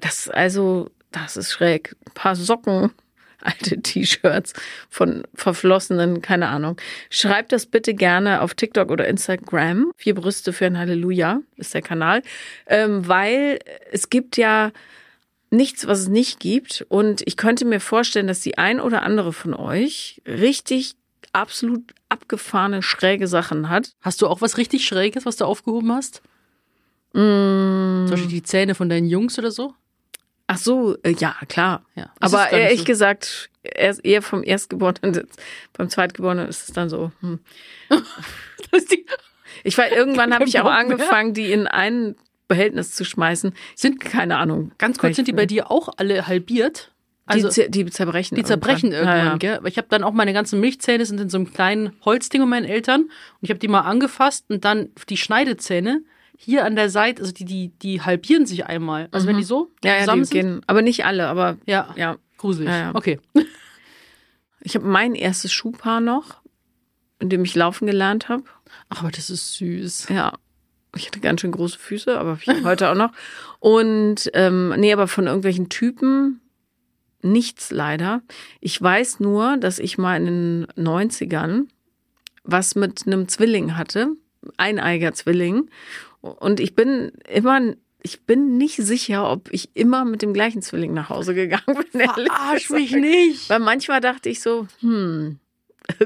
das 0.00 0.28
also, 0.28 0.90
das 1.12 1.36
ist 1.36 1.52
schräg. 1.52 1.94
Ein 2.06 2.14
paar 2.14 2.34
Socken, 2.34 2.90
alte 3.42 3.80
T-Shirts 3.80 4.52
von 4.88 5.24
verflossenen, 5.34 6.22
keine 6.22 6.48
Ahnung. 6.48 6.76
Schreibt 7.10 7.52
das 7.52 7.66
bitte 7.66 7.94
gerne 7.94 8.42
auf 8.42 8.54
TikTok 8.54 8.90
oder 8.90 9.06
Instagram. 9.06 9.92
Vier 9.96 10.14
Brüste 10.14 10.52
für 10.52 10.66
ein 10.66 10.78
Halleluja 10.78 11.40
ist 11.56 11.74
der 11.74 11.82
Kanal. 11.82 12.22
Ähm, 12.66 13.06
weil 13.06 13.58
es 13.92 14.10
gibt 14.10 14.36
ja 14.36 14.72
nichts, 15.50 15.86
was 15.86 16.00
es 16.00 16.08
nicht 16.08 16.40
gibt. 16.40 16.84
Und 16.88 17.22
ich 17.26 17.36
könnte 17.36 17.64
mir 17.64 17.80
vorstellen, 17.80 18.26
dass 18.26 18.40
die 18.40 18.58
ein 18.58 18.80
oder 18.80 19.02
andere 19.02 19.32
von 19.32 19.54
euch 19.54 20.20
richtig 20.26 20.94
absolut 21.32 21.94
abgefahrene, 22.08 22.82
schräge 22.82 23.28
Sachen 23.28 23.68
hat. 23.68 23.92
Hast 24.00 24.22
du 24.22 24.26
auch 24.26 24.40
was 24.40 24.56
richtig 24.56 24.86
Schräges, 24.86 25.26
was 25.26 25.36
du 25.36 25.44
aufgehoben 25.44 25.92
hast? 25.92 26.22
Mm, 27.12 28.06
Zum 28.06 28.10
Beispiel 28.10 28.28
die 28.30 28.42
Zähne 28.42 28.74
von 28.74 28.88
deinen 28.88 29.08
Jungs 29.08 29.38
oder 29.38 29.50
so? 29.50 29.74
Ach 30.48 30.58
so, 30.58 30.96
äh, 31.04 31.10
ja, 31.12 31.36
klar. 31.48 31.84
Ja. 31.94 32.10
Das 32.18 32.34
Aber 32.34 32.50
ehrlich 32.50 32.80
so. 32.80 32.84
gesagt, 32.84 33.50
eher 33.62 34.22
vom 34.22 34.42
Erstgeborenen, 34.42 35.28
beim 35.74 35.88
Zweitgeborenen 35.88 36.48
ist 36.48 36.68
es 36.68 36.74
dann 36.74 36.88
so. 36.88 37.12
Hm. 37.20 37.38
Ich 39.64 39.76
war 39.76 39.90
irgendwann 39.90 40.32
habe 40.34 40.44
ich 40.44 40.60
auch 40.60 40.70
angefangen, 40.70 41.34
die 41.34 41.52
in 41.52 41.66
ein 41.66 42.14
Behältnis 42.48 42.94
zu 42.94 43.04
schmeißen. 43.04 43.52
Sind 43.74 44.00
Keine 44.00 44.38
Ahnung. 44.38 44.72
ganz 44.78 44.98
kurz, 44.98 45.16
sind 45.16 45.28
die 45.28 45.32
bei 45.32 45.46
dir 45.46 45.70
auch 45.70 45.88
alle 45.96 46.26
halbiert? 46.26 46.92
Also 47.26 47.50
die, 47.50 47.70
die 47.70 47.86
zerbrechen. 47.86 48.36
die 48.36 48.44
zerbrechen 48.44 48.92
irgendwann. 48.92 49.16
irgendwann, 49.18 49.40
Ja, 49.40 49.50
ja. 49.50 49.58
gell? 49.58 49.68
Ich 49.68 49.76
habe 49.76 49.88
dann 49.90 50.02
auch 50.02 50.12
meine 50.12 50.32
ganzen 50.32 50.60
Milchzähne 50.60 51.04
sind 51.04 51.20
in 51.20 51.28
so 51.28 51.36
einem 51.36 51.52
kleinen 51.52 51.92
Holzding 52.04 52.40
von 52.40 52.48
meinen 52.48 52.64
Eltern 52.64 53.02
und 53.02 53.10
ich 53.42 53.50
habe 53.50 53.58
die 53.58 53.68
mal 53.68 53.80
angefasst 53.82 54.46
und 54.48 54.64
dann 54.64 54.88
die 55.10 55.18
Schneidezähne 55.18 56.02
hier 56.40 56.64
an 56.64 56.76
der 56.76 56.88
Seite, 56.88 57.20
also 57.20 57.32
die 57.32 57.44
die 57.44 57.68
die 57.82 58.00
halbieren 58.00 58.46
sich 58.46 58.64
einmal. 58.66 59.08
Also 59.10 59.26
wenn 59.26 59.36
die 59.36 59.42
so 59.42 59.72
Ja, 59.82 59.94
ja, 59.94 60.00
zusammen 60.00 60.22
die 60.22 60.28
sind, 60.28 60.40
gehen, 60.40 60.60
aber 60.68 60.82
nicht 60.82 61.04
alle, 61.04 61.26
aber 61.26 61.58
ja, 61.66 61.92
ja. 61.96 62.16
gruselig. 62.38 62.70
Ja, 62.70 62.78
ja. 62.78 62.94
Okay. 62.94 63.20
Ich 64.60 64.74
habe 64.74 64.86
mein 64.86 65.14
erstes 65.14 65.52
Schuhpaar 65.52 66.00
noch, 66.00 66.42
in 67.20 67.30
dem 67.30 67.44
ich 67.44 67.54
laufen 67.54 67.86
gelernt 67.86 68.28
habe. 68.28 68.42
Ach, 68.88 69.02
aber 69.02 69.12
das 69.12 69.30
ist 69.30 69.54
süß. 69.54 70.08
Ja. 70.10 70.32
Ich 70.96 71.06
hatte 71.06 71.20
ganz 71.20 71.40
schön 71.40 71.52
große 71.52 71.78
Füße, 71.78 72.18
aber 72.18 72.38
ich 72.42 72.64
heute 72.64 72.90
auch 72.90 72.96
noch. 72.96 73.12
Und 73.60 74.28
ähm, 74.34 74.74
nee, 74.76 74.92
aber 74.92 75.06
von 75.06 75.26
irgendwelchen 75.26 75.68
Typen 75.68 76.40
nichts 77.22 77.70
leider. 77.70 78.20
Ich 78.60 78.82
weiß 78.82 79.20
nur, 79.20 79.56
dass 79.58 79.78
ich 79.78 79.96
mal 79.96 80.16
in 80.16 80.26
den 80.26 80.66
90ern 80.76 81.68
was 82.42 82.74
mit 82.74 83.06
einem 83.06 83.28
Zwilling 83.28 83.76
hatte, 83.76 84.08
eineiger 84.56 85.12
Zwilling. 85.12 85.70
Und 86.38 86.60
ich 86.60 86.74
bin 86.74 87.12
immer, 87.28 87.74
ich 88.02 88.22
bin 88.22 88.56
nicht 88.56 88.76
sicher, 88.76 89.30
ob 89.30 89.52
ich 89.52 89.70
immer 89.74 90.04
mit 90.04 90.22
dem 90.22 90.32
gleichen 90.32 90.62
Zwilling 90.62 90.94
nach 90.94 91.08
Hause 91.08 91.34
gegangen 91.34 91.84
bin. 91.92 92.00
Verarsch 92.00 92.70
mich 92.70 92.92
nicht. 92.92 93.48
Weil 93.50 93.60
manchmal 93.60 94.00
dachte 94.00 94.28
ich 94.28 94.40
so, 94.40 94.66
hm, 94.80 95.38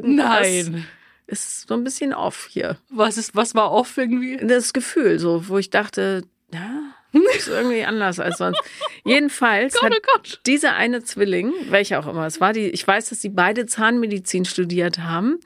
Nein. 0.03 0.87
ist 1.27 1.69
so 1.69 1.75
ein 1.75 1.85
bisschen 1.85 2.15
off 2.15 2.49
hier. 2.51 2.77
Was 2.91 3.19
ist 3.19 3.35
was 3.35 3.55
war 3.55 3.73
off 3.73 3.97
irgendwie? 3.97 4.37
Das 4.37 4.73
Gefühl, 4.73 5.19
so, 5.19 5.49
wo 5.49 5.59
ich 5.59 5.71
dachte, 5.71 6.25
ja, 6.53 6.93
ist 7.37 7.49
irgendwie 7.49 7.85
anders 7.85 8.21
als 8.21 8.39
sonst. 8.39 8.61
Jedenfalls 9.05 9.75
Gott, 9.75 9.85
hat 9.85 10.03
oh 10.17 10.21
dieser 10.47 10.75
eine 10.75 11.03
Zwilling, 11.03 11.53
welcher 11.69 11.99
auch 11.99 12.07
immer 12.07 12.27
es 12.27 12.41
war, 12.41 12.53
die, 12.53 12.69
ich 12.69 12.87
weiß, 12.87 13.11
dass 13.11 13.21
die 13.21 13.29
beide 13.29 13.67
Zahnmedizin 13.67 14.45
studiert 14.45 14.99
haben 14.99 15.41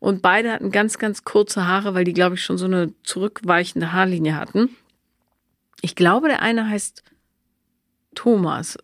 und 0.00 0.22
beide 0.22 0.50
hatten 0.52 0.70
ganz, 0.72 0.98
ganz 0.98 1.24
kurze 1.24 1.66
Haare, 1.66 1.94
weil 1.94 2.04
die, 2.04 2.12
glaube 2.14 2.34
ich, 2.34 2.42
schon 2.42 2.58
so 2.58 2.64
eine 2.64 2.92
zurückweichende 3.04 3.92
Haarlinie 3.92 4.36
hatten. 4.36 4.70
Ich 5.82 5.94
glaube, 5.94 6.28
der 6.28 6.42
eine 6.42 6.68
heißt 6.68 7.04
Thomas. 8.14 8.76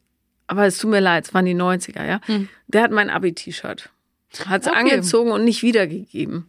Aber 0.47 0.67
es 0.67 0.79
tut 0.79 0.91
mir 0.91 1.01
leid, 1.01 1.25
es 1.27 1.35
waren 1.35 1.45
die 1.47 1.55
90er, 1.57 2.05
ja. 2.07 2.21
Hm. 2.27 2.49
Der 2.69 2.83
hat 2.83 2.93
mein 2.93 3.11
Abi-T-Shirt. 3.11 3.91
Hat 4.47 4.63
es 4.63 4.69
Okay. 4.69 4.77
angezogen 4.77 5.33
und 5.33 5.45
nicht 5.45 5.63
wiedergegeben. 5.63 6.49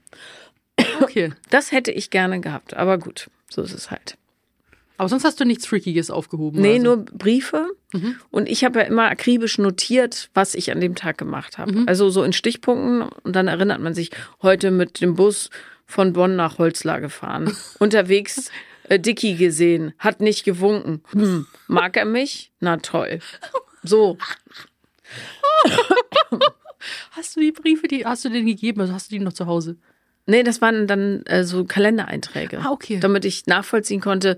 Okay. 1.02 1.34
Das 1.50 1.72
hätte 1.72 1.92
ich 1.92 2.10
gerne 2.12 2.40
gehabt, 2.42 2.76
aber 2.76 2.98
gut, 2.98 3.30
so 3.50 3.62
ist 3.64 3.74
es 3.74 3.90
halt. 3.90 4.18
Aber 4.98 5.10
sonst 5.10 5.24
hast 5.24 5.40
du 5.40 5.46
nichts 5.46 5.68
Freakiges 5.68 6.10
aufgehoben. 6.10 6.62
Nee, 6.62 6.80
also. 6.80 6.84
nur 6.84 6.98
Briefe. 7.06 7.68
Mhm. 7.94 8.16
Und 8.32 8.50
ich 8.50 8.64
habe 8.64 8.80
ja 8.80 8.86
immer 8.86 9.10
akribisch 9.10 9.58
notiert, 9.58 10.30
was 10.34 10.56
ich 10.56 10.72
an 10.72 10.82
dem 10.82 10.96
Tag 10.96 11.18
gemacht 11.18 11.58
habe. 11.58 11.72
Mhm. 11.72 11.88
Also 11.88 12.10
so 12.10 12.24
in 12.24 12.34
Stichpunkten 12.34 13.04
und 13.24 13.36
dann 13.36 13.48
erinnert 13.48 13.80
man 13.80 13.94
sich, 13.94 14.12
heute 14.42 14.72
mit 14.72 15.02
dem 15.02 15.16
Bus 15.16 15.50
von 15.86 16.14
Bonn 16.14 16.36
nach 16.36 16.58
Holzlar 16.58 17.00
gefahren. 17.00 17.56
Unterwegs 17.80 18.52
äh, 18.90 19.00
Dicky 19.00 19.36
gesehen, 19.36 19.94
hat 20.00 20.20
nicht 20.20 20.44
gewunken. 20.44 21.02
Hm, 21.12 21.46
mag 21.68 21.96
er 21.96 22.06
mich? 22.06 22.52
Na 22.60 22.78
toll. 22.78 23.20
So, 23.84 24.18
Hast 27.12 27.36
du 27.36 27.40
die 27.40 27.52
Briefe, 27.52 27.88
die 27.88 28.06
hast 28.06 28.24
du 28.26 28.30
denen 28.30 28.46
gegeben? 28.46 28.82
Also 28.82 28.94
hast 28.94 29.12
du 29.12 29.16
die 29.18 29.24
noch 29.24 29.34
zu 29.34 29.46
Hause? 29.46 29.78
nee, 30.28 30.44
das 30.44 30.62
waren 30.62 30.88
dann 30.88 31.26
äh, 31.26 31.44
so 31.44 31.64
Kalendereinträge. 31.64 32.60
Ah, 32.60 32.72
okay. 32.72 33.00
Damit 33.00 33.26
ich 33.26 33.48
nachvollziehen 33.48 34.02
konnte, 34.02 34.38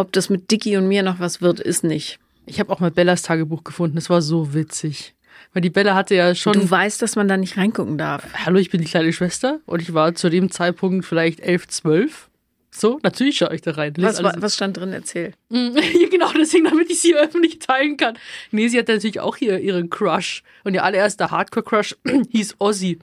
ob 0.00 0.12
das 0.12 0.30
mit 0.30 0.50
Dicky 0.50 0.76
und 0.76 0.88
mir 0.88 1.02
noch 1.02 1.20
was 1.20 1.40
wird, 1.40 1.60
ist 1.60 1.84
nicht. 1.84 2.18
Ich 2.46 2.58
habe 2.58 2.72
auch 2.72 2.80
mal 2.80 2.90
Bellas 2.90 3.22
Tagebuch 3.22 3.62
gefunden. 3.64 3.96
Das 3.96 4.10
war 4.10 4.22
so 4.22 4.54
witzig. 4.54 5.14
Weil 5.52 5.62
die 5.62 5.70
Bella 5.70 5.94
hatte 5.94 6.14
ja 6.14 6.34
schon. 6.34 6.52
Du 6.52 6.70
weißt, 6.70 7.00
dass 7.02 7.16
man 7.16 7.28
da 7.28 7.36
nicht 7.36 7.56
reingucken 7.56 7.98
darf. 7.98 8.24
Hallo, 8.44 8.58
ich 8.58 8.70
bin 8.70 8.80
die 8.80 8.86
kleine 8.86 9.12
Schwester 9.12 9.60
und 9.66 9.80
ich 9.82 9.94
war 9.94 10.14
zu 10.14 10.28
dem 10.30 10.50
Zeitpunkt 10.50 11.04
vielleicht 11.04 11.40
elf, 11.40 11.68
zwölf. 11.68 12.28
So, 12.72 13.00
natürlich 13.02 13.36
schaue 13.36 13.54
ich 13.54 13.62
da 13.62 13.72
rein. 13.72 13.94
Was, 13.98 14.18
alles- 14.18 14.40
was 14.42 14.54
stand 14.54 14.76
drin? 14.76 14.92
Erzähl. 14.92 15.32
Mm, 15.48 15.70
genau, 16.10 16.30
deswegen, 16.38 16.64
damit 16.66 16.88
ich 16.90 17.00
sie 17.00 17.14
öffentlich 17.16 17.58
teilen 17.58 17.96
kann. 17.96 18.16
Nee, 18.52 18.68
sie 18.68 18.78
hatte 18.78 18.92
natürlich 18.94 19.18
auch 19.20 19.36
hier 19.36 19.58
ihren 19.58 19.90
Crush. 19.90 20.42
Und 20.62 20.74
ihr 20.74 20.84
allererster 20.84 21.30
Hardcore-Crush 21.32 21.96
hieß 22.30 22.56
Ozzy. 22.58 22.98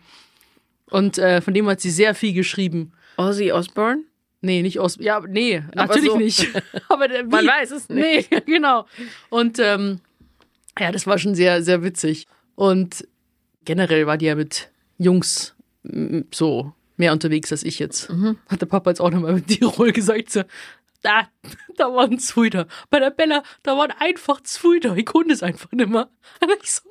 Und 0.89 1.17
äh, 1.17 1.41
von 1.41 1.53
dem 1.53 1.67
hat 1.67 1.81
sie 1.81 1.91
sehr 1.91 2.15
viel 2.15 2.33
geschrieben. 2.33 2.93
Ozzy 3.17 3.51
Osbourne? 3.51 4.03
Nee, 4.41 4.61
nicht 4.61 4.79
aus. 4.79 4.97
Ja, 4.99 5.21
nee, 5.27 5.63
Aber 5.75 5.95
natürlich 5.95 6.11
so. 6.11 6.17
nicht. 6.17 6.63
Aber 6.89 7.09
wie? 7.09 7.23
Man 7.23 7.47
weiß 7.47 7.71
es 7.71 7.89
nicht. 7.89 8.31
Nee, 8.31 8.41
genau. 8.45 8.85
Und 9.29 9.59
ähm, 9.59 9.99
ja, 10.79 10.91
das 10.91 11.07
war 11.07 11.17
schon 11.17 11.35
sehr, 11.35 11.63
sehr 11.63 11.83
witzig. 11.83 12.27
Und 12.55 13.07
generell 13.65 14.05
war 14.05 14.17
die 14.17 14.25
ja 14.25 14.35
mit 14.35 14.69
Jungs 14.97 15.55
mm, 15.83 16.21
so 16.33 16.73
mehr 16.97 17.13
unterwegs 17.13 17.51
als 17.51 17.63
ich 17.63 17.79
jetzt. 17.79 18.09
Mhm. 18.09 18.37
Hat 18.47 18.61
der 18.61 18.65
Papa 18.67 18.91
jetzt 18.91 18.99
auch 18.99 19.11
nochmal 19.11 19.33
mit 19.33 19.47
Tirol 19.59 19.91
gesagt, 19.91 20.31
so, 20.31 20.43
da, 21.01 21.27
da 21.75 21.93
waren 21.93 22.19
Zwider. 22.19 22.67
Bei 22.89 22.99
der 22.99 23.11
Bella, 23.11 23.43
da 23.63 23.77
waren 23.77 23.91
einfach 23.91 24.41
Zwider. 24.41 24.95
Ich 24.97 25.05
konnte 25.05 25.33
es 25.33 25.43
einfach 25.43 25.71
nicht 25.71 25.89
mehr. 25.89 26.09
Und 26.41 26.51
ich 26.61 26.71
so, 26.71 26.81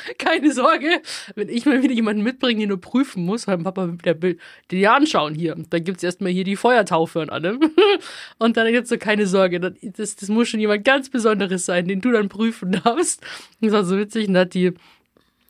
keine 0.18 0.52
Sorge, 0.52 1.00
wenn 1.34 1.48
ich 1.48 1.66
mal 1.66 1.82
wieder 1.82 1.94
jemanden 1.94 2.22
mitbringe, 2.22 2.60
den 2.60 2.68
nur 2.70 2.80
prüfen 2.80 3.24
muss, 3.24 3.46
weil 3.46 3.58
Papa 3.58 3.86
der 4.04 4.14
Bild, 4.14 4.40
den 4.70 4.80
ja 4.80 4.94
anschauen 4.94 5.34
hier. 5.34 5.56
Dann 5.70 5.84
gibt's 5.84 6.02
erstmal 6.02 6.32
hier 6.32 6.44
die 6.44 6.56
Feuertaufe 6.56 7.20
und 7.20 7.30
allem. 7.30 7.60
Und 8.38 8.56
dann 8.56 8.70
gibt's 8.72 8.90
so 8.90 8.98
keine 8.98 9.26
Sorge. 9.26 9.60
Das, 9.60 10.16
das, 10.16 10.28
muss 10.28 10.48
schon 10.48 10.60
jemand 10.60 10.84
ganz 10.84 11.08
Besonderes 11.10 11.66
sein, 11.66 11.88
den 11.88 12.00
du 12.00 12.12
dann 12.12 12.28
prüfen 12.28 12.72
darfst. 12.84 13.22
Das 13.60 13.72
war 13.72 13.84
so 13.84 13.98
witzig. 13.98 14.28
Und 14.28 14.34
da 14.34 14.40
hat 14.40 14.54
die 14.54 14.72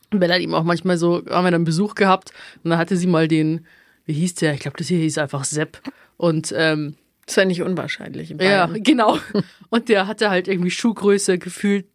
Bella 0.09 0.35
hat 0.35 0.41
ihm 0.41 0.53
auch 0.53 0.63
manchmal 0.63 0.97
so, 0.97 1.23
haben 1.29 1.45
wir 1.45 1.51
dann 1.51 1.65
Besuch 1.65 1.95
gehabt 1.95 2.31
und 2.63 2.69
dann 2.69 2.79
hatte 2.79 2.95
sie 2.95 3.07
mal 3.07 3.27
den, 3.27 3.65
wie 4.05 4.13
hieß 4.13 4.35
der? 4.35 4.53
Ich 4.53 4.61
glaube, 4.61 4.77
das 4.77 4.87
hier 4.87 4.99
hieß 4.99 5.17
einfach 5.17 5.43
Sepp. 5.43 5.81
Und 6.15 6.53
ähm, 6.55 6.95
Das 7.25 7.35
wäre 7.37 7.45
nicht 7.45 7.61
unwahrscheinlich. 7.61 8.31
in 8.31 8.39
ja, 8.39 8.67
genau. 8.67 9.19
Und 9.69 9.89
der 9.89 10.07
hatte 10.07 10.29
halt 10.29 10.47
irgendwie 10.47 10.71
Schuhgröße 10.71 11.37
gefühlt 11.37 11.87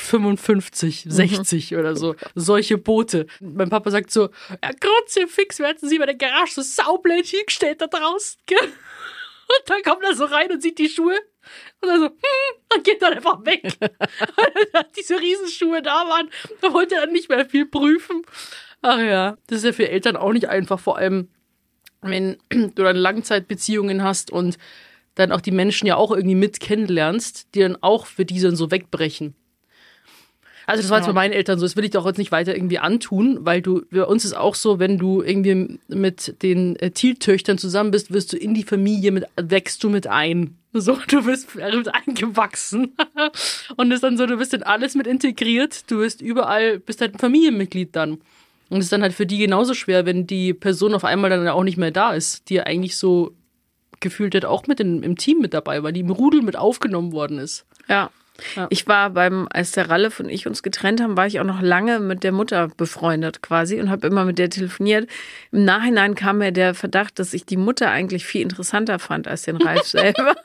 55, 0.00 1.06
Mhm. 1.06 1.10
60 1.10 1.76
oder 1.76 1.96
so. 1.96 2.14
Solche 2.34 2.78
Boote. 2.78 3.26
Mein 3.40 3.70
Papa 3.70 3.90
sagt 3.90 4.10
so, 4.10 4.30
ja, 4.62 4.70
Kruzifix, 4.80 5.58
wir 5.58 5.66
hatten 5.68 5.88
sie 5.88 5.98
bei 5.98 6.06
der 6.06 6.14
Garage 6.14 6.52
so 6.54 6.62
saublöd 6.62 7.26
hingestellt 7.26 7.80
da 7.80 7.86
draußen. 7.86 8.38
gell? 8.46 8.58
Und 8.60 9.70
dann 9.70 9.82
kommt 9.82 10.04
er 10.04 10.14
so 10.14 10.24
rein 10.26 10.50
und 10.52 10.62
sieht 10.62 10.78
die 10.78 10.88
Schuhe. 10.90 11.18
Und 11.80 11.88
dann 11.88 12.00
so, 12.00 12.06
hm, 12.06 12.76
und 12.76 12.84
geht 12.84 13.00
dann 13.00 13.14
einfach 13.14 13.44
weg. 13.46 13.62
Diese 14.96 15.18
Riesenschuhe 15.18 15.80
da 15.80 16.06
waren. 16.08 16.28
Da 16.60 16.72
wollte 16.74 16.96
er 16.96 17.02
dann 17.02 17.12
nicht 17.12 17.28
mehr 17.30 17.46
viel 17.46 17.64
prüfen. 17.66 18.22
Ach 18.82 18.98
ja, 19.00 19.36
das 19.46 19.58
ist 19.58 19.64
ja 19.64 19.72
für 19.72 19.88
Eltern 19.88 20.16
auch 20.16 20.32
nicht 20.32 20.48
einfach, 20.48 20.78
vor 20.78 20.98
allem 20.98 21.28
wenn 22.02 22.36
du 22.50 22.68
dann 22.84 22.96
Langzeitbeziehungen 22.96 24.02
hast 24.04 24.30
und 24.30 24.56
dann 25.16 25.32
auch 25.32 25.40
die 25.40 25.50
Menschen 25.50 25.86
ja 25.86 25.96
auch 25.96 26.12
irgendwie 26.12 26.36
mit 26.36 26.60
kennenlernst, 26.60 27.48
die 27.54 27.60
dann 27.60 27.76
auch 27.82 28.06
für 28.06 28.24
die 28.24 28.40
dann 28.40 28.54
so 28.54 28.70
wegbrechen. 28.70 29.34
Also 30.68 30.82
das 30.82 30.90
war 30.90 30.98
jetzt 30.98 31.06
Ja. 31.06 31.12
bei 31.12 31.20
meinen 31.20 31.32
Eltern 31.32 31.58
so, 31.58 31.64
das 31.64 31.76
will 31.76 31.84
ich 31.84 31.90
doch 31.90 32.06
jetzt 32.06 32.18
nicht 32.18 32.30
weiter 32.30 32.54
irgendwie 32.54 32.78
antun, 32.78 33.38
weil 33.42 33.62
du, 33.62 33.82
bei 33.90 34.04
uns 34.04 34.24
ist 34.24 34.34
auch 34.36 34.54
so, 34.54 34.78
wenn 34.78 34.98
du 34.98 35.22
irgendwie 35.22 35.78
mit 35.88 36.42
den 36.42 36.76
äh, 36.76 36.90
Thiel-Töchtern 36.90 37.58
zusammen 37.58 37.90
bist, 37.90 38.12
wirst 38.12 38.32
du 38.32 38.36
in 38.36 38.54
die 38.54 38.62
Familie 38.64 39.10
mit, 39.12 39.24
wächst 39.36 39.82
du 39.82 39.88
mit 39.88 40.06
ein. 40.06 40.56
So, 40.74 40.98
du 41.08 41.24
wirst 41.24 41.54
mit 41.56 41.88
eingewachsen. 41.94 42.94
Und 43.76 43.90
es 43.90 43.96
ist 43.96 44.02
dann 44.04 44.18
so, 44.18 44.26
du 44.26 44.36
bist 44.36 44.52
in 44.52 44.62
alles 44.62 44.94
mit 44.94 45.06
integriert, 45.06 45.90
du 45.90 45.98
wirst 46.00 46.20
überall, 46.20 46.78
bist 46.78 47.00
halt 47.00 47.14
ein 47.14 47.18
Familienmitglied 47.18 47.96
dann. 47.96 48.18
Und 48.68 48.78
es 48.80 48.84
ist 48.86 48.92
dann 48.92 49.00
halt 49.02 49.14
für 49.14 49.24
die 49.24 49.38
genauso 49.38 49.72
schwer, 49.72 50.04
wenn 50.04 50.26
die 50.26 50.52
Person 50.52 50.94
auf 50.94 51.04
einmal 51.04 51.30
dann 51.30 51.48
auch 51.48 51.64
nicht 51.64 51.78
mehr 51.78 51.90
da 51.90 52.12
ist, 52.12 52.50
die 52.50 52.54
ja 52.56 52.64
eigentlich 52.64 52.98
so 52.98 53.32
gefühlt 54.00 54.34
hat, 54.34 54.44
auch 54.44 54.66
mit 54.66 54.78
in, 54.80 55.02
im 55.02 55.16
Team 55.16 55.38
mit 55.40 55.54
dabei 55.54 55.82
war, 55.82 55.90
die 55.92 56.00
im 56.00 56.10
Rudel 56.10 56.42
mit 56.42 56.56
aufgenommen 56.56 57.12
worden 57.12 57.38
ist. 57.38 57.64
Ja. 57.88 58.10
Ja. 58.54 58.66
Ich 58.70 58.86
war 58.86 59.10
beim, 59.10 59.48
als 59.50 59.72
der 59.72 59.90
Ralf 59.90 60.20
und 60.20 60.28
ich 60.28 60.46
uns 60.46 60.62
getrennt 60.62 61.00
haben, 61.00 61.16
war 61.16 61.26
ich 61.26 61.40
auch 61.40 61.44
noch 61.44 61.60
lange 61.60 62.00
mit 62.00 62.22
der 62.22 62.32
Mutter 62.32 62.68
befreundet 62.76 63.42
quasi 63.42 63.80
und 63.80 63.90
habe 63.90 64.06
immer 64.06 64.24
mit 64.24 64.38
der 64.38 64.50
telefoniert. 64.50 65.08
Im 65.50 65.64
Nachhinein 65.64 66.14
kam 66.14 66.38
mir 66.38 66.52
der 66.52 66.74
Verdacht, 66.74 67.18
dass 67.18 67.34
ich 67.34 67.46
die 67.46 67.56
Mutter 67.56 67.90
eigentlich 67.90 68.24
viel 68.24 68.42
interessanter 68.42 68.98
fand 68.98 69.26
als 69.28 69.42
den 69.42 69.56
Ralf 69.56 69.82
selber, 69.86 70.36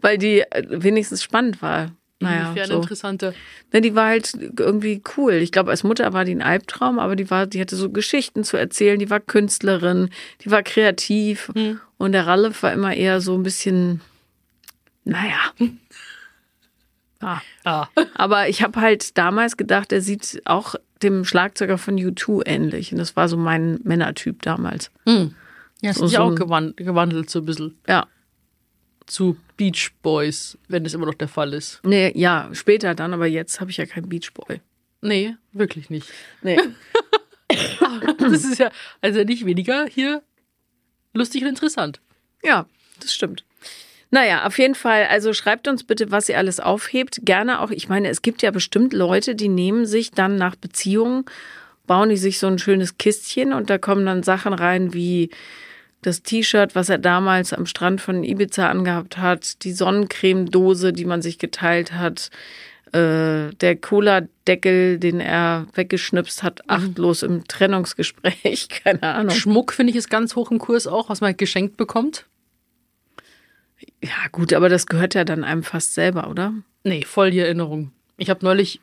weil 0.00 0.18
die 0.18 0.40
äh, 0.40 0.64
wenigstens 0.68 1.22
spannend 1.22 1.60
war. 1.62 1.90
naja, 2.20 2.50
Inwiefern 2.50 2.68
so. 2.68 2.76
interessanter. 2.76 3.34
Ne, 3.72 3.80
die 3.80 3.94
war 3.94 4.06
halt 4.06 4.32
irgendwie 4.58 5.02
cool. 5.16 5.34
Ich 5.34 5.52
glaube, 5.52 5.70
als 5.70 5.82
Mutter 5.82 6.12
war 6.12 6.24
die 6.24 6.34
ein 6.34 6.42
Albtraum, 6.42 6.98
aber 6.98 7.16
die 7.16 7.30
war, 7.30 7.46
die 7.46 7.60
hatte 7.60 7.76
so 7.76 7.90
Geschichten 7.90 8.44
zu 8.44 8.56
erzählen, 8.56 8.98
die 8.98 9.10
war 9.10 9.20
Künstlerin, 9.20 10.10
die 10.42 10.50
war 10.50 10.62
kreativ. 10.62 11.50
Hm. 11.54 11.80
Und 11.98 12.12
der 12.12 12.26
Ralf 12.26 12.62
war 12.62 12.72
immer 12.72 12.94
eher 12.94 13.20
so 13.20 13.34
ein 13.34 13.42
bisschen, 13.42 14.00
naja. 15.04 15.52
Ah. 17.20 17.40
Ah. 17.64 17.86
Aber 18.14 18.48
ich 18.48 18.62
habe 18.62 18.80
halt 18.80 19.16
damals 19.18 19.56
gedacht, 19.56 19.92
er 19.92 20.00
sieht 20.02 20.42
auch 20.44 20.74
dem 21.02 21.24
Schlagzeuger 21.24 21.78
von 21.78 21.96
U2 21.96 22.46
ähnlich. 22.46 22.92
Und 22.92 22.98
das 22.98 23.16
war 23.16 23.28
so 23.28 23.36
mein 23.36 23.80
Männertyp 23.84 24.42
damals. 24.42 24.90
Ja, 25.06 25.90
es 25.90 25.96
So- 25.96 26.04
ist 26.06 26.10
so 26.12 26.16
ja 26.16 26.20
auch 26.22 26.30
ein- 26.56 26.74
gewandelt, 26.76 27.30
so 27.30 27.40
ein 27.40 27.44
bisschen 27.46 27.78
Ja. 27.88 28.06
zu 29.06 29.36
Beach 29.56 29.92
Boys, 30.02 30.58
wenn 30.68 30.84
es 30.84 30.94
immer 30.94 31.06
noch 31.06 31.14
der 31.14 31.28
Fall 31.28 31.52
ist. 31.54 31.80
Nee, 31.84 32.12
ja, 32.14 32.48
später 32.52 32.94
dann, 32.94 33.14
aber 33.14 33.26
jetzt 33.26 33.60
habe 33.60 33.70
ich 33.70 33.76
ja 33.78 33.86
keinen 33.86 34.08
Beachboy. 34.08 34.60
Nee, 35.02 35.36
wirklich 35.52 35.90
nicht. 35.90 36.08
Nee. 36.42 36.58
Das 38.18 38.44
ist 38.44 38.58
ja 38.58 38.70
also 39.00 39.22
nicht 39.22 39.46
weniger 39.46 39.86
hier 39.86 40.22
lustig 41.14 41.42
und 41.42 41.48
interessant. 41.48 42.00
Ja, 42.42 42.66
das 43.00 43.12
stimmt. 43.14 43.44
Naja, 44.10 44.46
auf 44.46 44.58
jeden 44.58 44.74
Fall, 44.74 45.06
also 45.06 45.32
schreibt 45.32 45.66
uns 45.68 45.84
bitte, 45.84 46.10
was 46.10 46.28
ihr 46.28 46.38
alles 46.38 46.60
aufhebt. 46.60 47.20
Gerne 47.24 47.60
auch, 47.60 47.70
ich 47.70 47.88
meine, 47.88 48.08
es 48.08 48.22
gibt 48.22 48.42
ja 48.42 48.50
bestimmt 48.50 48.92
Leute, 48.92 49.34
die 49.34 49.48
nehmen 49.48 49.84
sich 49.86 50.12
dann 50.12 50.36
nach 50.36 50.54
Beziehungen, 50.54 51.24
bauen 51.86 52.08
die 52.08 52.16
sich 52.16 52.38
so 52.38 52.46
ein 52.46 52.58
schönes 52.58 52.98
Kistchen 52.98 53.52
und 53.52 53.68
da 53.68 53.78
kommen 53.78 54.06
dann 54.06 54.22
Sachen 54.22 54.52
rein 54.52 54.94
wie 54.94 55.30
das 56.02 56.22
T-Shirt, 56.22 56.74
was 56.74 56.88
er 56.88 56.98
damals 56.98 57.52
am 57.52 57.66
Strand 57.66 58.00
von 58.00 58.22
Ibiza 58.22 58.68
angehabt 58.68 59.18
hat, 59.18 59.64
die 59.64 59.72
Sonnencremedose, 59.72 60.92
die 60.92 61.04
man 61.04 61.20
sich 61.20 61.38
geteilt 61.38 61.92
hat, 61.92 62.30
äh, 62.92 63.52
der 63.60 63.76
Cola-Deckel, 63.80 64.98
den 64.98 65.20
er 65.20 65.66
weggeschnipst 65.74 66.44
hat, 66.44 66.68
achtlos 66.70 67.24
im 67.24 67.46
Trennungsgespräch, 67.48 68.68
keine 68.84 69.02
Ahnung. 69.02 69.34
Schmuck 69.34 69.72
finde 69.72 69.90
ich 69.90 69.96
ist 69.96 70.10
ganz 70.10 70.36
hoch 70.36 70.52
im 70.52 70.58
Kurs 70.58 70.86
auch, 70.86 71.08
was 71.08 71.20
man 71.20 71.36
geschenkt 71.36 71.76
bekommt. 71.76 72.26
Ja, 74.02 74.28
gut, 74.32 74.52
aber 74.52 74.68
das 74.68 74.86
gehört 74.86 75.14
ja 75.14 75.24
dann 75.24 75.44
einem 75.44 75.62
fast 75.62 75.94
selber, 75.94 76.30
oder? 76.30 76.54
Nee, 76.84 77.02
voll 77.02 77.30
die 77.30 77.40
Erinnerung. 77.40 77.92
Ich 78.16 78.30
habe 78.30 78.44
neulich, 78.44 78.80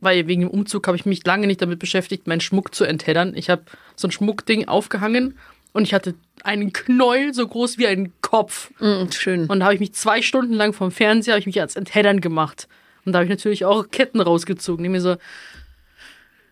weil 0.00 0.26
wegen 0.26 0.42
dem 0.42 0.50
Umzug 0.50 0.86
habe 0.86 0.96
ich 0.96 1.06
mich 1.06 1.24
lange 1.24 1.46
nicht 1.46 1.62
damit 1.62 1.78
beschäftigt, 1.78 2.26
meinen 2.26 2.40
Schmuck 2.40 2.74
zu 2.74 2.84
entheddern. 2.84 3.36
Ich 3.36 3.50
habe 3.50 3.64
so 3.96 4.08
ein 4.08 4.10
Schmuckding 4.10 4.66
aufgehangen 4.66 5.38
und 5.72 5.82
ich 5.82 5.94
hatte 5.94 6.14
einen 6.42 6.72
Knäuel 6.72 7.34
so 7.34 7.46
groß 7.46 7.78
wie 7.78 7.86
ein 7.86 8.12
Kopf. 8.20 8.70
Mm, 8.80 9.10
schön. 9.10 9.46
Und 9.46 9.60
da 9.60 9.66
habe 9.66 9.74
ich 9.74 9.80
mich 9.80 9.92
zwei 9.92 10.22
Stunden 10.22 10.54
lang 10.54 10.72
vom 10.72 10.90
Fernseher, 10.90 11.34
habe 11.34 11.40
ich 11.40 11.46
mich 11.46 11.60
als 11.60 11.76
Entheddern 11.76 12.20
gemacht. 12.20 12.68
Und 13.04 13.12
da 13.12 13.18
habe 13.18 13.24
ich 13.24 13.30
natürlich 13.30 13.64
auch 13.64 13.90
Ketten 13.90 14.20
rausgezogen, 14.20 14.82
die 14.82 14.88
mir 14.88 15.00
so. 15.00 15.16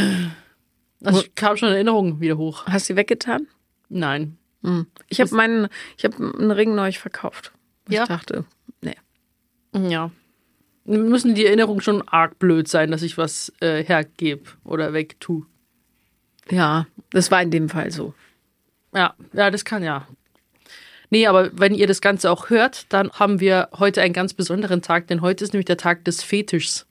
Also 1.04 1.24
kam 1.36 1.56
schon 1.56 1.70
Erinnerungen 1.70 2.20
wieder 2.20 2.38
hoch. 2.38 2.66
Hast 2.66 2.90
du 2.90 2.94
die 2.94 2.98
weggetan? 2.98 3.46
Nein. 3.90 4.40
Hm. 4.66 4.88
Ich 5.08 5.22
habe 5.22 5.34
meinen, 5.36 5.68
ich 5.98 6.06
habe 6.06 6.18
einen 6.18 6.52
Ring 6.52 6.76
neu 6.76 6.92
verkauft. 6.92 7.52
Ich 7.88 7.96
Ja? 7.96 8.06
dachte, 8.06 8.46
nee. 8.82 8.96
Ja. 9.74 10.12
Müssen 10.86 11.36
die 11.36 11.46
Erinnerungen 11.46 11.82
schon 11.82 12.08
arg 12.08 12.38
blöd 12.40 12.68
sein, 12.68 12.92
dass 12.92 13.02
ich 13.02 13.18
was 13.18 13.52
äh, 13.60 13.84
hergebe 13.84 14.44
oder 14.64 14.94
wegtue. 14.94 15.46
Ja, 16.50 16.86
das 17.10 17.32
war 17.32 17.42
in 17.42 17.52
dem 17.52 17.70
Fall 17.70 17.92
so. 17.92 18.14
Ja, 18.94 19.16
ja, 19.34 19.50
das 19.52 19.66
kann 19.66 19.84
ja. 19.84 20.08
Nee, 21.10 21.28
aber 21.28 21.50
wenn 21.54 21.74
ihr 21.76 21.88
das 21.88 22.02
Ganze 22.02 22.30
auch 22.32 22.50
hört, 22.50 22.92
dann 22.94 23.12
haben 23.12 23.40
wir 23.40 23.70
heute 23.78 24.02
einen 24.02 24.14
ganz 24.14 24.34
besonderen 24.34 24.82
Tag, 24.82 25.08
denn 25.08 25.22
heute 25.22 25.44
ist 25.44 25.54
nämlich 25.54 25.66
der 25.66 25.78
Tag 25.78 26.06
des 26.06 26.24
Fetischs. 26.24 26.86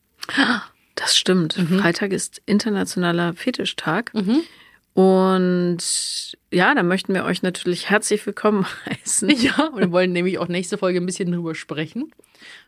Das 0.95 1.17
stimmt. 1.17 1.55
Freitag 1.55 2.13
ist 2.13 2.41
internationaler 2.47 3.35
Fetischtag. 3.35 4.13
Und 4.95 5.79
ja, 6.55 6.75
da 6.75 6.83
möchten 6.83 7.13
wir 7.15 7.25
euch 7.25 7.43
natürlich 7.43 7.91
herzlich 7.91 8.25
willkommen 8.27 8.67
heißen. 8.87 9.29
Ja, 9.31 9.67
und 9.73 9.81
wir 9.81 9.93
wollen 9.93 10.13
nämlich 10.13 10.39
auch 10.39 10.49
nächste 10.49 10.79
Folge 10.79 11.01
ein 11.01 11.07
bisschen 11.07 11.31
drüber 11.33 11.55
sprechen. 11.55 12.13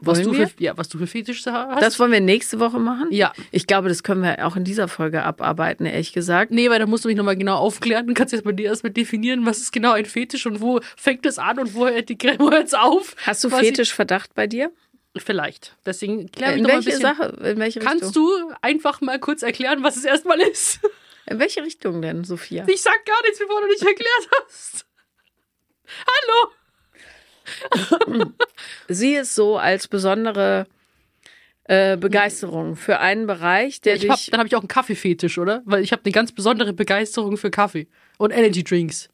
Was 0.01 0.19
Wollen 0.19 0.29
du 0.33 0.39
wir? 0.39 0.49
für, 0.49 0.63
ja, 0.63 0.77
was 0.79 0.89
du 0.89 0.99
für 0.99 1.07
Fetische 1.07 1.53
hast. 1.53 1.83
Das 1.83 1.99
wollen 1.99 2.11
wir 2.13 2.21
nächste 2.21 2.61
Woche 2.61 2.79
machen? 2.79 3.09
Ja. 3.11 3.33
Ich 3.51 3.67
glaube, 3.67 3.89
das 3.89 4.03
können 4.03 4.23
wir 4.23 4.47
auch 4.47 4.57
in 4.57 4.65
dieser 4.65 4.89
Folge 4.89 5.23
abarbeiten, 5.23 5.85
ehrlich 5.87 6.13
gesagt. 6.13 6.51
Nee, 6.51 6.71
weil 6.71 6.79
da 6.79 6.87
musst 6.87 7.05
du 7.05 7.09
mich 7.09 7.17
nochmal 7.17 7.37
genau 7.37 7.57
aufklären. 7.57 8.07
Du 8.07 8.15
kannst 8.15 8.33
jetzt 8.33 8.45
bei 8.45 8.53
dir 8.53 8.67
erstmal 8.67 8.93
definieren, 8.93 9.45
was 9.45 9.59
ist 9.59 9.73
genau 9.73 9.93
ein 9.93 10.07
Fetisch 10.07 10.47
und 10.47 10.61
wo 10.61 10.81
fängt 10.97 11.27
es 11.27 11.39
an 11.39 11.59
und 11.59 11.75
wo 11.75 11.87
hört 11.87 12.09
die 12.09 12.17
wo 12.39 12.51
hört's 12.51 12.75
auf. 12.75 13.15
Hast 13.27 13.45
du 13.45 13.51
Fetischverdacht 13.51 14.35
bei 14.35 14.47
dir? 14.47 14.71
Vielleicht. 15.19 15.77
Deswegen 15.85 16.31
klär 16.31 16.53
mich 16.53 16.61
In 16.61 16.67
welche. 16.69 16.97
Sache? 16.99 17.37
In 17.45 17.59
welche 17.59 17.81
Kannst 17.81 18.05
Richtung? 18.05 18.25
du 18.49 18.55
einfach 18.61 19.01
mal 19.01 19.19
kurz 19.19 19.43
erklären, 19.43 19.83
was 19.83 19.97
es 19.97 20.05
erstmal 20.05 20.41
ist? 20.41 20.81
In 21.29 21.39
welche 21.39 21.63
Richtung 21.63 22.03
denn, 22.03 22.25
Sophia? 22.25 22.65
Ich 22.69 22.83
sag 22.83 23.05
gar 23.05 23.21
nichts, 23.23 23.39
bevor 23.39 23.61
du 23.61 23.67
nicht 23.67 23.83
erklärt 23.83 24.29
hast. 24.45 24.87
Hallo. 26.25 26.53
Sieh 28.89 29.17
es 29.17 29.35
so 29.35 29.57
als 29.57 29.89
besondere 29.89 30.67
äh, 31.65 31.97
Begeisterung 31.97 32.77
für 32.77 32.99
einen 33.01 33.27
Bereich, 33.27 33.81
der 33.81 33.97
Ich 33.97 34.09
hab, 34.09 34.17
dich. 34.17 34.31
dann 34.31 34.39
habe 34.39 34.49
ich 34.49 34.57
auch 34.57 34.61
einen 34.61 34.69
Kaffeefetisch, 34.69 35.39
oder? 35.39 35.63
Weil 35.65 35.83
ich 35.83 35.93
habe 35.93 36.03
eine 36.05 36.13
ganz 36.13 36.33
besondere 36.33 36.73
Begeisterung 36.73 37.37
für 37.37 37.51
Kaffee 37.51 37.89
und 38.19 38.31
Energy 38.31 38.63
Drinks. 38.63 39.09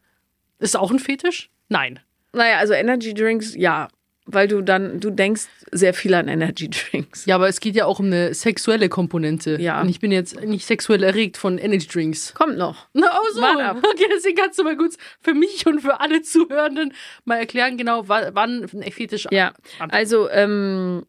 Ist 0.59 0.77
auch 0.77 0.91
ein 0.91 0.99
Fetisch? 0.99 1.51
Nein. 1.69 2.01
Naja, 2.33 2.59
also 2.59 2.75
Energy 2.75 3.15
Drinks, 3.15 3.55
ja. 3.55 3.89
Weil 4.25 4.47
du 4.47 4.63
dann, 4.63 5.01
du 5.01 5.11
denkst 5.11 5.47
sehr 5.73 5.95
viel 5.95 6.15
an 6.15 6.29
Energy 6.29 6.71
Drinks. 6.71 7.27
Ja, 7.27 7.35
aber 7.35 7.49
es 7.49 7.59
geht 7.59 7.75
ja 7.75 7.87
auch 7.87 7.99
um 7.99 8.07
eine 8.07 8.35
sexuelle 8.35 8.89
Komponente. 8.89 9.61
Ja. 9.61 9.81
Und 9.81 9.89
ich 9.89 9.99
bin 9.99 10.13
jetzt 10.13 10.41
nicht 10.45 10.65
sexuell 10.65 11.03
erregt 11.03 11.37
von 11.37 11.59
Energy 11.59 11.89
Drinks. 11.89 12.33
Kommt 12.33 12.57
noch. 12.57 12.87
Na, 12.93 13.09
oh 13.21 13.35
so. 13.35 13.41
Warte 13.43 13.65
ab. 13.65 13.79
Okay, 13.79 14.07
deswegen 14.15 14.37
kannst 14.37 14.61
du 14.61 14.63
mal 14.63 14.77
gut 14.77 14.95
für 15.21 15.35
mich 15.35 15.67
und 15.67 15.81
für 15.81 16.01
alle 16.01 16.23
Zuhörenden 16.23 16.95
mal 17.25 17.37
erklären, 17.39 17.77
genau, 17.77 18.09
wa- 18.09 18.31
wann 18.33 18.63
ein 18.73 18.93
Fetisch 18.93 19.27
Ja, 19.33 19.55
also 19.89 20.31
ähm, 20.31 21.05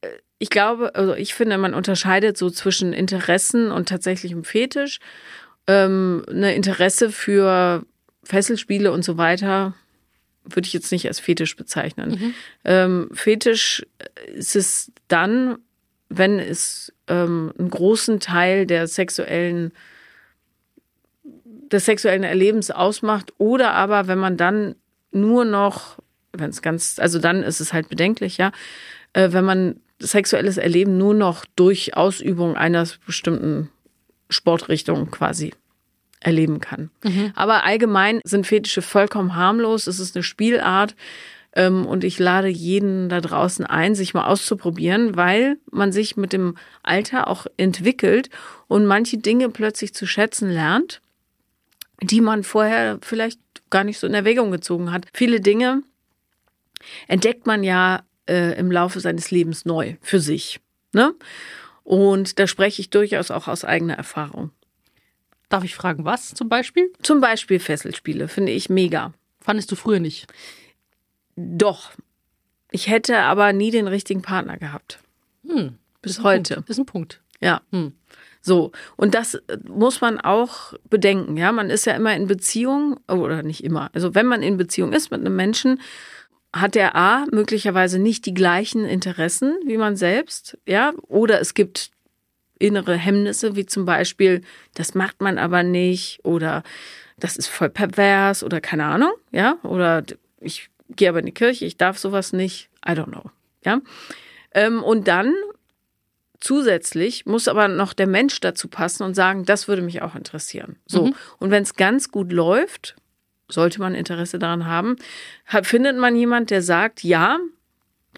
äh, 0.00 0.08
ich 0.40 0.50
glaube, 0.50 0.96
also 0.96 1.14
ich 1.14 1.34
finde, 1.34 1.56
man 1.56 1.72
unterscheidet 1.72 2.36
so 2.36 2.50
zwischen 2.50 2.92
Interessen 2.92 3.70
und 3.70 3.88
tatsächlichem 3.88 4.42
Fetisch. 4.42 4.98
Ähm, 5.68 6.24
eine 6.28 6.54
Interesse 6.56 7.10
für 7.12 7.84
Fesselspiele 8.24 8.90
und 8.90 9.04
so 9.04 9.18
weiter 9.18 9.74
würde 10.54 10.66
ich 10.66 10.72
jetzt 10.72 10.92
nicht 10.92 11.06
als 11.06 11.20
Fetisch 11.20 11.56
bezeichnen. 11.56 12.34
Ähm, 12.64 13.08
Fetisch 13.12 13.86
ist 14.34 14.56
es 14.56 14.92
dann, 15.08 15.58
wenn 16.08 16.38
es 16.38 16.92
ähm, 17.06 17.52
einen 17.58 17.70
großen 17.70 18.20
Teil 18.20 18.66
der 18.66 18.86
sexuellen 18.86 19.72
des 21.70 21.84
sexuellen 21.84 22.22
Erlebens 22.22 22.70
ausmacht 22.70 23.32
oder 23.36 23.72
aber 23.72 24.06
wenn 24.06 24.18
man 24.18 24.36
dann 24.38 24.74
nur 25.12 25.44
noch, 25.44 25.98
wenn 26.32 26.50
es 26.50 26.62
ganz, 26.62 26.98
also 26.98 27.18
dann 27.18 27.42
ist 27.42 27.60
es 27.60 27.72
halt 27.72 27.88
bedenklich, 27.88 28.38
ja, 28.38 28.52
äh, 29.12 29.32
wenn 29.32 29.44
man 29.44 29.80
sexuelles 29.98 30.56
Erleben 30.56 30.96
nur 30.96 31.14
noch 31.14 31.44
durch 31.56 31.96
Ausübung 31.96 32.56
einer 32.56 32.86
bestimmten 33.04 33.68
Sportrichtung 34.30 35.10
quasi 35.10 35.52
erleben 36.20 36.60
kann. 36.60 36.90
Aber 37.34 37.64
allgemein 37.64 38.20
sind 38.24 38.46
Fetische 38.46 38.82
vollkommen 38.82 39.36
harmlos. 39.36 39.86
Es 39.86 40.00
ist 40.00 40.16
eine 40.16 40.22
Spielart. 40.22 40.94
Ähm, 41.54 41.86
und 41.86 42.04
ich 42.04 42.18
lade 42.18 42.48
jeden 42.48 43.08
da 43.08 43.20
draußen 43.20 43.64
ein, 43.64 43.94
sich 43.94 44.14
mal 44.14 44.26
auszuprobieren, 44.26 45.16
weil 45.16 45.56
man 45.70 45.92
sich 45.92 46.16
mit 46.16 46.32
dem 46.32 46.56
Alter 46.82 47.28
auch 47.28 47.46
entwickelt 47.56 48.30
und 48.66 48.86
manche 48.86 49.18
Dinge 49.18 49.48
plötzlich 49.48 49.94
zu 49.94 50.06
schätzen 50.06 50.50
lernt, 50.50 51.00
die 52.02 52.20
man 52.20 52.44
vorher 52.44 52.98
vielleicht 53.02 53.40
gar 53.70 53.84
nicht 53.84 53.98
so 53.98 54.06
in 54.06 54.14
Erwägung 54.14 54.50
gezogen 54.50 54.92
hat. 54.92 55.06
Viele 55.12 55.40
Dinge 55.40 55.82
entdeckt 57.06 57.46
man 57.46 57.64
ja 57.64 58.02
äh, 58.28 58.58
im 58.58 58.70
Laufe 58.70 59.00
seines 59.00 59.30
Lebens 59.30 59.64
neu 59.64 59.96
für 60.00 60.20
sich. 60.20 60.60
Ne? 60.92 61.14
Und 61.82 62.38
da 62.38 62.46
spreche 62.46 62.82
ich 62.82 62.90
durchaus 62.90 63.30
auch 63.30 63.48
aus 63.48 63.64
eigener 63.64 63.94
Erfahrung. 63.94 64.50
Darf 65.48 65.64
ich 65.64 65.74
fragen, 65.74 66.04
was 66.04 66.34
zum 66.34 66.48
Beispiel? 66.48 66.92
Zum 67.02 67.20
Beispiel 67.20 67.58
Fesselspiele 67.58 68.28
finde 68.28 68.52
ich 68.52 68.68
mega. 68.68 69.12
Fandest 69.40 69.72
du 69.72 69.76
früher 69.76 70.00
nicht? 70.00 70.26
Doch. 71.36 71.92
Ich 72.70 72.88
hätte 72.88 73.18
aber 73.20 73.52
nie 73.52 73.70
den 73.70 73.88
richtigen 73.88 74.20
Partner 74.20 74.58
gehabt. 74.58 74.98
Hm. 75.46 75.78
Bis 76.02 76.18
Ist 76.18 76.22
heute. 76.22 76.54
Punkt. 76.54 76.70
Ist 76.70 76.78
ein 76.78 76.86
Punkt. 76.86 77.22
Ja. 77.40 77.62
Hm. 77.72 77.92
So. 78.42 78.72
Und 78.96 79.14
das 79.14 79.34
äh, 79.34 79.58
muss 79.66 80.00
man 80.00 80.20
auch 80.20 80.74
bedenken. 80.90 81.36
Ja, 81.36 81.52
man 81.52 81.70
ist 81.70 81.86
ja 81.86 81.94
immer 81.94 82.14
in 82.14 82.26
Beziehung, 82.26 83.00
oder 83.08 83.42
nicht 83.42 83.64
immer. 83.64 83.90
Also 83.94 84.14
wenn 84.14 84.26
man 84.26 84.42
in 84.42 84.56
Beziehung 84.56 84.92
ist 84.92 85.10
mit 85.10 85.20
einem 85.20 85.36
Menschen, 85.36 85.80
hat 86.54 86.74
der 86.74 86.96
A 86.96 87.26
möglicherweise 87.30 87.98
nicht 87.98 88.26
die 88.26 88.34
gleichen 88.34 88.84
Interessen 88.84 89.56
wie 89.64 89.76
man 89.76 89.96
selbst. 89.96 90.58
Ja, 90.66 90.92
oder 91.06 91.40
es 91.40 91.54
gibt 91.54 91.90
innere 92.58 92.96
Hemmnisse, 92.96 93.56
wie 93.56 93.66
zum 93.66 93.84
Beispiel, 93.84 94.42
das 94.74 94.94
macht 94.94 95.20
man 95.20 95.38
aber 95.38 95.62
nicht, 95.62 96.20
oder 96.24 96.62
das 97.18 97.36
ist 97.36 97.48
voll 97.48 97.70
pervers, 97.70 98.44
oder 98.44 98.60
keine 98.60 98.84
Ahnung. 98.84 99.12
Ja, 99.32 99.56
oder 99.62 100.04
ich 100.40 100.70
gehe 100.90 101.08
aber 101.08 101.20
in 101.20 101.26
die 101.26 101.32
Kirche, 101.32 101.64
ich 101.64 101.76
darf 101.76 101.98
sowas 101.98 102.32
nicht. 102.32 102.68
I 102.86 102.92
don't 102.92 103.06
know. 103.06 103.30
Ja. 103.64 103.80
Ähm, 104.52 104.82
und 104.82 105.08
dann 105.08 105.34
zusätzlich 106.40 107.26
muss 107.26 107.48
aber 107.48 107.68
noch 107.68 107.92
der 107.92 108.06
Mensch 108.06 108.40
dazu 108.40 108.68
passen 108.68 109.02
und 109.02 109.14
sagen, 109.14 109.44
das 109.44 109.68
würde 109.68 109.82
mich 109.82 110.02
auch 110.02 110.14
interessieren. 110.14 110.76
So. 110.86 111.06
Mhm. 111.06 111.14
Und 111.38 111.50
wenn 111.50 111.62
es 111.62 111.74
ganz 111.74 112.10
gut 112.10 112.32
läuft, 112.32 112.96
sollte 113.48 113.80
man 113.80 113.94
Interesse 113.94 114.38
daran 114.38 114.66
haben, 114.66 114.96
findet 115.62 115.96
man 115.96 116.14
jemand, 116.14 116.50
der 116.50 116.62
sagt, 116.62 117.02
ja, 117.02 117.38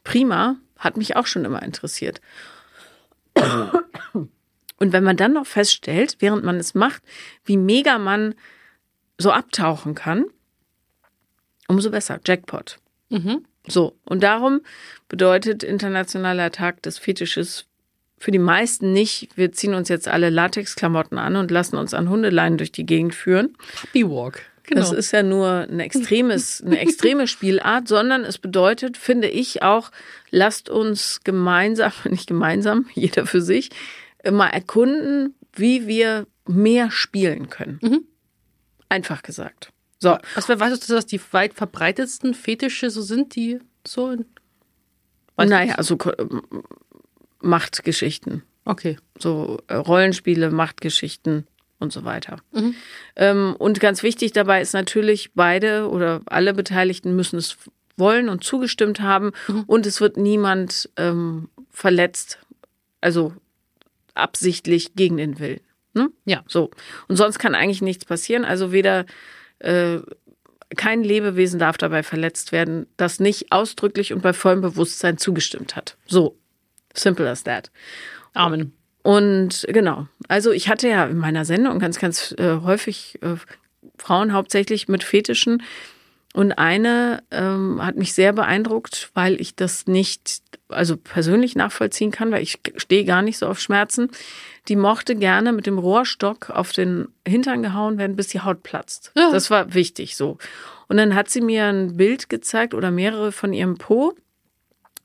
prima, 0.04 0.56
hat 0.76 0.96
mich 0.96 1.16
auch 1.16 1.26
schon 1.26 1.44
immer 1.44 1.62
interessiert. 1.62 2.20
Und 4.78 4.92
wenn 4.92 5.04
man 5.04 5.16
dann 5.16 5.34
noch 5.34 5.46
feststellt, 5.46 6.16
während 6.20 6.44
man 6.44 6.56
es 6.56 6.74
macht, 6.74 7.02
wie 7.44 7.56
mega 7.56 7.98
man 7.98 8.34
so 9.18 9.30
abtauchen 9.30 9.94
kann, 9.94 10.24
umso 11.68 11.90
besser. 11.90 12.18
Jackpot. 12.24 12.78
Mhm. 13.10 13.44
So, 13.66 13.96
und 14.04 14.22
darum 14.22 14.62
bedeutet 15.08 15.62
Internationaler 15.62 16.50
Tag 16.50 16.82
des 16.82 16.98
Fetisches 16.98 17.66
für 18.20 18.30
die 18.30 18.38
meisten 18.38 18.92
nicht, 18.92 19.36
wir 19.36 19.50
ziehen 19.50 19.72
uns 19.72 19.88
jetzt 19.88 20.06
alle 20.06 20.28
Latexklamotten 20.28 21.16
an 21.16 21.36
und 21.36 21.50
lassen 21.50 21.76
uns 21.76 21.94
an 21.94 22.10
Hundeleinen 22.10 22.58
durch 22.58 22.70
die 22.70 22.84
Gegend 22.84 23.14
führen. 23.14 23.56
Puppy 23.80 24.06
Walk. 24.06 24.42
Genau. 24.70 24.82
Das 24.82 24.92
ist 24.92 25.10
ja 25.10 25.24
nur 25.24 25.66
ein 25.68 25.80
extremes, 25.80 26.62
eine 26.64 26.78
extreme 26.78 27.26
Spielart, 27.26 27.88
sondern 27.88 28.24
es 28.24 28.38
bedeutet, 28.38 28.96
finde 28.96 29.28
ich 29.28 29.64
auch, 29.64 29.90
lasst 30.30 30.70
uns 30.70 31.22
gemeinsam, 31.24 31.92
nicht 32.08 32.28
gemeinsam, 32.28 32.86
jeder 32.94 33.26
für 33.26 33.42
sich, 33.42 33.70
mal 34.30 34.46
erkunden, 34.46 35.34
wie 35.52 35.88
wir 35.88 36.28
mehr 36.46 36.92
spielen 36.92 37.50
können. 37.50 37.80
Mhm. 37.82 38.04
Einfach 38.88 39.22
gesagt. 39.22 39.72
So, 39.98 40.16
Was 40.36 40.48
wer 40.48 40.60
weißt 40.60 40.88
du, 40.88 40.94
dass 40.94 41.04
die 41.04 41.20
weit 41.32 41.54
verbreitetsten 41.54 42.34
Fetische 42.34 42.90
so 42.90 43.02
sind, 43.02 43.34
die 43.34 43.58
so 43.84 44.16
naja, 45.36 45.74
also 45.74 45.98
ähm, 46.18 46.42
Machtgeschichten. 47.40 48.44
Okay. 48.66 48.98
so 49.18 49.58
äh, 49.66 49.74
Rollenspiele, 49.74 50.50
Machtgeschichten 50.50 51.46
und 51.80 51.92
so 51.92 52.04
weiter. 52.04 52.36
Mhm. 52.52 52.74
Ähm, 53.16 53.56
und 53.58 53.80
ganz 53.80 54.02
wichtig 54.02 54.32
dabei 54.32 54.60
ist 54.60 54.72
natürlich, 54.74 55.32
beide 55.34 55.88
oder 55.88 56.20
alle 56.26 56.54
Beteiligten 56.54 57.16
müssen 57.16 57.38
es 57.38 57.56
wollen 57.96 58.28
und 58.28 58.44
zugestimmt 58.44 59.00
haben 59.00 59.32
Mhm. 59.48 59.64
und 59.66 59.86
es 59.86 60.00
wird 60.00 60.16
niemand 60.16 60.88
ähm, 60.96 61.48
verletzt, 61.70 62.38
also 63.00 63.34
absichtlich 64.14 64.94
gegen 64.94 65.16
den 65.16 65.38
Willen. 65.38 65.60
Ne? 65.94 66.10
Ja. 66.24 66.44
So. 66.46 66.70
Und 67.08 67.16
sonst 67.16 67.38
kann 67.38 67.54
eigentlich 67.54 67.82
nichts 67.82 68.04
passieren. 68.04 68.44
Also 68.44 68.70
weder 68.72 69.06
äh, 69.58 69.98
kein 70.76 71.02
Lebewesen 71.02 71.58
darf 71.58 71.78
dabei 71.78 72.02
verletzt 72.02 72.52
werden, 72.52 72.86
das 72.96 73.18
nicht 73.18 73.50
ausdrücklich 73.50 74.12
und 74.12 74.22
bei 74.22 74.32
vollem 74.32 74.60
Bewusstsein 74.60 75.18
zugestimmt 75.18 75.74
hat. 75.76 75.96
So. 76.06 76.36
Simple 76.94 77.28
as 77.28 77.44
that. 77.44 77.70
Amen. 78.34 78.72
Und 79.02 79.66
genau, 79.68 80.06
also 80.28 80.50
ich 80.50 80.68
hatte 80.68 80.88
ja 80.88 81.06
in 81.06 81.16
meiner 81.16 81.44
Sendung 81.44 81.78
ganz, 81.78 81.98
ganz 81.98 82.34
äh, 82.38 82.58
häufig 82.62 83.18
äh, 83.22 83.36
Frauen 83.96 84.32
hauptsächlich 84.32 84.88
mit 84.88 85.04
Fetischen. 85.04 85.62
Und 86.32 86.52
eine 86.52 87.24
ähm, 87.32 87.84
hat 87.84 87.96
mich 87.96 88.14
sehr 88.14 88.32
beeindruckt, 88.32 89.10
weil 89.14 89.40
ich 89.40 89.56
das 89.56 89.86
nicht, 89.88 90.42
also 90.68 90.96
persönlich 90.96 91.56
nachvollziehen 91.56 92.12
kann, 92.12 92.30
weil 92.30 92.42
ich 92.42 92.60
stehe 92.76 93.04
gar 93.04 93.22
nicht 93.22 93.38
so 93.38 93.48
auf 93.48 93.58
Schmerzen. 93.58 94.10
Die 94.68 94.76
mochte 94.76 95.16
gerne 95.16 95.52
mit 95.52 95.66
dem 95.66 95.78
Rohrstock 95.78 96.50
auf 96.50 96.70
den 96.72 97.08
Hintern 97.26 97.64
gehauen 97.64 97.98
werden, 97.98 98.14
bis 98.14 98.28
die 98.28 98.40
Haut 98.40 98.62
platzt. 98.62 99.10
Ja. 99.16 99.32
Das 99.32 99.50
war 99.50 99.74
wichtig 99.74 100.16
so. 100.16 100.38
Und 100.86 100.98
dann 100.98 101.16
hat 101.16 101.30
sie 101.30 101.40
mir 101.40 101.66
ein 101.66 101.96
Bild 101.96 102.28
gezeigt 102.28 102.74
oder 102.74 102.92
mehrere 102.92 103.32
von 103.32 103.52
ihrem 103.52 103.76
Po, 103.76 104.14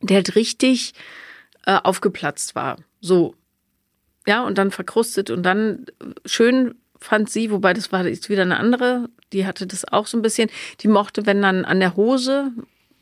der 0.02 0.18
halt 0.18 0.36
richtig 0.36 0.93
äh, 1.66 1.80
aufgeplatzt 1.84 2.54
war. 2.54 2.78
So. 3.02 3.36
Ja, 4.28 4.43
und 4.43 4.57
dann 4.57 4.71
verkrustet 4.71 5.30
und 5.30 5.43
dann 5.43 5.86
äh, 6.01 6.05
schön 6.26 6.76
fand 6.99 7.30
sie, 7.30 7.51
wobei 7.51 7.73
das 7.73 7.91
war 7.91 8.05
jetzt 8.05 8.30
wieder 8.30 8.41
eine 8.41 8.57
andere, 8.57 9.09
die 9.34 9.45
hatte 9.45 9.67
das 9.67 9.86
auch 9.91 10.07
so 10.07 10.17
ein 10.17 10.21
bisschen, 10.21 10.49
die 10.80 10.88
mochte, 10.88 11.26
wenn 11.26 11.41
dann 11.41 11.65
an 11.65 11.80
der 11.80 11.95
Hose 11.95 12.51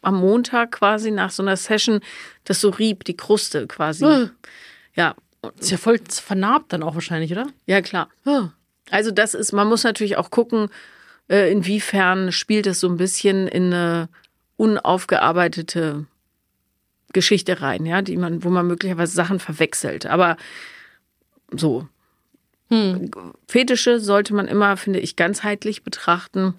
am 0.01 0.19
Montag 0.19 0.71
quasi 0.73 1.11
nach 1.11 1.31
so 1.31 1.41
einer 1.41 1.55
Session 1.55 2.01
das 2.43 2.59
so 2.59 2.69
rieb, 2.69 3.05
die 3.05 3.15
Kruste 3.15 3.67
quasi. 3.67 4.05
Äh. 4.05 4.29
Ja, 4.95 5.15
Ist 5.59 5.71
ja 5.71 5.77
voll 5.77 5.99
vernarbt 6.09 6.73
dann 6.73 6.83
auch 6.83 6.95
wahrscheinlich, 6.95 7.31
oder? 7.31 7.47
ja 7.65 7.81
klar. 7.81 8.09
Ja. 8.25 8.51
Also 8.91 9.11
das 9.11 9.33
ist, 9.33 9.53
man 9.53 9.67
muss 9.67 9.83
natürlich 9.83 10.17
auch 10.17 10.29
gucken, 10.29 10.67
äh, 11.29 11.49
inwiefern 11.51 12.31
spielt 12.33 12.67
es 12.67 12.81
so 12.81 12.89
ein 12.89 12.97
bisschen 12.97 13.47
in 13.47 13.73
eine 13.73 14.09
unaufgearbeitete 14.57 16.05
Geschichte 17.13 17.61
rein, 17.61 17.85
ja, 17.85 18.01
die 18.01 18.17
man, 18.17 18.43
wo 18.43 18.49
man 18.49 18.67
möglicherweise 18.67 19.13
Sachen 19.13 19.39
verwechselt. 19.39 20.05
Aber 20.05 20.35
so. 21.55 21.87
Hm. 22.69 23.11
Fetische 23.47 23.99
sollte 23.99 24.33
man 24.33 24.47
immer, 24.47 24.77
finde 24.77 24.99
ich, 24.99 25.15
ganzheitlich 25.15 25.83
betrachten. 25.83 26.55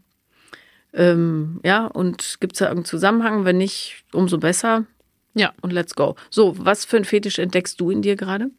Ähm, 0.93 1.61
ja, 1.65 1.87
und 1.87 2.37
gibt 2.41 2.53
es 2.53 2.61
da 2.61 2.67
irgendeinen 2.67 2.85
Zusammenhang? 2.85 3.45
Wenn 3.45 3.59
nicht, 3.59 4.05
umso 4.13 4.39
besser. 4.39 4.85
Ja. 5.35 5.53
Und 5.61 5.73
let's 5.73 5.95
go. 5.95 6.15
So, 6.31 6.55
was 6.59 6.85
für 6.85 6.97
ein 6.97 7.05
Fetisch 7.05 7.39
entdeckst 7.39 7.81
du 7.81 7.91
in 7.91 8.03
dir 8.03 8.17
gerade? 8.17 8.51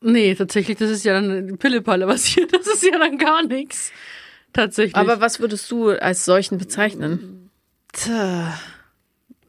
Nee, 0.00 0.34
tatsächlich, 0.34 0.78
das 0.78 0.90
ist 0.90 1.04
ja 1.04 1.20
dann 1.20 1.58
Pillepalle, 1.58 2.06
was 2.06 2.24
hier, 2.24 2.46
das 2.50 2.66
ist 2.66 2.82
ja 2.84 2.98
dann 2.98 3.18
gar 3.18 3.42
nichts. 3.42 3.92
Tatsächlich. 4.52 4.96
Aber 4.96 5.20
was 5.20 5.40
würdest 5.40 5.70
du 5.70 5.90
als 5.90 6.24
solchen 6.24 6.56
bezeichnen? 6.56 7.50
Tja. 7.92 8.58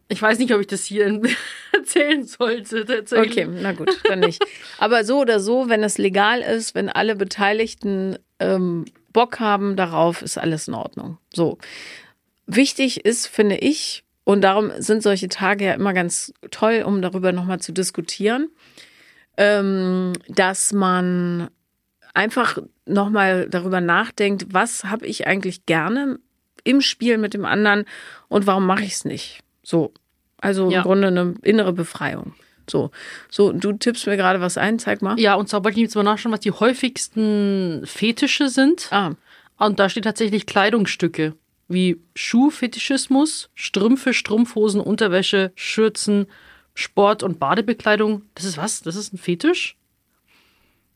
Ich 0.09 0.21
weiß 0.21 0.39
nicht, 0.39 0.53
ob 0.53 0.61
ich 0.61 0.67
das 0.67 0.85
hier 0.85 1.21
erzählen 1.73 2.25
sollte, 2.25 2.85
tatsächlich. 2.85 3.45
Okay, 3.45 3.47
na 3.61 3.73
gut, 3.73 3.99
dann 4.05 4.21
nicht. 4.21 4.43
Aber 4.77 5.03
so 5.03 5.19
oder 5.19 5.39
so, 5.39 5.69
wenn 5.69 5.83
es 5.83 5.97
legal 5.97 6.41
ist, 6.41 6.75
wenn 6.75 6.89
alle 6.89 7.15
Beteiligten 7.15 8.17
ähm, 8.39 8.85
Bock 9.11 9.39
haben 9.39 9.75
darauf, 9.75 10.21
ist 10.21 10.37
alles 10.37 10.67
in 10.67 10.75
Ordnung. 10.75 11.17
So. 11.33 11.57
Wichtig 12.45 13.05
ist, 13.05 13.27
finde 13.27 13.57
ich, 13.57 14.03
und 14.23 14.41
darum 14.41 14.71
sind 14.77 15.03
solche 15.03 15.29
Tage 15.29 15.65
ja 15.65 15.73
immer 15.73 15.93
ganz 15.93 16.33
toll, 16.51 16.83
um 16.85 17.01
darüber 17.01 17.31
nochmal 17.31 17.59
zu 17.59 17.71
diskutieren, 17.71 18.49
ähm, 19.37 20.13
dass 20.27 20.73
man 20.73 21.49
einfach 22.13 22.57
nochmal 22.85 23.47
darüber 23.49 23.79
nachdenkt, 23.79 24.47
was 24.51 24.83
habe 24.83 25.05
ich 25.05 25.27
eigentlich 25.27 25.65
gerne 25.65 26.19
im 26.63 26.81
Spiel 26.81 27.17
mit 27.17 27.33
dem 27.33 27.45
anderen 27.45 27.85
und 28.27 28.47
warum 28.47 28.65
mache 28.65 28.83
ich 28.83 28.93
es 28.93 29.05
nicht? 29.05 29.39
So. 29.67 29.91
Also 30.39 30.69
Ja. 30.71 30.77
im 30.77 30.83
Grunde 30.83 31.07
eine 31.07 31.33
innere 31.43 31.73
Befreiung. 31.73 32.33
So. 32.69 32.91
So, 33.29 33.51
du 33.51 33.73
tippst 33.73 34.07
mir 34.07 34.15
gerade 34.15 34.39
was 34.39 34.57
ein, 34.57 34.79
zeig 34.79 35.01
mal. 35.01 35.19
Ja, 35.19 35.35
und 35.35 35.49
zwar 35.49 35.63
wollte 35.65 35.77
ich 35.77 35.83
jetzt 35.83 35.95
mal 35.95 36.03
nachschauen, 36.03 36.31
was 36.31 36.39
die 36.39 36.51
häufigsten 36.51 37.81
Fetische 37.85 38.47
sind. 38.49 38.87
Ah, 38.91 39.15
Und 39.57 39.79
da 39.79 39.89
steht 39.89 40.05
tatsächlich 40.05 40.45
Kleidungsstücke 40.45 41.33
wie 41.67 41.99
Schuhfetischismus, 42.15 43.49
Strümpfe, 43.55 44.13
Strumpfhosen, 44.13 44.79
Unterwäsche, 44.79 45.51
Schürzen, 45.55 46.27
Sport- 46.75 47.23
und 47.23 47.39
Badebekleidung. 47.39 48.21
Das 48.35 48.45
ist 48.45 48.57
was? 48.57 48.81
Das 48.83 48.95
ist 48.95 49.13
ein 49.13 49.17
Fetisch? 49.17 49.75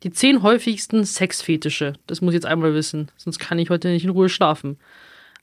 Die 0.03 0.11
zehn 0.11 0.43
häufigsten 0.43 1.03
Sexfetische. 1.03 1.93
Das 2.07 2.21
muss 2.21 2.31
ich 2.33 2.35
jetzt 2.35 2.45
einmal 2.45 2.73
wissen, 2.73 3.11
sonst 3.17 3.39
kann 3.39 3.59
ich 3.59 3.69
heute 3.69 3.89
nicht 3.89 4.03
in 4.05 4.11
Ruhe 4.11 4.29
schlafen. 4.29 4.77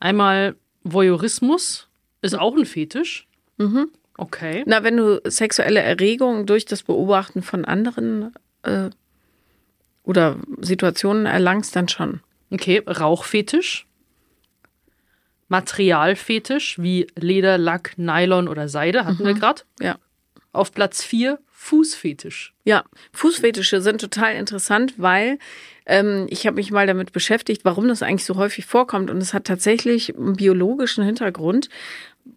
Einmal 0.00 0.54
Voyeurismus 0.82 1.87
ist 2.22 2.34
auch 2.34 2.56
ein 2.56 2.66
Fetisch. 2.66 3.26
Mhm. 3.56 3.90
Okay. 4.16 4.64
Na, 4.66 4.82
wenn 4.82 4.96
du 4.96 5.20
sexuelle 5.24 5.80
Erregung 5.80 6.46
durch 6.46 6.64
das 6.64 6.82
Beobachten 6.82 7.42
von 7.42 7.64
anderen 7.64 8.34
äh, 8.62 8.90
oder 10.02 10.36
Situationen 10.60 11.26
erlangst, 11.26 11.76
dann 11.76 11.88
schon. 11.88 12.20
Okay, 12.50 12.82
Rauchfetisch. 12.86 13.86
Materialfetisch 15.48 16.78
wie 16.78 17.06
Leder, 17.14 17.58
Lack, 17.58 17.96
Nylon 17.96 18.48
oder 18.48 18.68
Seide 18.68 19.04
hatten 19.04 19.24
wir 19.24 19.34
gerade. 19.34 19.62
Ja. 19.80 19.98
Auf 20.52 20.72
Platz 20.72 21.04
4 21.04 21.38
Fußfetisch. 21.60 22.54
Ja, 22.64 22.84
Fußfetische 23.12 23.80
sind 23.80 24.00
total 24.00 24.34
interessant, 24.34 24.94
weil 24.96 25.38
ähm, 25.88 26.26
ich 26.28 26.46
habe 26.46 26.56
mich 26.56 26.70
mal 26.70 26.86
damit 26.86 27.12
beschäftigt, 27.12 27.64
warum 27.64 27.88
das 27.88 28.02
eigentlich 28.02 28.26
so 28.26 28.36
häufig 28.36 28.66
vorkommt. 28.66 29.10
Und 29.10 29.18
es 29.18 29.34
hat 29.34 29.44
tatsächlich 29.44 30.16
einen 30.16 30.36
biologischen 30.36 31.02
Hintergrund, 31.02 31.68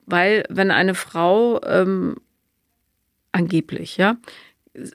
weil 0.06 0.45
wenn 0.49 0.72
eine 0.72 0.95
Frau 0.95 1.62
ähm, 1.64 2.16
angeblich, 3.32 3.97
ja, 3.97 4.18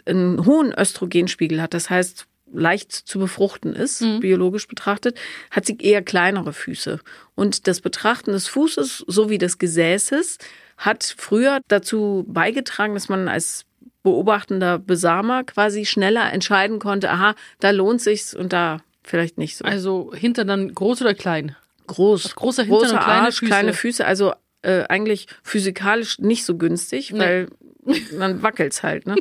einen 0.07 0.46
hohen 0.46 0.72
Östrogenspiegel 0.72 1.61
hat, 1.61 1.74
das 1.74 1.90
heißt 1.90 2.26
leicht 2.52 2.92
zu 2.92 3.18
befruchten 3.18 3.74
ist, 3.74 4.04
biologisch 4.20 4.68
betrachtet, 4.68 5.18
hat 5.50 5.66
sie 5.66 5.76
eher 5.78 6.00
kleinere 6.00 6.52
Füße. 6.52 7.00
Und 7.34 7.66
das 7.66 7.80
Betrachten 7.80 8.32
des 8.32 8.46
Fußes 8.46 9.04
sowie 9.07 9.36
des 9.36 9.59
Gesäßes 9.59 10.38
hat 10.78 11.14
früher 11.18 11.61
dazu 11.68 12.24
beigetragen, 12.28 12.94
dass 12.94 13.09
man 13.09 13.28
als 13.28 13.66
beobachtender 14.07 14.78
Besamer 14.78 15.44
quasi 15.44 15.84
schneller 15.84 16.32
entscheiden 16.32 16.78
konnte, 16.78 17.11
aha, 17.11 17.34
da 17.61 17.70
lohnt 17.70 18.00
sich's 18.00 18.32
und 18.32 18.52
da 18.52 18.78
vielleicht 19.02 19.36
nicht 19.36 19.57
so. 19.57 19.64
Also 19.64 20.12
hinter 20.14 20.44
dann 20.44 20.72
groß 20.74 21.02
oder 21.02 21.12
klein? 21.14 21.54
groß, 21.88 22.34
großer 22.34 22.62
Hintern 22.64 22.80
großer 22.80 22.94
und 22.96 23.02
kleine 23.04 23.22
Arsch, 23.22 23.38
Füße. 23.38 23.46
kleine 23.50 23.72
Füße, 23.72 24.04
also 24.07 24.32
äh, 24.62 24.84
eigentlich 24.88 25.26
physikalisch 25.44 26.18
nicht 26.18 26.44
so 26.44 26.57
günstig, 26.57 27.12
Nee. 27.12 27.18
weil 27.20 27.48
dann 28.18 28.42
wackelt's 28.42 28.82
halt. 28.82 29.07
Ne? 29.07 29.14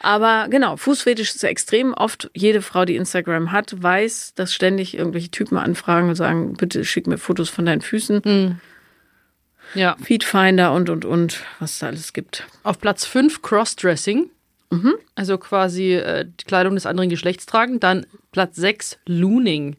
Aber 0.00 0.48
genau, 0.48 0.76
Fußfetisch 0.76 1.34
ist 1.34 1.44
extrem 1.44 1.92
oft. 1.92 2.30
Jede 2.34 2.62
Frau, 2.62 2.84
die 2.86 2.96
Instagram 2.96 3.52
hat, 3.52 3.74
weiß, 3.82 4.32
dass 4.34 4.54
ständig 4.54 4.96
irgendwelche 4.96 5.30
Typen 5.30 5.58
anfragen 5.58 6.08
und 6.08 6.14
sagen, 6.14 6.54
bitte 6.54 6.84
schick 6.84 7.06
mir 7.06 7.18
Fotos 7.18 7.50
von 7.50 7.66
deinen 7.66 7.82
Füßen. 7.82 8.60
Ja. 9.76 9.96
Feedfinder 10.02 10.72
und, 10.72 10.90
und, 10.90 11.04
und, 11.04 11.42
was 11.60 11.72
es 11.72 11.78
da 11.80 11.86
alles 11.88 12.12
gibt. 12.12 12.46
Auf 12.62 12.78
Platz 12.80 13.04
5 13.04 13.42
Crossdressing. 13.42 14.30
Also 15.14 15.38
quasi 15.38 15.94
äh, 15.94 16.26
die 16.26 16.44
Kleidung 16.44 16.74
des 16.74 16.84
anderen 16.86 17.08
Geschlechts 17.08 17.46
tragen. 17.46 17.80
Dann 17.80 18.04
Platz 18.32 18.56
6 18.56 18.98
Looning. 19.06 19.76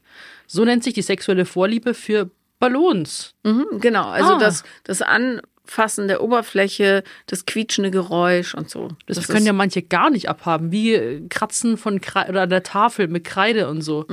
So 0.47 0.65
nennt 0.65 0.83
sich 0.83 0.93
die 0.95 1.01
sexuelle 1.03 1.45
Vorliebe 1.45 1.93
für 1.93 2.31
Ballons. 2.59 3.35
Mhm, 3.43 3.65
genau, 3.79 4.07
also 4.07 4.33
Ah. 4.35 4.39
das, 4.39 4.63
das 4.85 5.03
Anfassen 5.03 6.07
der 6.07 6.23
Oberfläche, 6.23 7.03
das 7.27 7.45
quietschende 7.45 7.91
Geräusch 7.91 8.55
und 8.55 8.69
so. 8.71 8.89
Das, 9.05 9.27
können 9.27 9.45
ja 9.45 9.53
manche 9.53 9.83
gar 9.83 10.09
nicht 10.09 10.29
abhaben, 10.29 10.71
wie 10.71 10.93
äh, 10.95 11.21
Kratzen 11.29 11.77
von 11.77 12.01
Kreide 12.01 12.31
oder 12.31 12.43
an 12.43 12.49
der 12.49 12.63
Tafel 12.63 13.07
mit 13.07 13.23
Kreide 13.25 13.67
und 13.69 13.81
so. 13.81 14.07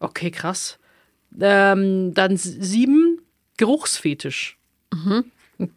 Okay, 0.00 0.32
krass. 0.32 0.78
Ähm, 1.38 2.14
dann 2.14 2.36
sieben 2.36 3.20
Geruchsfetisch. 3.58 4.57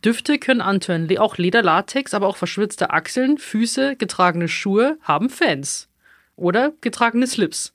Düfte 0.06 0.38
können 0.38 0.62
antören. 0.62 1.16
Auch 1.18 1.38
Leder, 1.38 1.64
Latex, 1.64 2.14
aber 2.14 2.28
auch 2.28 2.38
verschwitzte 2.38 2.92
Achseln, 2.92 3.38
Füße, 3.38 3.96
getragene 3.96 4.48
Schuhe 4.48 4.98
haben 5.02 5.30
Fans. 5.30 5.90
Oder 6.36 6.74
getragene 6.82 7.28
Slips. 7.28 7.74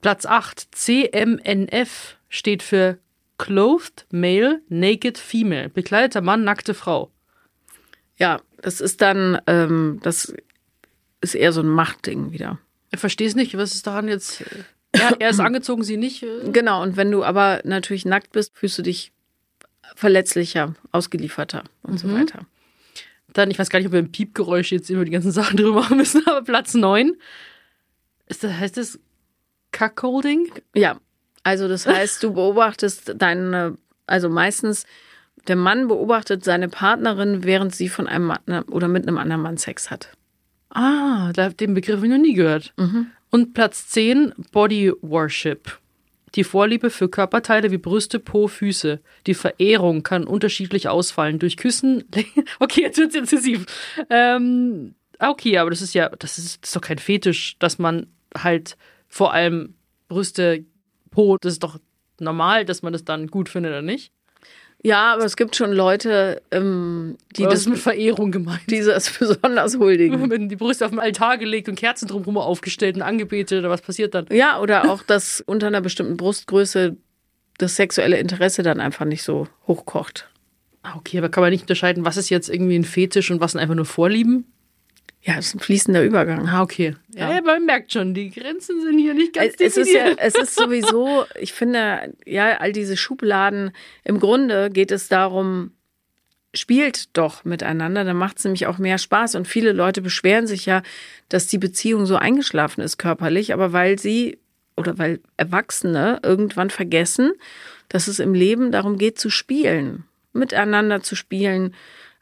Platz 0.00 0.26
8. 0.26 0.68
CMNF 0.74 2.16
steht 2.28 2.62
für 2.62 2.98
Clothed 3.38 4.06
Male 4.10 4.60
Naked 4.68 5.18
Female. 5.18 5.68
Bekleideter 5.68 6.20
Mann, 6.20 6.44
nackte 6.44 6.74
Frau. 6.74 7.10
Ja, 8.18 8.40
das 8.60 8.80
ist 8.80 9.00
dann, 9.00 9.40
ähm, 9.46 10.00
das 10.02 10.32
ist 11.20 11.34
eher 11.34 11.52
so 11.52 11.62
ein 11.62 11.68
Machtding 11.68 12.32
wieder. 12.32 12.58
Ich 12.92 13.00
verstehe 13.00 13.26
es 13.26 13.34
nicht. 13.34 13.56
Was 13.56 13.74
ist 13.74 13.86
daran 13.86 14.08
jetzt? 14.08 14.44
Er, 14.92 15.20
er 15.20 15.30
ist 15.30 15.40
angezogen, 15.40 15.82
sie 15.82 15.96
nicht. 15.96 16.22
äh? 16.22 16.50
Genau, 16.52 16.82
und 16.82 16.96
wenn 16.96 17.10
du 17.10 17.24
aber 17.24 17.60
natürlich 17.64 18.04
nackt 18.04 18.30
bist, 18.32 18.56
fühlst 18.56 18.78
du 18.78 18.82
dich 18.82 19.12
verletzlicher, 19.94 20.74
ausgelieferter 20.92 21.64
und 21.82 21.98
so 21.98 22.12
weiter. 22.12 22.46
Dann, 23.32 23.50
ich 23.50 23.58
weiß 23.58 23.70
gar 23.70 23.78
nicht, 23.78 23.86
ob 23.86 23.92
wir 23.92 24.00
ein 24.00 24.12
Piepgeräusch 24.12 24.72
jetzt 24.72 24.90
über 24.90 25.04
die 25.04 25.10
ganzen 25.10 25.32
Sachen 25.32 25.56
drüber 25.56 25.80
machen 25.80 25.96
müssen, 25.96 26.26
aber 26.26 26.42
Platz 26.42 26.74
9. 26.74 27.14
Ist 28.26 28.44
das, 28.44 28.52
heißt 28.52 28.76
das 28.76 28.98
Cuckolding? 29.72 30.50
Ja, 30.74 30.98
also 31.42 31.68
das 31.68 31.86
heißt, 31.86 32.22
du 32.22 32.32
beobachtest 32.32 33.14
deine, 33.16 33.76
also 34.06 34.28
meistens 34.28 34.86
der 35.46 35.56
Mann 35.56 35.88
beobachtet 35.88 36.42
seine 36.42 36.68
Partnerin, 36.68 37.44
während 37.44 37.74
sie 37.74 37.88
von 37.88 38.06
einem 38.08 38.26
Mann 38.26 38.62
oder 38.70 38.88
mit 38.88 39.06
einem 39.06 39.18
anderen 39.18 39.42
Mann 39.42 39.58
Sex 39.58 39.90
hat. 39.90 40.08
Ah, 40.70 41.32
da, 41.34 41.50
den 41.50 41.74
Begriff 41.74 41.96
habe 41.96 42.06
ich 42.06 42.12
noch 42.12 42.18
nie 42.18 42.34
gehört. 42.34 42.72
Und 43.30 43.52
Platz 43.52 43.88
10, 43.88 44.32
Body 44.52 44.92
Worship. 45.02 45.78
Die 46.34 46.44
Vorliebe 46.44 46.90
für 46.90 47.08
Körperteile 47.08 47.70
wie 47.70 47.78
Brüste, 47.78 48.18
Po, 48.18 48.48
Füße. 48.48 49.00
Die 49.26 49.34
Verehrung 49.34 50.02
kann 50.02 50.24
unterschiedlich 50.24 50.88
ausfallen. 50.88 51.38
Durch 51.38 51.56
Küssen. 51.56 52.04
Okay, 52.58 52.82
jetzt 52.82 52.98
wird's 52.98 53.14
intensiv. 53.14 53.66
Ähm, 54.10 54.94
okay, 55.18 55.58
aber 55.58 55.70
das 55.70 55.82
ist 55.82 55.94
ja, 55.94 56.08
das 56.08 56.38
ist, 56.38 56.62
das 56.62 56.70
ist 56.70 56.76
doch 56.76 56.80
kein 56.80 56.98
Fetisch, 56.98 57.56
dass 57.58 57.78
man 57.78 58.06
halt 58.36 58.76
vor 59.08 59.32
allem 59.32 59.74
Brüste, 60.08 60.64
Po, 61.10 61.36
das 61.38 61.54
ist 61.54 61.62
doch 61.62 61.78
normal, 62.18 62.64
dass 62.64 62.82
man 62.82 62.92
das 62.92 63.04
dann 63.04 63.28
gut 63.28 63.48
findet 63.48 63.70
oder 63.70 63.82
nicht? 63.82 64.12
Ja, 64.86 65.14
aber 65.14 65.24
es 65.24 65.36
gibt 65.36 65.56
schon 65.56 65.72
Leute, 65.72 66.42
ähm, 66.50 67.16
die 67.36 67.44
das 67.44 67.60
ist 67.60 67.68
mit 67.68 67.78
Verehrung 67.78 68.30
gemeint. 68.30 68.60
die 68.68 68.80
das 68.82 69.10
besonders 69.18 69.78
huldigen. 69.78 70.28
Mit 70.28 70.50
die 70.50 70.56
Brüste 70.56 70.84
auf 70.84 70.90
den 70.90 71.00
Altar 71.00 71.38
gelegt 71.38 71.70
und 71.70 71.76
Kerzen 71.76 72.06
drumherum 72.06 72.36
aufgestellt 72.36 72.96
und 72.96 73.02
angebetet 73.02 73.60
oder 73.60 73.70
was 73.70 73.80
passiert 73.80 74.14
dann? 74.14 74.26
Ja, 74.30 74.60
oder 74.60 74.90
auch, 74.90 75.02
dass 75.02 75.42
unter 75.46 75.68
einer 75.68 75.80
bestimmten 75.80 76.18
Brustgröße 76.18 76.96
das 77.56 77.76
sexuelle 77.76 78.18
Interesse 78.18 78.62
dann 78.62 78.78
einfach 78.80 79.06
nicht 79.06 79.22
so 79.22 79.48
hochkocht. 79.66 80.28
Ah, 80.82 80.94
Okay, 80.96 81.16
aber 81.16 81.30
kann 81.30 81.40
man 81.42 81.50
nicht 81.50 81.62
unterscheiden, 81.62 82.04
was 82.04 82.18
ist 82.18 82.28
jetzt 82.28 82.50
irgendwie 82.50 82.76
ein 82.78 82.84
Fetisch 82.84 83.30
und 83.30 83.40
was 83.40 83.52
sind 83.52 83.60
einfach 83.62 83.74
nur 83.74 83.86
Vorlieben? 83.86 84.44
Ja, 85.26 85.36
es 85.38 85.46
ist 85.46 85.54
ein 85.54 85.60
fließender 85.60 86.04
Übergang. 86.04 86.46
Ah, 86.48 86.60
okay. 86.62 86.96
Ja, 87.14 87.30
Ja. 87.30 87.38
aber 87.38 87.54
man 87.54 87.64
merkt 87.64 87.92
schon, 87.92 88.12
die 88.12 88.30
Grenzen 88.30 88.82
sind 88.82 88.98
hier 88.98 89.14
nicht 89.14 89.32
ganz 89.32 89.54
Es 89.58 89.76
ist 89.78 89.90
ja, 89.92 90.04
definiert. 90.04 90.18
es 90.20 90.34
ist 90.34 90.54
sowieso, 90.54 91.24
ich 91.40 91.54
finde, 91.54 92.12
ja, 92.26 92.58
all 92.58 92.72
diese 92.72 92.96
Schubladen, 92.96 93.72
im 94.04 94.20
Grunde 94.20 94.68
geht 94.70 94.90
es 94.90 95.08
darum, 95.08 95.72
spielt 96.52 97.16
doch 97.16 97.44
miteinander, 97.44 98.04
dann 98.04 98.16
macht 98.18 98.38
es 98.38 98.44
nämlich 98.44 98.66
auch 98.66 98.76
mehr 98.78 98.98
Spaß. 98.98 99.34
Und 99.34 99.48
viele 99.48 99.72
Leute 99.72 100.02
beschweren 100.02 100.46
sich 100.46 100.66
ja, 100.66 100.82
dass 101.30 101.46
die 101.46 101.58
Beziehung 101.58 102.04
so 102.06 102.16
eingeschlafen 102.16 102.82
ist 102.82 102.98
körperlich, 102.98 103.52
aber 103.54 103.72
weil 103.72 103.98
sie 103.98 104.38
oder 104.76 104.98
weil 104.98 105.20
Erwachsene 105.36 106.20
irgendwann 106.22 106.68
vergessen, 106.68 107.32
dass 107.88 108.08
es 108.08 108.18
im 108.18 108.34
Leben 108.34 108.72
darum 108.72 108.98
geht 108.98 109.18
zu 109.18 109.30
spielen, 109.30 110.04
miteinander 110.32 111.00
zu 111.02 111.14
spielen, 111.16 111.74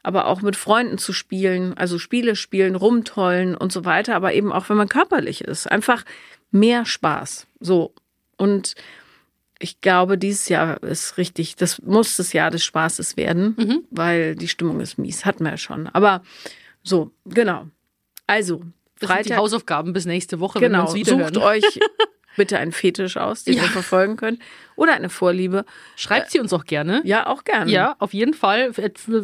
aber 0.03 0.27
auch 0.27 0.41
mit 0.41 0.55
Freunden 0.55 0.97
zu 0.97 1.13
spielen, 1.13 1.73
also 1.77 1.97
Spiele 1.97 2.35
spielen, 2.35 2.75
rumtollen 2.75 3.55
und 3.55 3.71
so 3.71 3.85
weiter, 3.85 4.15
aber 4.15 4.33
eben 4.33 4.51
auch 4.51 4.69
wenn 4.69 4.77
man 4.77 4.89
körperlich 4.89 5.41
ist, 5.41 5.71
einfach 5.71 6.03
mehr 6.51 6.85
Spaß. 6.85 7.47
So 7.59 7.93
und 8.37 8.75
ich 9.59 9.79
glaube, 9.79 10.17
dieses 10.17 10.49
Jahr 10.49 10.83
ist 10.83 11.17
richtig, 11.17 11.55
das 11.55 11.81
muss 11.81 12.17
das 12.17 12.33
Jahr 12.33 12.51
des 12.51 12.65
Spaßes 12.65 13.15
werden, 13.15 13.85
weil 13.91 14.35
die 14.35 14.49
Stimmung 14.49 14.81
ist 14.81 14.97
mies, 14.97 15.23
hatten 15.23 15.45
wir 15.45 15.51
ja 15.51 15.57
schon. 15.57 15.87
Aber 15.87 16.21
so, 16.83 17.11
genau. 17.25 17.67
Also, 18.27 18.57
Das 18.57 18.65
sind 18.65 18.71
die 18.99 19.05
Freitag, 19.29 19.37
Hausaufgaben 19.37 19.93
bis 19.93 20.05
nächste 20.05 20.41
Woche, 20.41 20.55
wenn 20.55 20.63
wir 20.63 20.69
genau, 20.69 20.85
uns 20.85 20.93
wiederhören. 20.95 21.33
sucht 21.33 21.45
euch 21.45 21.63
bitte 22.37 22.57
einen 22.57 22.71
Fetisch 22.71 23.17
aus, 23.17 23.43
den 23.43 23.55
Ja. 23.55 23.63
ihr 23.63 23.69
verfolgen 23.69 24.15
könnt. 24.17 24.39
Oder 24.75 24.93
eine 24.93 25.09
Vorliebe. 25.09 25.65
Schreibt 25.95 26.31
sie 26.31 26.39
uns 26.39 26.51
auch 26.53 26.65
gerne. 26.65 27.01
Ja, 27.03 27.27
auch 27.27 27.43
gerne. 27.43 27.69
Ja, 27.71 27.95
auf 27.99 28.13
jeden 28.13 28.33
Fall. 28.33 28.71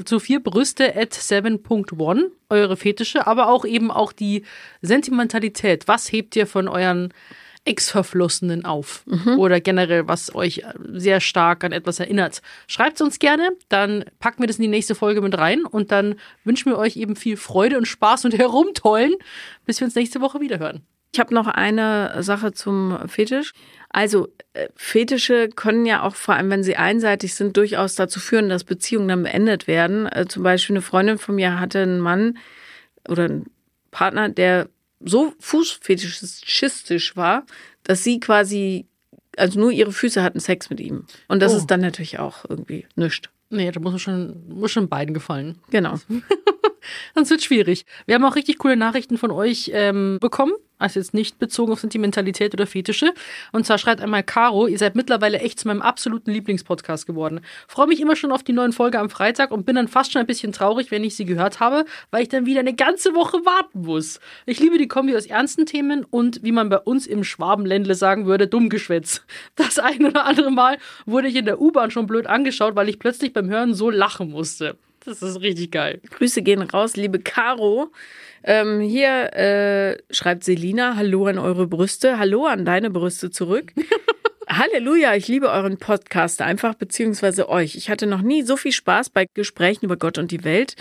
Zu 0.06 0.20
vier 0.20 0.42
Brüste 0.44 0.96
at 0.96 1.14
7.1, 1.14 2.32
eure 2.50 2.78
Fetische, 2.78 3.26
aber 3.26 3.48
auch 3.50 3.66
eben 3.66 3.90
auch 3.92 4.12
die 4.14 4.44
Sentimentalität. 4.82 5.88
Was 5.88 6.12
hebt 6.12 6.36
ihr 6.36 6.46
von 6.48 6.68
euren 6.68 7.14
Ex-Verflossenen 7.66 8.66
auf? 8.66 9.04
Oder 9.38 9.60
generell, 9.60 10.08
was 10.08 10.34
euch 10.34 10.64
sehr 10.94 11.20
stark 11.20 11.64
an 11.64 11.72
etwas 11.72 12.00
erinnert. 12.00 12.42
Schreibt 12.68 13.02
uns 13.02 13.20
gerne, 13.20 13.50
dann 13.70 14.06
packen 14.20 14.42
wir 14.42 14.48
das 14.48 14.58
in 14.58 14.64
die 14.64 14.68
nächste 14.70 14.96
Folge 14.96 15.22
mit 15.22 15.38
rein 15.38 15.66
und 15.66 15.92
dann 15.92 16.16
wünschen 16.44 16.72
wir 16.72 16.78
euch 16.78 16.96
eben 16.98 17.16
viel 17.16 17.38
Freude 17.38 17.78
und 17.78 17.88
Spaß 17.88 18.26
und 18.26 18.34
Herumtollen, 18.38 19.14
bis 19.66 19.80
wir 19.80 19.86
uns 19.86 19.96
nächste 19.96 20.22
Woche 20.22 20.40
wieder 20.40 20.60
hören. 20.60 20.82
Ich 21.12 21.20
habe 21.20 21.34
noch 21.34 21.48
eine 21.48 22.22
Sache 22.22 22.52
zum 22.52 22.98
Fetisch. 23.08 23.54
Also 23.90 24.28
äh, 24.54 24.68
Fetische 24.76 25.50
können 25.50 25.86
ja 25.88 26.04
auch, 26.04 26.14
vor 26.16 26.36
allem 26.36 26.50
wenn 26.52 26.64
sie 26.64 26.76
einseitig 26.76 27.34
sind, 27.34 27.58
durchaus 27.58 27.96
dazu 27.96 28.20
führen, 28.20 28.50
dass 28.50 28.64
Beziehungen 28.64 29.08
dann 29.08 29.24
beendet 29.24 29.66
werden. 29.68 30.06
Äh, 30.06 30.26
Zum 30.28 30.44
Beispiel 30.44 30.76
eine 30.76 30.82
Freundin 30.84 31.18
von 31.18 31.34
mir 31.36 31.60
hatte 31.60 31.80
einen 31.82 32.00
Mann 32.00 32.38
oder 33.08 33.24
einen 33.26 33.46
Partner, 33.90 34.30
der 34.30 34.70
so 35.04 35.34
fußfetischistisch 35.40 37.16
war, 37.16 37.46
dass 37.84 38.04
sie 38.04 38.20
quasi, 38.20 38.86
also 39.38 39.60
nur 39.60 39.72
ihre 39.72 39.92
Füße 39.92 40.22
hatten 40.22 40.40
Sex 40.40 40.70
mit 40.70 40.80
ihm. 40.80 41.06
Und 41.28 41.42
das 41.42 41.54
Oh. 41.54 41.58
ist 41.58 41.68
dann 41.68 41.82
natürlich 41.82 42.20
auch 42.20 42.46
irgendwie 42.48 42.86
nischt. 42.96 43.30
Nee, 43.50 43.72
da 43.72 43.80
muss 43.80 43.92
man 43.94 44.00
schon, 44.00 44.48
muss 44.48 44.72
schon 44.72 44.90
beiden 44.90 45.14
gefallen. 45.16 45.58
Genau. 45.72 45.96
Sonst 47.16 47.30
wird 47.30 47.44
schwierig. 47.44 47.86
Wir 48.06 48.16
haben 48.16 48.26
auch 48.26 48.36
richtig 48.36 48.58
coole 48.58 48.78
Nachrichten 48.78 49.18
von 49.18 49.32
euch 49.32 49.72
ähm, 49.74 50.18
bekommen. 50.20 50.54
Also 50.80 51.00
jetzt 51.00 51.14
nicht 51.14 51.38
bezogen 51.40 51.74
auf 51.74 51.82
Sentimentalität 51.82 52.54
oder 52.54 52.66
Fetische. 52.66 53.14
Und 53.52 53.66
zwar 53.66 53.78
schreibt 53.78 54.02
einmal 54.02 54.24
Caro, 54.24 54.66
ihr 54.66 54.78
seid 54.78 54.96
mittlerweile 54.96 55.40
echt 55.40 55.60
zu 55.60 55.68
meinem 55.68 55.82
absoluten 55.82 56.32
Lieblingspodcast 56.32 57.06
geworden. 57.06 57.42
Freue 57.68 57.88
mich 57.88 58.00
immer 58.00 58.16
schon 58.16 58.32
auf 58.32 58.44
die 58.44 58.54
neuen 58.54 58.72
Folge 58.72 58.98
am 58.98 59.10
Freitag 59.10 59.52
und 59.52 59.66
bin 59.66 59.76
dann 59.76 59.90
fast 59.90 60.14
schon 60.14 60.22
ein 60.22 60.26
bisschen 60.26 60.54
traurig, 60.54 60.90
wenn 60.90 61.04
ich 61.04 61.18
sie 61.18 61.26
gehört 61.26 61.60
habe, 61.60 61.84
weil 62.12 62.24
ich 62.24 62.30
dann 62.30 62.46
wieder 62.46 62.62
eine 62.62 62.74
ganze 62.74 63.14
Woche 63.14 63.46
warten 63.46 63.82
muss. 63.82 64.22
Ich 64.46 64.60
liebe 64.60 64.78
die 64.78 64.88
Kombi 64.88 65.16
aus 65.18 65.26
ernsten 65.26 65.66
Themen 65.66 66.06
und, 66.10 66.44
wie 66.44 66.54
man 66.54 66.70
bei 66.70 66.80
uns 66.80 67.08
im 67.08 67.26
Schwabenländle 67.26 67.94
sagen 67.94 68.26
würde, 68.26 68.48
Dummgeschwätz. 68.48 69.22
Das 69.56 69.78
ein 69.78 70.06
oder 70.06 70.26
andere 70.26 70.52
Mal 70.52 70.78
wurde 71.06 71.28
ich 71.28 71.36
in 71.36 71.46
der 71.46 71.60
U-Bahn 71.60 71.92
schon 71.92 72.08
blöd 72.08 72.28
angeschaut, 72.28 72.76
weil 72.76 72.88
ich 72.88 73.00
plötzlich 73.00 73.34
beim 73.34 73.50
Hören 73.50 73.74
so 73.74 73.90
lachen 73.90 74.32
musste. 74.32 74.78
Das 75.10 75.24
ist 75.24 75.42
richtig 75.42 75.72
geil. 75.72 76.02
Grüße 76.12 76.44
gehen 76.44 76.62
raus, 76.62 76.96
liebe 76.96 77.18
Caro. 77.18 77.92
Ähm, 78.44 78.80
hier 78.80 79.34
äh, 79.34 79.98
schreibt 80.14 80.44
Selina, 80.44 80.96
hallo 80.96 81.26
an 81.26 81.40
eure 81.40 81.66
Brüste, 81.66 82.20
hallo 82.20 82.46
an 82.46 82.64
deine 82.64 82.92
Brüste 82.92 83.32
zurück. 83.32 83.74
Halleluja, 84.48 85.16
ich 85.16 85.28
liebe 85.28 85.50
euren 85.50 85.78
Podcast 85.78 86.44
einfach, 86.44 86.76
beziehungsweise 86.76 87.50
euch. 87.50 87.76
Ich 87.76 87.90
hatte 87.90 88.06
noch 88.06 88.22
nie 88.22 88.44
so 88.44 88.56
viel 88.56 88.72
Spaß 88.72 89.10
bei 89.10 89.26
Gesprächen 89.34 89.86
über 89.86 89.98
Gott 89.98 90.20
und 90.20 90.30
die 90.30 90.44
Welt 90.44 90.76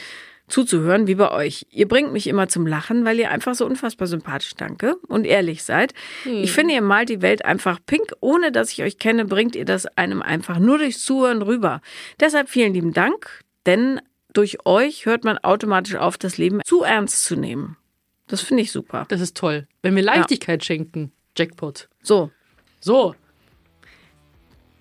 zuzuhören 0.49 1.07
wie 1.07 1.15
bei 1.15 1.31
euch. 1.31 1.67
Ihr 1.71 1.89
bringt 1.89 2.13
mich 2.13 2.27
immer 2.27 2.49
zum 2.49 2.67
Lachen, 2.67 3.07
weil 3.07 3.19
ihr 3.19 3.31
einfach 3.31 3.55
so 3.55 3.65
unfassbar 3.65 4.09
sympathisch, 4.09 4.55
danke, 4.57 4.97
und 5.09 5.25
ehrlich 5.27 5.63
seid. 5.63 5.95
Ich 6.25 6.53
finde, 6.53 6.75
ihr 6.75 6.83
malt 6.83 7.09
die 7.09 7.23
Welt 7.23 7.47
einfach 7.47 7.79
pink. 7.85 8.13
Ohne 8.21 8.53
dass 8.53 8.73
ich 8.73 8.83
euch 8.83 8.99
kenne, 8.99 9.25
bringt 9.25 9.57
ihr 9.57 9.65
das 9.65 9.87
einem 9.99 10.21
einfach 10.21 10.59
nur 10.59 10.79
durchs 10.79 11.05
Zuhören 11.05 11.43
rüber. 11.43 11.81
Deshalb 12.21 12.49
vielen 12.49 12.75
lieben 12.75 12.93
Dank, 12.93 13.45
denn 13.67 14.01
durch 14.33 14.65
euch 14.67 15.07
hört 15.07 15.25
man 15.25 15.39
automatisch 15.39 15.97
auf, 15.97 16.19
das 16.19 16.39
Leben 16.39 16.61
zu 16.65 16.83
ernst 16.83 17.25
zu 17.25 17.37
nehmen. 17.37 17.77
Das 18.27 18.41
finde 18.43 18.63
ich 18.63 18.73
super. 18.73 19.07
Das 19.09 19.21
ist 19.21 19.37
toll. 19.37 19.67
Wenn 19.83 19.97
wir 19.97 20.03
Leichtigkeit 20.03 20.65
schenken, 20.65 21.13
Jackpot. 21.37 21.89
So, 22.03 22.31
So, 22.81 23.15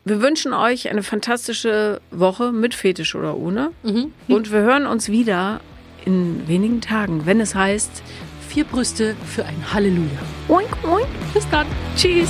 wir 0.05 0.21
wünschen 0.21 0.53
euch 0.53 0.89
eine 0.89 1.03
fantastische 1.03 1.99
Woche 2.11 2.51
mit 2.51 2.73
Fetisch 2.73 3.15
oder 3.15 3.35
ohne. 3.37 3.71
Und 4.27 4.51
wir 4.51 4.59
hören 4.59 4.85
uns 4.85 5.09
wieder 5.09 5.59
in 6.05 6.47
wenigen 6.47 6.79
Tagen, 6.79 7.25
wenn 7.25 7.41
es 7.41 7.55
heißt 7.55 8.03
vier 8.47 8.63
Brüste 8.63 9.15
für 9.25 9.45
ein 9.45 9.73
Halleluja. 9.73 10.19
Oink, 10.47 10.69
oink. 10.85 11.07
Bis 11.33 11.47
dann. 11.49 11.67
Tschüss. 11.97 12.29